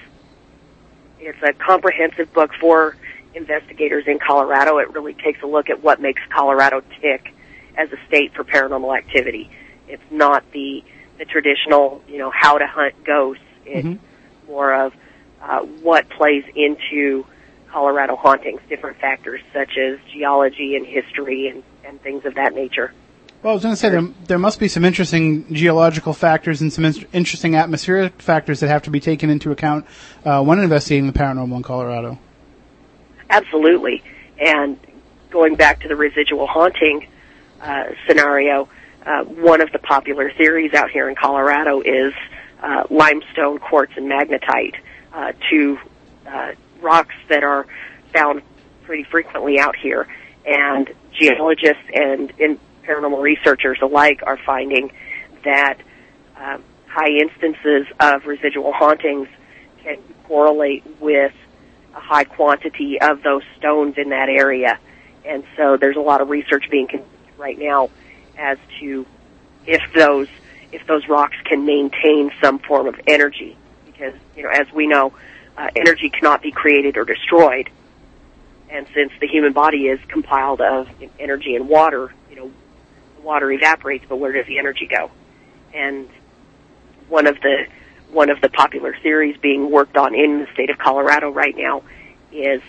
it's 1.19 1.41
a 1.43 1.51
comprehensive 1.53 2.31
book 2.33 2.51
for 2.59 2.95
investigators 3.33 4.05
in 4.07 4.19
Colorado. 4.19 4.77
It 4.77 4.91
really 4.93 5.13
takes 5.13 5.41
a 5.41 5.47
look 5.47 5.69
at 5.69 5.81
what 5.83 5.99
makes 5.99 6.21
Colorado 6.29 6.81
tick 7.01 7.33
as 7.75 7.91
a 7.91 7.97
state 8.07 8.33
for 8.33 8.43
paranormal 8.43 8.95
activity. 8.97 9.49
It's 9.87 10.03
not 10.11 10.43
the 10.51 10.83
the 11.17 11.25
traditional, 11.25 12.01
you 12.07 12.19
know, 12.19 12.29
how 12.33 12.57
to 12.57 12.67
hunt 12.67 13.03
ghosts. 13.03 13.43
It's 13.65 13.87
Mm-hmm. 13.87 14.51
more 14.51 14.73
of 14.73 14.93
uh, 15.41 15.59
what 15.59 16.09
plays 16.09 16.43
into 16.55 17.25
Colorado 17.77 18.15
hauntings, 18.15 18.59
different 18.69 18.97
factors 18.97 19.39
such 19.53 19.77
as 19.77 19.99
geology 20.11 20.75
and 20.75 20.83
history 20.83 21.47
and, 21.47 21.61
and 21.85 22.01
things 22.01 22.25
of 22.25 22.33
that 22.33 22.55
nature. 22.55 22.91
Well, 23.43 23.51
I 23.51 23.53
was 23.53 23.61
going 23.61 23.75
to 23.75 23.79
say 23.79 23.89
there, 23.89 24.01
there 24.25 24.39
must 24.39 24.59
be 24.59 24.67
some 24.67 24.83
interesting 24.83 25.53
geological 25.53 26.13
factors 26.13 26.59
and 26.59 26.73
some 26.73 26.85
in- 26.85 27.05
interesting 27.13 27.53
atmospheric 27.55 28.19
factors 28.19 28.61
that 28.61 28.69
have 28.69 28.81
to 28.83 28.89
be 28.89 28.99
taken 28.99 29.29
into 29.29 29.51
account 29.51 29.85
uh, 30.25 30.43
when 30.43 30.57
investigating 30.57 31.05
the 31.05 31.13
paranormal 31.13 31.55
in 31.55 31.61
Colorado. 31.61 32.17
Absolutely. 33.29 34.01
And 34.39 34.79
going 35.29 35.53
back 35.53 35.81
to 35.81 35.87
the 35.87 35.95
residual 35.95 36.47
haunting 36.47 37.07
uh, 37.61 37.89
scenario, 38.07 38.69
uh, 39.05 39.23
one 39.23 39.61
of 39.61 39.71
the 39.71 39.77
popular 39.77 40.31
theories 40.31 40.73
out 40.73 40.89
here 40.89 41.07
in 41.09 41.15
Colorado 41.15 41.81
is 41.81 42.15
uh, 42.59 42.85
limestone, 42.89 43.59
quartz, 43.59 43.93
and 43.97 44.11
magnetite, 44.11 44.73
uh, 45.13 45.33
two 45.51 45.77
uh, 46.25 46.53
rocks 46.81 47.15
that 47.29 47.43
are 47.43 47.65
found 48.13 48.41
pretty 48.83 49.03
frequently 49.03 49.59
out 49.59 49.75
here. 49.75 50.07
And 50.45 50.89
geologists 51.11 51.83
and 51.93 52.31
in 52.39 52.59
paranormal 52.83 53.21
researchers 53.21 53.79
alike 53.81 54.21
are 54.23 54.37
finding 54.37 54.91
that 55.43 55.77
um, 56.37 56.63
high 56.87 57.09
instances 57.09 57.85
of 57.99 58.25
residual 58.25 58.71
hauntings 58.71 59.27
can 59.83 59.97
correlate 60.23 60.83
with 60.99 61.33
a 61.95 61.99
high 61.99 62.23
quantity 62.23 62.99
of 63.01 63.23
those 63.23 63.43
stones 63.57 63.95
in 63.97 64.09
that 64.09 64.29
area. 64.29 64.79
And 65.25 65.43
so 65.57 65.77
there's 65.77 65.97
a 65.97 66.01
lot 66.01 66.21
of 66.21 66.29
research 66.29 66.69
being 66.69 66.87
conducted 66.87 67.13
right 67.37 67.57
now 67.59 67.89
as 68.37 68.57
to 68.79 69.05
if 69.65 69.81
those 69.93 70.27
if 70.71 70.85
those 70.87 71.07
rocks 71.07 71.35
can 71.45 71.65
maintain 71.65 72.31
some 72.41 72.59
form 72.59 72.87
of 72.87 72.99
energy 73.07 73.57
because 73.85 74.13
you 74.35 74.43
know 74.43 74.49
as 74.49 74.71
we 74.73 74.87
know 74.87 75.13
uh, 75.57 75.69
energy 75.75 76.09
cannot 76.09 76.41
be 76.41 76.51
created 76.51 76.97
or 76.97 77.05
destroyed 77.05 77.69
and 78.69 78.85
since 78.93 79.11
the 79.19 79.27
human 79.27 79.53
body 79.53 79.87
is 79.87 79.99
compiled 80.07 80.61
of 80.61 80.87
energy 81.19 81.55
and 81.55 81.67
water 81.67 82.13
you 82.29 82.35
know 82.35 82.51
water 83.23 83.51
evaporates 83.51 84.05
but 84.07 84.17
where 84.17 84.31
does 84.31 84.45
the 84.45 84.59
energy 84.59 84.87
go 84.87 85.09
and 85.73 86.07
one 87.09 87.27
of 87.27 87.39
the 87.41 87.65
one 88.11 88.29
of 88.29 88.39
the 88.41 88.49
popular 88.49 88.95
theories 89.01 89.37
being 89.37 89.69
worked 89.69 89.97
on 89.97 90.15
in 90.15 90.39
the 90.39 90.47
state 90.53 90.69
of 90.69 90.77
Colorado 90.77 91.29
right 91.29 91.55
now 91.55 91.83
is 92.31 92.61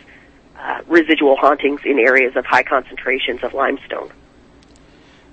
uh, 0.58 0.80
residual 0.86 1.36
hauntings 1.36 1.80
in 1.84 1.98
areas 1.98 2.34
of 2.36 2.44
high 2.44 2.62
concentrations 2.62 3.42
of 3.42 3.54
limestone. 3.54 4.10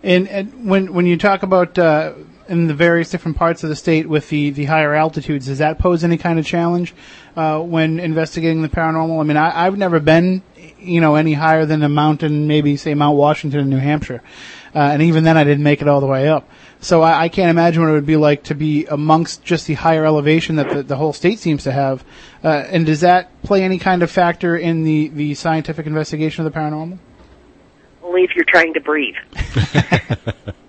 And, 0.03 0.27
and 0.27 0.69
when 0.69 0.93
when 0.93 1.07
you 1.07 1.17
talk 1.17 1.41
about 1.41 1.79
uh, 1.79 2.13
in 2.47 2.67
the 2.67 2.73
various 2.73 3.09
different 3.09 3.37
parts 3.37 3.63
of 3.63 3.69
the 3.69 3.75
state 3.75 4.07
with 4.07 4.29
the, 4.29 4.51
the 4.51 4.65
higher 4.65 4.93
altitudes, 4.93 5.47
does 5.47 5.59
that 5.59 5.79
pose 5.79 6.03
any 6.03 6.17
kind 6.17 6.39
of 6.39 6.45
challenge 6.45 6.93
uh, 7.35 7.59
when 7.59 7.99
investigating 7.99 8.61
the 8.61 8.69
paranormal? 8.69 9.19
I 9.19 9.23
mean, 9.23 9.37
I, 9.37 9.65
I've 9.65 9.77
never 9.77 9.99
been, 9.99 10.43
you 10.79 11.01
know, 11.01 11.15
any 11.15 11.33
higher 11.33 11.65
than 11.65 11.83
a 11.83 11.89
mountain, 11.89 12.47
maybe 12.47 12.77
say 12.77 12.93
Mount 12.93 13.17
Washington 13.17 13.61
in 13.61 13.69
New 13.69 13.77
Hampshire, 13.77 14.21
uh, 14.73 14.79
and 14.79 15.01
even 15.01 15.23
then 15.23 15.37
I 15.37 15.43
didn't 15.43 15.63
make 15.63 15.81
it 15.81 15.87
all 15.87 16.01
the 16.01 16.07
way 16.07 16.27
up. 16.27 16.49
So 16.81 17.01
I, 17.01 17.23
I 17.23 17.29
can't 17.29 17.49
imagine 17.49 17.81
what 17.81 17.89
it 17.89 17.93
would 17.93 18.05
be 18.05 18.17
like 18.17 18.43
to 18.43 18.55
be 18.55 18.85
amongst 18.85 19.43
just 19.43 19.65
the 19.67 19.73
higher 19.73 20.05
elevation 20.05 20.57
that 20.57 20.69
the, 20.69 20.83
the 20.83 20.95
whole 20.95 21.13
state 21.13 21.39
seems 21.39 21.63
to 21.63 21.71
have. 21.71 22.03
Uh, 22.43 22.49
and 22.49 22.85
does 22.85 23.01
that 23.01 23.41
play 23.41 23.63
any 23.63 23.79
kind 23.79 24.03
of 24.03 24.11
factor 24.11 24.55
in 24.55 24.83
the, 24.83 25.07
the 25.09 25.33
scientific 25.33 25.87
investigation 25.87 26.45
of 26.45 26.53
the 26.53 26.59
paranormal? 26.59 26.99
Only 28.03 28.23
if 28.23 28.35
you're 28.35 28.45
trying 28.45 28.73
to 28.75 28.81
breathe. 28.81 29.15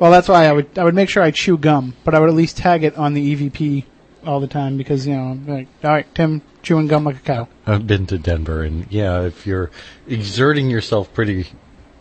Well, 0.00 0.10
that's 0.10 0.28
why 0.28 0.46
I 0.46 0.52
would 0.52 0.78
I 0.78 0.84
would 0.84 0.94
make 0.94 1.10
sure 1.10 1.22
I 1.22 1.30
chew 1.30 1.58
gum, 1.58 1.94
but 2.04 2.14
I 2.14 2.20
would 2.20 2.30
at 2.30 2.34
least 2.34 2.56
tag 2.56 2.82
it 2.82 2.96
on 2.96 3.12
the 3.12 3.36
EVP 3.36 3.84
all 4.26 4.40
the 4.40 4.48
time 4.48 4.78
because 4.78 5.06
you 5.06 5.14
know, 5.14 5.24
I'm 5.24 5.46
like, 5.46 5.68
all 5.84 5.90
right, 5.90 6.14
Tim 6.14 6.40
chewing 6.62 6.88
gum 6.88 7.04
like 7.04 7.16
a 7.16 7.20
cow. 7.20 7.48
I've 7.66 7.86
been 7.86 8.06
to 8.06 8.18
Denver, 8.18 8.62
and 8.62 8.90
yeah, 8.90 9.22
if 9.22 9.46
you're 9.46 9.70
exerting 10.08 10.70
yourself 10.70 11.12
pretty 11.12 11.48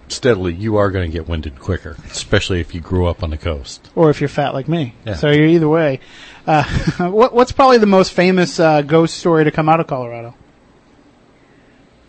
steadily, 0.08 0.54
you 0.54 0.78
are 0.78 0.92
going 0.92 1.12
to 1.12 1.12
get 1.12 1.28
winded 1.28 1.60
quicker, 1.60 1.98
especially 2.06 2.62
if 2.62 2.74
you 2.74 2.80
grew 2.80 3.06
up 3.06 3.22
on 3.22 3.32
the 3.32 3.38
coast. 3.38 3.90
Or 3.96 4.10
if 4.10 4.22
you're 4.22 4.30
fat 4.30 4.54
like 4.54 4.70
me. 4.70 4.96
Yeah. 5.06 5.16
So 5.16 5.30
you're 5.30 5.46
either 5.46 5.70
way. 5.70 6.00
Uh, 6.48 6.64
what, 7.10 7.34
what's 7.34 7.52
probably 7.52 7.80
the 7.80 7.86
most 7.86 8.14
famous 8.14 8.60
uh, 8.60 8.82
ghost 8.82 9.18
story 9.18 9.44
to 9.44 9.52
come 9.52 9.70
out 9.70 9.82
of 9.82 9.88
Colorado? 9.88 10.36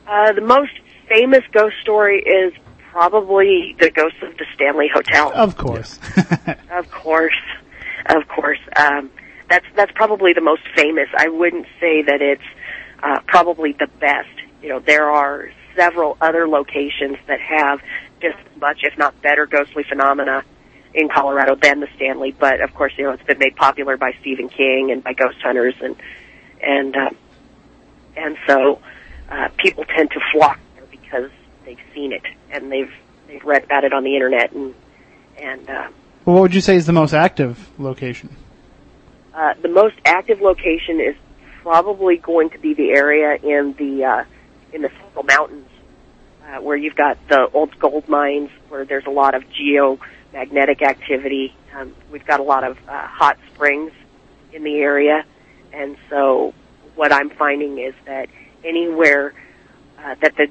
Uh, 0.06 0.32
the 0.32 0.40
most 0.40 0.72
famous 1.08 1.44
ghost 1.52 1.76
story 1.82 2.22
is 2.22 2.52
probably 2.90 3.76
the 3.78 3.90
ghost 3.90 4.16
of 4.22 4.36
the 4.36 4.46
Stanley 4.54 4.88
Hotel. 4.92 5.32
Of 5.34 5.56
course. 5.56 5.98
Of 6.70 6.90
course, 6.90 7.42
of 8.06 8.28
course. 8.28 8.60
Um, 8.76 9.10
that's 9.48 9.66
that's 9.74 9.92
probably 9.92 10.32
the 10.32 10.40
most 10.40 10.62
famous. 10.76 11.08
I 11.16 11.28
wouldn't 11.28 11.66
say 11.80 12.02
that 12.02 12.22
it's 12.22 12.42
uh, 13.02 13.20
probably 13.26 13.72
the 13.72 13.88
best. 13.98 14.28
You 14.62 14.68
know, 14.70 14.78
there 14.78 15.10
are 15.10 15.50
several 15.76 16.16
other 16.20 16.48
locations 16.48 17.16
that 17.26 17.40
have 17.40 17.80
just 18.20 18.38
as 18.38 18.60
much, 18.60 18.80
if 18.82 18.96
not 18.98 19.20
better, 19.22 19.46
ghostly 19.46 19.82
phenomena 19.82 20.44
in 20.94 21.08
Colorado 21.08 21.54
than 21.56 21.80
the 21.80 21.88
Stanley. 21.96 22.32
But 22.32 22.60
of 22.60 22.74
course, 22.74 22.92
you 22.96 23.04
know, 23.04 23.12
it's 23.12 23.22
been 23.24 23.38
made 23.38 23.56
popular 23.56 23.96
by 23.96 24.12
Stephen 24.20 24.48
King 24.48 24.90
and 24.90 25.02
by 25.02 25.12
ghost 25.12 25.38
hunters, 25.42 25.74
and 25.82 25.96
and 26.62 26.96
uh, 26.96 27.10
and 28.16 28.36
so 28.46 28.80
uh, 29.28 29.48
people 29.56 29.84
tend 29.84 30.10
to 30.12 30.20
flock 30.32 30.58
there 30.76 30.86
because 30.90 31.30
they've 31.70 31.94
seen 31.94 32.12
it 32.12 32.22
and 32.50 32.70
they've 32.70 32.92
they've 33.28 33.44
read 33.44 33.64
about 33.64 33.84
it 33.84 33.92
on 33.92 34.04
the 34.04 34.14
internet 34.14 34.52
and 34.52 34.74
and. 35.40 35.68
Uh, 35.68 35.88
Well, 36.24 36.36
what 36.36 36.42
would 36.42 36.54
you 36.54 36.60
say 36.60 36.76
is 36.76 36.86
the 36.86 36.92
most 36.92 37.14
active 37.14 37.68
location? 37.78 38.36
Uh, 39.34 39.54
the 39.62 39.68
most 39.68 39.94
active 40.04 40.40
location 40.40 41.00
is 41.00 41.14
probably 41.62 42.16
going 42.16 42.50
to 42.50 42.58
be 42.58 42.74
the 42.74 42.90
area 42.90 43.36
in 43.36 43.74
the 43.78 44.04
uh, 44.04 44.24
in 44.72 44.82
the 44.82 44.90
Central 45.00 45.24
Mountains, 45.24 45.68
uh, 46.46 46.60
where 46.60 46.76
you've 46.76 46.96
got 46.96 47.16
the 47.28 47.48
old 47.52 47.78
gold 47.78 48.08
mines, 48.08 48.50
where 48.68 48.84
there's 48.84 49.06
a 49.06 49.10
lot 49.10 49.34
of 49.34 49.44
geomagnetic 49.50 50.82
activity. 50.82 51.54
Um, 51.74 51.94
we've 52.10 52.26
got 52.26 52.40
a 52.40 52.42
lot 52.42 52.64
of 52.64 52.76
uh, 52.88 53.06
hot 53.06 53.38
springs 53.54 53.92
in 54.52 54.64
the 54.64 54.76
area, 54.78 55.24
and 55.72 55.96
so 56.08 56.52
what 56.96 57.12
I'm 57.12 57.30
finding 57.30 57.78
is 57.78 57.94
that 58.06 58.28
anywhere 58.64 59.32
uh, 59.98 60.16
that 60.20 60.36
the 60.36 60.48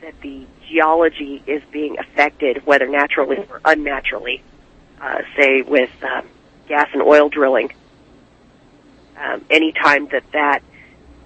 that 0.00 0.20
the 0.22 0.46
geology 0.68 1.42
is 1.46 1.62
being 1.70 1.98
affected, 1.98 2.64
whether 2.66 2.86
naturally 2.86 3.38
or 3.38 3.60
unnaturally, 3.64 4.42
uh, 5.00 5.18
say 5.36 5.62
with 5.62 5.90
um, 6.02 6.26
gas 6.68 6.88
and 6.92 7.02
oil 7.02 7.28
drilling, 7.28 7.72
um, 9.16 9.44
anytime 9.50 10.08
that 10.08 10.24
that 10.32 10.62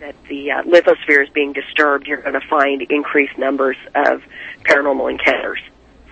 that 0.01 0.15
the 0.29 0.51
uh, 0.51 0.63
lithosphere 0.65 1.23
is 1.23 1.29
being 1.31 1.53
disturbed, 1.53 2.07
you're 2.07 2.21
going 2.21 2.39
to 2.39 2.47
find 2.49 2.83
increased 2.91 3.39
numbers 3.39 3.77
of 3.95 4.23
paranormal 4.65 5.11
encounters 5.11 5.61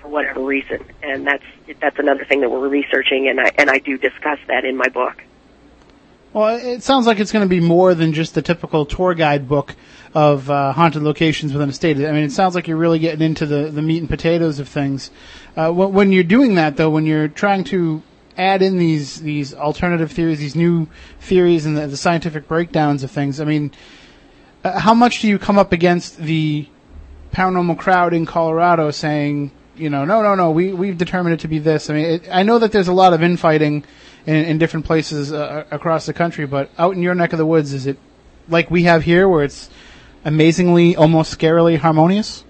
for 0.01 0.09
whatever 0.09 0.41
reason, 0.41 0.85
and 1.03 1.27
that's 1.27 1.45
that's 1.81 1.99
another 1.99 2.25
thing 2.25 2.41
that 2.41 2.51
we're 2.51 2.69
researching, 2.69 3.29
and 3.29 3.41
I 3.41 3.51
and 3.59 3.71
I 3.71 3.79
do 3.79 3.99
discuss 3.99 4.39
that 4.49 4.65
in 4.65 4.77
my 4.77 4.89
book. 4.89 5.23
Well, 6.33 6.57
it 6.57 6.83
sounds 6.83 7.07
like 7.07 7.21
it's 7.21 7.31
going 7.31 7.45
to 7.47 7.49
be 7.49 7.61
more 7.61 7.95
than 7.95 8.15
just 8.15 8.35
the 8.35 8.41
typical 8.41 8.87
tour 8.87 9.13
guide 9.13 9.47
book 9.49 9.77
of 10.15 10.49
uh, 10.51 10.73
haunted 10.73 11.03
locations 11.03 11.53
within 11.53 11.69
a 11.69 11.75
state. 11.75 11.99
I 11.99 12.11
mean, 12.13 12.25
it 12.25 12.33
sounds 12.33 12.55
like 12.55 12.67
you're 12.67 12.79
really 12.79 12.99
getting 12.99 13.21
into 13.21 13.45
the, 13.45 13.71
the 13.71 13.83
meat 13.83 13.99
and 13.99 14.09
potatoes 14.09 14.59
of 14.59 14.67
things. 14.67 15.11
Uh, 15.57 15.71
when, 15.71 16.11
you're 16.11 16.25
doing 16.25 16.55
that, 16.55 16.79
though, 16.79 16.89
when 16.89 17.05
you're 17.05 17.29
trying 17.29 17.65
to 17.65 18.03
add 18.39 18.63
in 18.63 18.79
these 18.79 19.21
these 19.21 19.53
alternative 19.53 20.11
theories, 20.11 20.39
these 20.39 20.57
new 20.57 20.89
theories, 21.21 21.67
and 21.67 21.77
the, 21.77 21.87
the 21.87 21.99
scientific 21.99 22.49
breakdowns 22.49 23.03
of 23.03 23.11
things, 23.11 23.39
I 23.39 23.45
mean, 23.45 23.71
uh, 24.65 24.79
how 24.79 24.95
much 24.95 25.21
do 25.21 25.29
you 25.29 25.39
come 25.39 25.59
up 25.59 25.73
against 25.73 26.17
the 26.17 26.67
paranormal 27.35 27.79
crowd 27.79 28.15
in 28.15 28.25
Colorado 28.25 28.91
saying, 28.91 29.51
you 29.77 29.91
know, 29.91 30.07
no, 30.07 30.23
no, 30.23 30.35
no, 30.35 30.51
we 30.51 30.73
we've 30.73 30.97
determined 30.97 31.35
it 31.35 31.41
to 31.41 31.49
be 31.49 31.59
this. 31.59 31.91
I 31.91 31.95
mean, 31.95 32.05
it, 32.07 32.29
I 32.33 32.43
know 32.43 32.59
that 32.59 32.73
there's 32.73 32.89
a 32.89 32.95
lot 32.95 33.13
of 33.13 33.23
infighting 33.23 33.85
in, 34.27 34.35
in 34.35 34.59
different 34.59 34.87
places 34.87 35.33
uh, 35.33 35.65
across 35.71 36.07
the 36.07 36.13
country, 36.13 36.47
but 36.47 36.71
out 36.79 36.95
in 36.95 37.03
your 37.03 37.15
neck 37.15 37.33
of 37.33 37.39
the 37.39 37.47
woods, 37.47 37.73
is 37.73 37.87
it 37.87 37.99
like 38.49 38.71
we 38.71 38.85
have 38.85 39.03
here, 39.03 39.29
where 39.29 39.45
it's 39.45 39.71
amazingly, 40.25 40.97
almost 40.97 41.37
scarily 41.37 41.79
harmonious? 41.79 42.45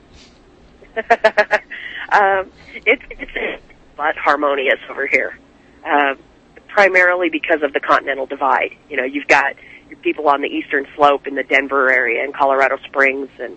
um, 0.96 2.50
it's 2.84 3.02
it's 3.10 3.62
but 3.96 4.16
harmonious 4.16 4.78
over 4.90 5.06
here, 5.06 5.38
um, 5.84 6.18
primarily 6.68 7.28
because 7.30 7.62
of 7.62 7.72
the 7.72 7.80
continental 7.80 8.26
divide. 8.26 8.76
You 8.90 8.96
know, 8.96 9.04
you've 9.04 9.28
got 9.28 9.54
your 9.88 9.98
people 9.98 10.28
on 10.28 10.42
the 10.42 10.48
eastern 10.48 10.86
slope 10.94 11.26
in 11.26 11.34
the 11.34 11.42
Denver 11.42 11.90
area 11.90 12.22
and 12.24 12.34
Colorado 12.34 12.78
Springs, 12.84 13.30
and 13.38 13.56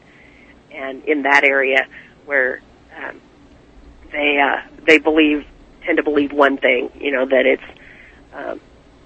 and 0.71 1.03
in 1.05 1.23
that 1.23 1.43
area 1.43 1.87
where 2.25 2.61
um, 2.95 3.19
they 4.11 4.39
uh, 4.39 4.61
they 4.85 4.97
believe 4.97 5.45
tend 5.83 5.97
to 5.97 6.03
believe 6.03 6.31
one 6.31 6.57
thing. 6.57 6.89
You 6.95 7.11
know 7.11 7.25
that 7.25 7.45
it's 7.45 7.79
um, 8.35 8.59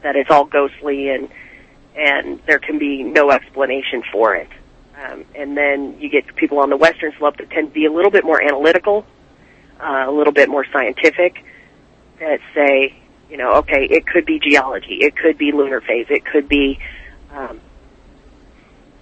that 0.04 0.16
it's 0.16 0.30
all 0.30 0.46
ghostly 0.46 1.10
and 1.10 1.30
and 1.96 2.40
there 2.46 2.60
can 2.60 2.80
be 2.80 3.04
no 3.04 3.32
explanation 3.32 4.04
for 4.12 4.36
it. 4.36 4.50
Um, 4.98 5.26
and 5.36 5.56
then 5.56 6.00
you 6.00 6.10
get 6.10 6.36
people 6.36 6.60
on 6.60 6.70
the 6.70 6.78
western 6.78 7.14
slope 7.18 7.38
that 7.38 7.50
tend 7.50 7.70
to 7.70 7.74
be 7.74 7.86
a 7.86 7.92
little 7.92 8.12
bit 8.12 8.24
more 8.24 8.42
analytical, 8.42 9.06
uh, 9.80 10.06
a 10.08 10.12
little 10.12 10.34
bit 10.34 10.50
more 10.50 10.66
scientific, 10.72 11.44
that 12.20 12.40
say, 12.54 12.96
you 13.30 13.38
know, 13.38 13.54
okay, 13.56 13.86
it 13.86 14.06
could 14.06 14.26
be 14.26 14.40
geology, 14.40 14.96
it 15.02 15.16
could 15.16 15.38
be 15.38 15.52
lunar 15.52 15.82
phase, 15.82 16.08
it 16.10 16.26
could 16.26 16.48
be, 16.48 16.80
um, 17.34 17.60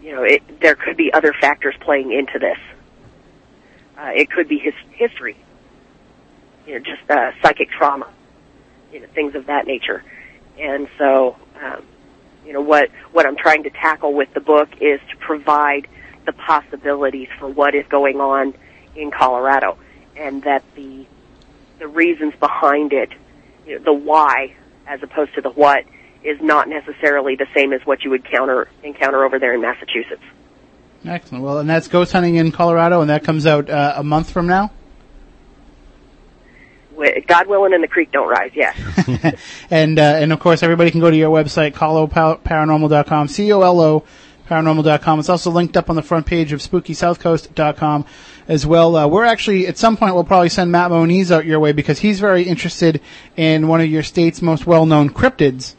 you 0.01 0.11
know, 0.13 0.23
it, 0.23 0.59
there 0.61 0.75
could 0.75 0.97
be 0.97 1.11
other 1.13 1.33
factors 1.39 1.75
playing 1.81 2.11
into 2.11 2.39
this. 2.39 2.57
Uh, 3.97 4.11
it 4.15 4.29
could 4.29 4.47
be 4.47 4.59
his, 4.59 4.73
history, 4.91 5.37
you 6.67 6.73
know, 6.73 6.79
just 6.79 7.09
uh, 7.09 7.31
psychic 7.41 7.69
trauma, 7.71 8.07
you 8.91 8.99
know, 8.99 9.07
things 9.13 9.33
of 9.35 9.47
that 9.47 9.65
nature. 9.65 10.03
And 10.59 10.87
so, 10.97 11.35
um, 11.61 11.83
you 12.45 12.53
know, 12.53 12.61
what, 12.61 12.89
what 13.11 13.25
I'm 13.25 13.37
trying 13.37 13.63
to 13.63 13.69
tackle 13.69 14.13
with 14.13 14.33
the 14.33 14.39
book 14.39 14.69
is 14.81 14.99
to 15.11 15.17
provide 15.19 15.87
the 16.25 16.33
possibilities 16.33 17.29
for 17.39 17.47
what 17.47 17.75
is 17.75 17.85
going 17.87 18.19
on 18.19 18.53
in 18.95 19.11
Colorado 19.11 19.77
and 20.15 20.43
that 20.43 20.63
the, 20.75 21.05
the 21.79 21.87
reasons 21.87 22.33
behind 22.39 22.93
it, 22.93 23.09
you 23.65 23.77
know, 23.77 23.83
the 23.83 23.93
why 23.93 24.55
as 24.87 25.03
opposed 25.03 25.35
to 25.35 25.41
the 25.41 25.49
what 25.49 25.83
is 26.23 26.39
not 26.41 26.67
necessarily 26.67 27.35
the 27.35 27.47
same 27.55 27.73
as 27.73 27.81
what 27.85 28.03
you 28.03 28.09
would 28.09 28.25
counter, 28.25 28.67
encounter 28.83 29.23
over 29.23 29.39
there 29.39 29.53
in 29.53 29.61
Massachusetts. 29.61 30.23
Excellent. 31.05 31.43
Well, 31.43 31.59
and 31.59 31.69
that's 31.69 31.87
Ghost 31.87 32.11
Hunting 32.11 32.35
in 32.35 32.51
Colorado, 32.51 33.01
and 33.01 33.09
that 33.09 33.23
comes 33.23 33.45
out 33.45 33.69
uh, 33.69 33.93
a 33.95 34.03
month 34.03 34.31
from 34.31 34.47
now. 34.47 34.71
Wi- 36.97 37.23
God 37.27 37.47
willing 37.47 37.73
and 37.73 37.83
the 37.83 37.87
creek 37.87 38.11
don't 38.11 38.27
rise, 38.27 38.51
yes. 38.53 38.75
and 39.69 39.99
uh, 39.99 40.01
and 40.01 40.33
of 40.33 40.39
course, 40.39 40.63
everybody 40.63 40.91
can 40.91 40.99
go 40.99 41.09
to 41.09 41.17
your 41.17 41.29
website, 41.29 41.73
coloparanormal.com, 41.73 43.27
C-O-L-O 43.27 44.03
paranormal.com. 44.47 45.19
It's 45.19 45.29
also 45.29 45.51
linked 45.51 45.77
up 45.77 45.89
on 45.89 45.95
the 45.95 46.01
front 46.01 46.25
page 46.25 46.53
of 46.53 46.59
spookysouthcoast.com 46.61 48.05
as 48.47 48.65
well. 48.65 48.95
Uh, 48.95 49.07
we're 49.07 49.25
actually, 49.25 49.67
at 49.67 49.77
some 49.77 49.97
point, 49.97 50.15
we'll 50.15 50.23
probably 50.23 50.49
send 50.49 50.71
Matt 50.71 50.89
Moniz 50.89 51.31
out 51.31 51.45
your 51.45 51.59
way 51.59 51.73
because 51.73 51.99
he's 51.99 52.19
very 52.19 52.43
interested 52.43 53.01
in 53.35 53.67
one 53.67 53.81
of 53.81 53.87
your 53.87 54.03
state's 54.03 54.41
most 54.41 54.65
well-known 54.65 55.09
cryptids, 55.09 55.75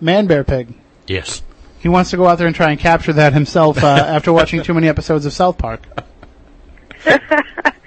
man 0.00 0.26
bear 0.26 0.44
pig. 0.44 0.72
Yes. 1.06 1.42
He 1.80 1.88
wants 1.88 2.10
to 2.10 2.16
go 2.16 2.26
out 2.26 2.38
there 2.38 2.46
and 2.46 2.54
try 2.54 2.70
and 2.70 2.78
capture 2.78 3.12
that 3.14 3.32
himself 3.32 3.82
uh, 3.82 3.86
after 4.08 4.32
watching 4.32 4.62
too 4.62 4.74
many 4.74 4.88
episodes 4.88 5.26
of 5.26 5.32
South 5.32 5.58
Park. 5.58 5.82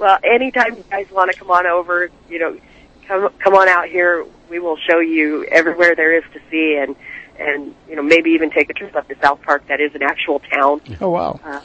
Well, 0.00 0.18
anytime 0.24 0.78
you 0.78 0.84
guys 0.90 1.06
want 1.10 1.30
to 1.30 1.38
come 1.38 1.50
on 1.50 1.66
over, 1.66 2.10
you 2.30 2.38
know, 2.38 2.58
come 3.06 3.28
come 3.38 3.54
on 3.54 3.68
out 3.68 3.86
here. 3.88 4.24
We 4.48 4.58
will 4.58 4.78
show 4.78 4.98
you 4.98 5.44
everywhere 5.44 5.94
there 5.94 6.16
is 6.16 6.24
to 6.32 6.40
see, 6.50 6.78
and 6.80 6.96
and 7.38 7.74
you 7.86 7.96
know 7.96 8.02
maybe 8.02 8.30
even 8.30 8.50
take 8.50 8.70
a 8.70 8.72
trip 8.72 8.96
up 8.96 9.08
to 9.08 9.16
South 9.20 9.42
Park. 9.42 9.66
That 9.68 9.78
is 9.80 9.94
an 9.94 10.02
actual 10.02 10.38
town. 10.38 10.80
Oh 11.02 11.10
wow! 11.10 11.38
Uh, 11.44 11.60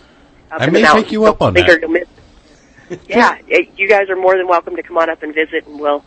I 0.52 0.66
may 0.66 0.66
the 0.66 0.72
take 0.72 0.84
mountains. 0.84 1.12
you 1.14 1.24
up 1.24 1.42
on 1.42 1.54
Think 1.54 1.68
that. 1.68 1.90
miss- 1.90 3.00
yeah, 3.08 3.38
it, 3.48 3.70
you 3.78 3.88
guys 3.88 4.10
are 4.10 4.18
more 4.18 4.38
than 4.38 4.48
welcome 4.48 4.76
to 4.76 4.84
come 4.84 4.98
on 4.98 5.10
up 5.10 5.24
and 5.24 5.34
visit, 5.34 5.66
and 5.66 5.80
we'll 5.80 6.04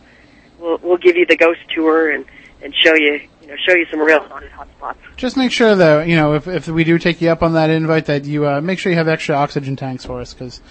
we'll 0.59 0.77
we'll 0.83 0.97
give 0.97 1.17
you 1.17 1.25
the 1.25 1.35
ghost 1.35 1.61
tour 1.73 2.11
and 2.11 2.25
and 2.61 2.75
show 2.75 2.93
you 2.93 3.21
you 3.41 3.47
know 3.47 3.55
show 3.67 3.73
you 3.73 3.87
some 3.89 3.99
real 3.99 4.21
haunted 4.21 4.51
hotspots. 4.51 4.97
Just 5.17 5.35
make 5.35 5.51
sure 5.51 5.75
that 5.75 6.07
you 6.07 6.15
know 6.15 6.35
if 6.35 6.47
if 6.47 6.67
we 6.67 6.83
do 6.83 6.99
take 6.99 7.21
you 7.21 7.29
up 7.29 7.41
on 7.41 7.53
that 7.53 7.71
invite, 7.71 8.05
that 8.05 8.25
you 8.25 8.47
uh, 8.47 8.61
make 8.61 8.77
sure 8.77 8.91
you 8.91 8.97
have 8.99 9.07
extra 9.07 9.35
oxygen 9.35 9.75
tanks 9.75 10.05
for 10.05 10.21
us, 10.21 10.33
because 10.33 10.61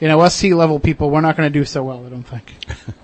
you 0.00 0.08
know 0.08 0.20
us 0.20 0.34
sea 0.34 0.54
level 0.54 0.80
people, 0.80 1.10
we're 1.10 1.20
not 1.20 1.36
going 1.36 1.50
to 1.50 1.58
do 1.58 1.64
so 1.64 1.82
well. 1.82 2.04
I 2.04 2.08
don't 2.08 2.22
think. 2.22 2.54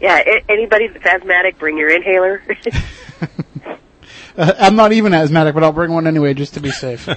Yeah, 0.00 0.18
anybody 0.48 0.88
that's 0.88 1.04
asthmatic, 1.04 1.58
bring 1.58 1.76
your 1.76 1.90
inhaler. 1.90 2.42
Uh, 4.36 4.54
I'm 4.58 4.76
not 4.76 4.92
even 4.92 5.12
asthmatic, 5.12 5.54
but 5.54 5.64
I'll 5.64 5.72
bring 5.72 5.92
one 5.92 6.06
anyway 6.06 6.34
just 6.34 6.54
to 6.54 6.60
be 6.60 6.70
safe. 6.70 7.08
All 7.08 7.16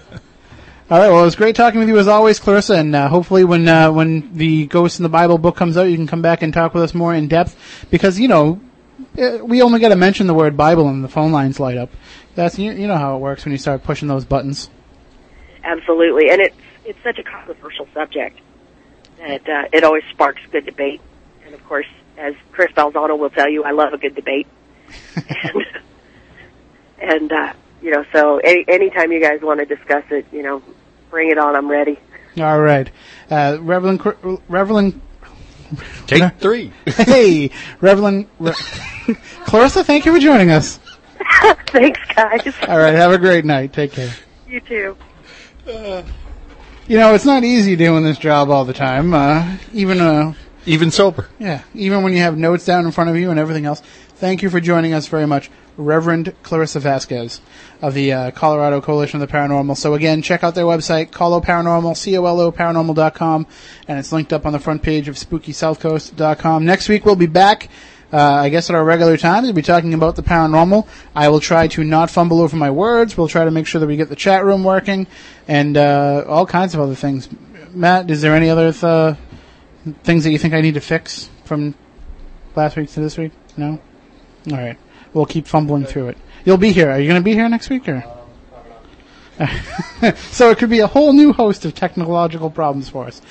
right. 0.90 1.10
Well, 1.10 1.22
it 1.22 1.26
was 1.26 1.36
great 1.36 1.56
talking 1.56 1.80
with 1.80 1.88
you 1.88 2.00
as 2.00 2.08
always, 2.08 2.40
Clarissa. 2.40 2.74
And 2.74 2.96
uh, 2.96 3.08
hopefully, 3.08 3.44
when 3.44 3.68
uh, 3.68 3.92
when 3.92 4.36
the 4.36 4.66
Ghost 4.66 4.98
in 5.00 5.04
the 5.04 5.10
Bible 5.10 5.38
book 5.38 5.56
comes 5.56 5.78
out, 5.78 5.84
you 5.84 5.96
can 5.96 6.08
come 6.08 6.24
back 6.24 6.42
and 6.42 6.52
talk 6.52 6.74
with 6.74 6.82
us 6.82 6.96
more 6.96 7.14
in 7.14 7.28
depth. 7.28 7.56
Because 7.92 8.20
you 8.20 8.28
know, 8.28 8.60
uh, 9.22 9.38
we 9.44 9.62
only 9.62 9.80
got 9.80 9.90
to 9.90 9.96
mention 9.96 10.26
the 10.26 10.34
word 10.34 10.58
Bible 10.58 10.90
and 10.90 11.04
the 11.04 11.08
phone 11.08 11.32
lines 11.32 11.60
light 11.60 11.78
up. 11.78 11.92
That's 12.34 12.58
you, 12.58 12.72
you 12.72 12.88
know 12.88 12.98
how 12.98 13.16
it 13.16 13.20
works 13.20 13.46
when 13.46 13.52
you 13.52 13.60
start 13.60 13.84
pushing 13.84 14.08
those 14.08 14.26
buttons. 14.26 14.72
Absolutely, 15.64 16.32
and 16.32 16.42
it's 16.42 16.58
it's 16.84 17.00
such 17.04 17.20
a 17.20 17.24
controversial 17.24 17.88
subject 17.94 18.40
that 19.24 19.50
uh, 19.50 19.68
it 19.72 19.84
always 19.84 20.04
sparks 20.12 20.42
good 20.52 20.66
debate. 20.66 21.02
And 21.46 21.54
of 21.54 21.64
course, 21.66 21.86
as 22.18 22.36
Chris 22.52 22.72
Balzano 22.74 23.18
will 23.18 23.30
tell 23.30 23.50
you, 23.50 23.64
I 23.64 23.72
love 23.72 23.94
a 23.94 23.98
good 23.98 24.16
debate. 24.16 24.48
and 25.16 25.66
and 27.02 27.32
uh, 27.32 27.54
you 27.82 27.92
know, 27.92 28.06
so 28.12 28.38
any 28.38 28.66
anytime 28.68 29.12
you 29.12 29.22
guys 29.22 29.42
want 29.42 29.60
to 29.60 29.66
discuss 29.66 30.04
it, 30.12 30.26
you 30.32 30.44
know, 30.44 30.62
bring 31.10 31.32
it 31.32 31.38
on. 31.38 31.56
I'm 31.56 31.70
ready. 31.70 32.00
All 32.38 32.60
right, 32.60 32.90
uh, 33.30 33.58
Reverend 33.62 34.00
Cr- 34.00 34.36
Reverend. 34.48 35.02
Take 36.06 36.36
three. 36.38 36.72
Hey, 36.86 37.50
Reverend 37.82 38.28
Re- 38.38 38.54
Clarissa, 39.46 39.84
thank 39.84 40.06
you 40.06 40.14
for 40.14 40.20
joining 40.20 40.52
us. 40.52 40.80
Thanks, 41.68 42.00
guys. 42.16 42.54
All 42.68 42.78
right, 42.78 42.94
have 42.94 43.12
a 43.12 43.18
great 43.18 43.44
night. 43.46 43.74
Take 43.74 43.94
care. 43.94 44.12
You 44.48 44.60
too. 45.66 46.14
You 46.86 46.98
know, 46.98 47.14
it's 47.14 47.24
not 47.24 47.46
easy 47.46 47.78
doing 47.78 48.04
this 48.04 48.18
job 48.18 48.50
all 48.50 48.66
the 48.66 48.74
time. 48.74 49.14
Uh, 49.14 49.58
even 49.72 50.02
uh, 50.02 50.34
even 50.66 50.92
sober. 50.92 51.30
Yeah, 51.40 51.64
even 51.74 52.04
when 52.04 52.12
you 52.12 52.20
have 52.20 52.38
notes 52.38 52.66
down 52.66 52.86
in 52.86 52.92
front 52.92 53.10
of 53.10 53.16
you 53.16 53.32
and 53.32 53.40
everything 53.40 53.66
else. 53.66 53.82
Thank 54.16 54.42
you 54.42 54.50
for 54.50 54.60
joining 54.60 54.94
us 54.94 55.08
very 55.08 55.26
much, 55.26 55.50
Reverend 55.78 56.34
Clarissa 56.44 56.82
Vasquez 56.82 57.40
of 57.82 57.94
the 57.94 58.12
uh, 58.12 58.32
Colorado 58.32 58.82
Coalition 58.82 59.22
of 59.22 59.28
the 59.28 59.34
Paranormal. 59.34 59.78
So 59.78 59.94
again, 59.94 60.22
check 60.22 60.44
out 60.44 60.56
their 60.56 60.66
website, 60.66 61.12
Colo 61.12 61.42
Paranormal, 61.42 61.96
C-O-L-O 61.98 62.52
Paranormal.com, 62.52 63.48
and 63.88 64.00
it's 64.00 64.12
linked 64.12 64.32
up 64.32 64.46
on 64.46 64.54
the 64.54 64.60
front 64.60 64.84
page 64.84 65.08
of 65.08 65.16
SpookySouthCoast.com. 65.16 66.66
Next 66.66 66.90
week 66.90 67.06
we'll 67.06 67.16
be 67.16 67.28
back. 67.28 67.70
Uh, 68.14 68.34
I 68.34 68.50
guess 68.50 68.70
at 68.70 68.76
our 68.76 68.84
regular 68.84 69.18
times, 69.18 69.48
we'll 69.48 69.54
be 69.54 69.64
talking 69.64 69.96
about 69.96 70.16
the 70.16 70.22
paranormal. 70.22 70.88
I 71.16 71.30
will 71.30 71.40
try 71.40 71.68
to 71.70 71.84
not 71.84 72.12
fumble 72.12 72.42
over 72.42 72.56
my 72.56 72.70
words. 72.70 73.18
We'll 73.18 73.28
try 73.28 73.44
to 73.44 73.50
make 73.50 73.66
sure 73.66 73.82
that 73.82 73.88
we 73.88 73.98
get 73.98 74.08
the 74.08 74.16
chat 74.16 74.46
room 74.46 74.64
working 74.64 75.08
and 75.48 75.76
uh, 75.76 76.24
all 76.28 76.46
kinds 76.46 76.76
of 76.76 76.80
other 76.80 76.94
things. 76.94 77.28
Matt, 77.72 78.12
is 78.12 78.22
there 78.22 78.36
any 78.36 78.52
other 78.52 78.72
th- 78.72 79.18
things 80.04 80.24
that 80.26 80.32
you 80.32 80.38
think 80.38 80.54
I 80.54 80.62
need 80.62 80.76
to 80.76 80.80
fix 80.80 81.28
from 81.46 81.74
last 82.56 82.78
week 82.78 82.92
to 82.92 83.00
this 83.00 83.18
week? 83.18 83.32
No? 83.58 83.82
All 84.52 84.58
right. 84.58 84.78
We'll 85.14 85.26
keep 85.26 85.48
fumbling 85.48 85.86
through 85.86 86.10
it. 86.10 86.18
You'll 86.46 86.58
be 86.58 86.72
here. 86.72 86.92
Are 86.92 87.00
you 87.00 87.08
going 87.08 87.20
to 87.20 87.26
be 87.26 87.34
here 87.34 87.50
next 87.50 87.72
week 87.72 87.90
or? 87.90 88.04
so 90.32 90.52
it 90.52 90.58
could 90.58 90.70
be 90.70 90.80
a 90.80 90.88
whole 90.88 91.14
new 91.14 91.34
host 91.34 91.66
of 91.66 91.74
technological 91.74 92.50
problems 92.50 92.90
for 92.90 93.06
us. 93.06 93.22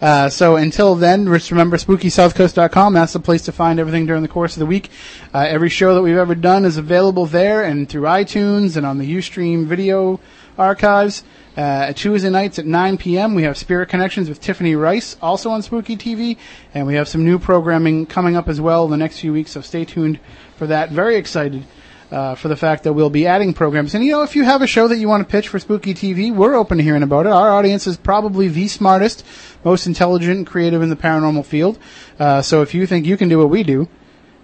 Uh, 0.00 0.28
so 0.28 0.56
until 0.56 0.94
then, 0.94 1.26
just 1.26 1.50
remember 1.50 1.76
SpookySouthCoast.com. 1.76 2.94
That's 2.94 3.12
the 3.12 3.20
place 3.20 3.42
to 3.42 3.52
find 3.52 3.78
everything 3.78 4.06
during 4.06 4.22
the 4.22 4.28
course 4.28 4.56
of 4.56 4.60
the 4.60 4.66
week. 4.66 4.90
Uh, 5.34 5.40
every 5.40 5.68
show 5.68 5.94
that 5.94 6.02
we've 6.02 6.16
ever 6.16 6.34
done 6.34 6.64
is 6.64 6.78
available 6.78 7.26
there 7.26 7.62
and 7.62 7.88
through 7.88 8.02
iTunes 8.02 8.76
and 8.76 8.86
on 8.86 8.98
the 8.98 9.16
Ustream 9.16 9.66
video 9.66 10.18
archives. 10.56 11.24
Uh, 11.56 11.92
Tuesday 11.92 12.30
nights 12.30 12.58
at 12.58 12.64
9 12.64 12.96
p.m. 12.96 13.34
we 13.34 13.42
have 13.42 13.58
Spirit 13.58 13.88
Connections 13.88 14.28
with 14.28 14.40
Tiffany 14.40 14.76
Rice, 14.76 15.16
also 15.20 15.50
on 15.50 15.62
Spooky 15.62 15.96
TV, 15.96 16.38
and 16.72 16.86
we 16.86 16.94
have 16.94 17.08
some 17.08 17.24
new 17.24 17.38
programming 17.38 18.06
coming 18.06 18.36
up 18.36 18.48
as 18.48 18.60
well 18.60 18.84
in 18.84 18.90
the 18.90 18.96
next 18.96 19.20
few 19.20 19.32
weeks. 19.32 19.50
So 19.50 19.60
stay 19.60 19.84
tuned 19.84 20.20
for 20.56 20.66
that. 20.68 20.90
Very 20.90 21.16
excited 21.16 21.64
uh, 22.10 22.34
for 22.34 22.48
the 22.48 22.56
fact 22.56 22.84
that 22.84 22.92
we'll 22.92 23.10
be 23.10 23.26
adding 23.26 23.54
programs. 23.54 23.94
And 23.94 24.04
you 24.04 24.12
know, 24.12 24.22
if 24.22 24.34
you 24.34 24.44
have 24.44 24.62
a 24.62 24.66
show 24.66 24.88
that 24.88 24.98
you 24.98 25.08
want 25.08 25.26
to 25.26 25.30
pitch 25.30 25.48
for 25.48 25.58
Spooky 25.58 25.94
TV, 25.94 26.34
we're 26.34 26.54
open 26.54 26.78
to 26.78 26.84
hearing 26.84 27.02
about 27.02 27.26
it. 27.26 27.32
Our 27.32 27.50
audience 27.50 27.86
is 27.86 27.96
probably 27.96 28.48
the 28.48 28.68
smartest, 28.68 29.24
most 29.64 29.86
intelligent, 29.86 30.38
and 30.38 30.46
creative 30.46 30.82
in 30.82 30.90
the 30.90 30.96
paranormal 30.96 31.44
field. 31.44 31.78
Uh, 32.18 32.42
so 32.42 32.62
if 32.62 32.74
you 32.74 32.86
think 32.86 33.06
you 33.06 33.16
can 33.16 33.28
do 33.28 33.38
what 33.38 33.50
we 33.50 33.62
do, 33.62 33.88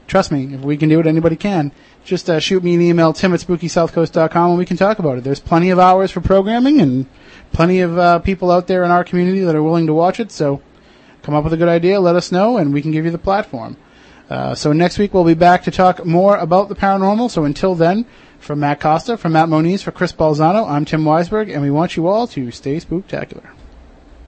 trust 0.07 0.31
me, 0.31 0.55
if 0.55 0.61
we 0.61 0.77
can 0.77 0.89
do 0.89 1.01
it, 1.01 1.07
anybody 1.07 1.37
can. 1.37 1.73
Just 2.05 2.31
uh, 2.31 2.39
shoot 2.39 2.62
me 2.62 2.75
an 2.75 2.83
email, 2.83 3.12
tim 3.12 3.35
at 3.35 3.41
spookysouthcoast.com, 3.41 4.51
and 4.51 4.59
we 4.59 4.67
can 4.67 4.77
talk 4.77 5.01
about 5.01 5.19
it. 5.19 5.25
There's 5.25 5.41
plenty 5.41 5.71
of 5.71 5.79
hours 5.81 6.12
for 6.12 6.21
programming 6.21 6.81
and 6.81 7.07
plenty 7.53 7.81
of 7.81 7.99
uh, 7.99 8.19
people 8.21 8.51
out 8.51 8.69
there 8.69 8.85
in 8.85 8.93
our 8.93 9.03
community 9.03 9.41
that 9.41 9.57
are 9.57 9.62
willing 9.62 9.89
to 9.89 9.93
watch 9.93 10.21
it. 10.21 10.31
So 10.31 10.62
come 11.23 11.35
up 11.35 11.43
with 11.43 11.53
a 11.53 11.57
good 11.57 11.69
idea, 11.69 11.99
let 11.99 12.14
us 12.14 12.31
know, 12.31 12.59
and 12.59 12.73
we 12.73 12.81
can 12.81 12.93
give 12.93 13.05
you 13.05 13.11
the 13.11 13.19
platform. 13.19 13.77
Uh, 14.29 14.55
so 14.55 14.72
next 14.72 14.99
week 14.99 15.14
we'll 15.14 15.24
be 15.24 15.35
back 15.35 15.62
to 15.64 15.70
talk 15.70 16.05
more 16.05 16.37
about 16.37 16.68
the 16.68 16.74
paranormal. 16.74 17.31
So 17.31 17.45
until 17.45 17.74
then, 17.74 18.07
from 18.39 18.61
Matt 18.61 18.81
Costa, 18.81 19.16
from 19.16 19.33
Matt 19.33 19.49
Moniz, 19.49 19.83
for 19.83 19.93
Chris 19.93 20.12
Balzano, 20.12 20.68
I'm 20.68 20.85
Tim 20.85 21.05
Weisberg, 21.05 21.53
and 21.53 21.62
we 21.62 21.70
want 21.70 21.97
you 21.97 22.07
all 22.07 22.27
to 22.29 22.51
stay 22.51 22.77
spooktacular. 22.77 23.56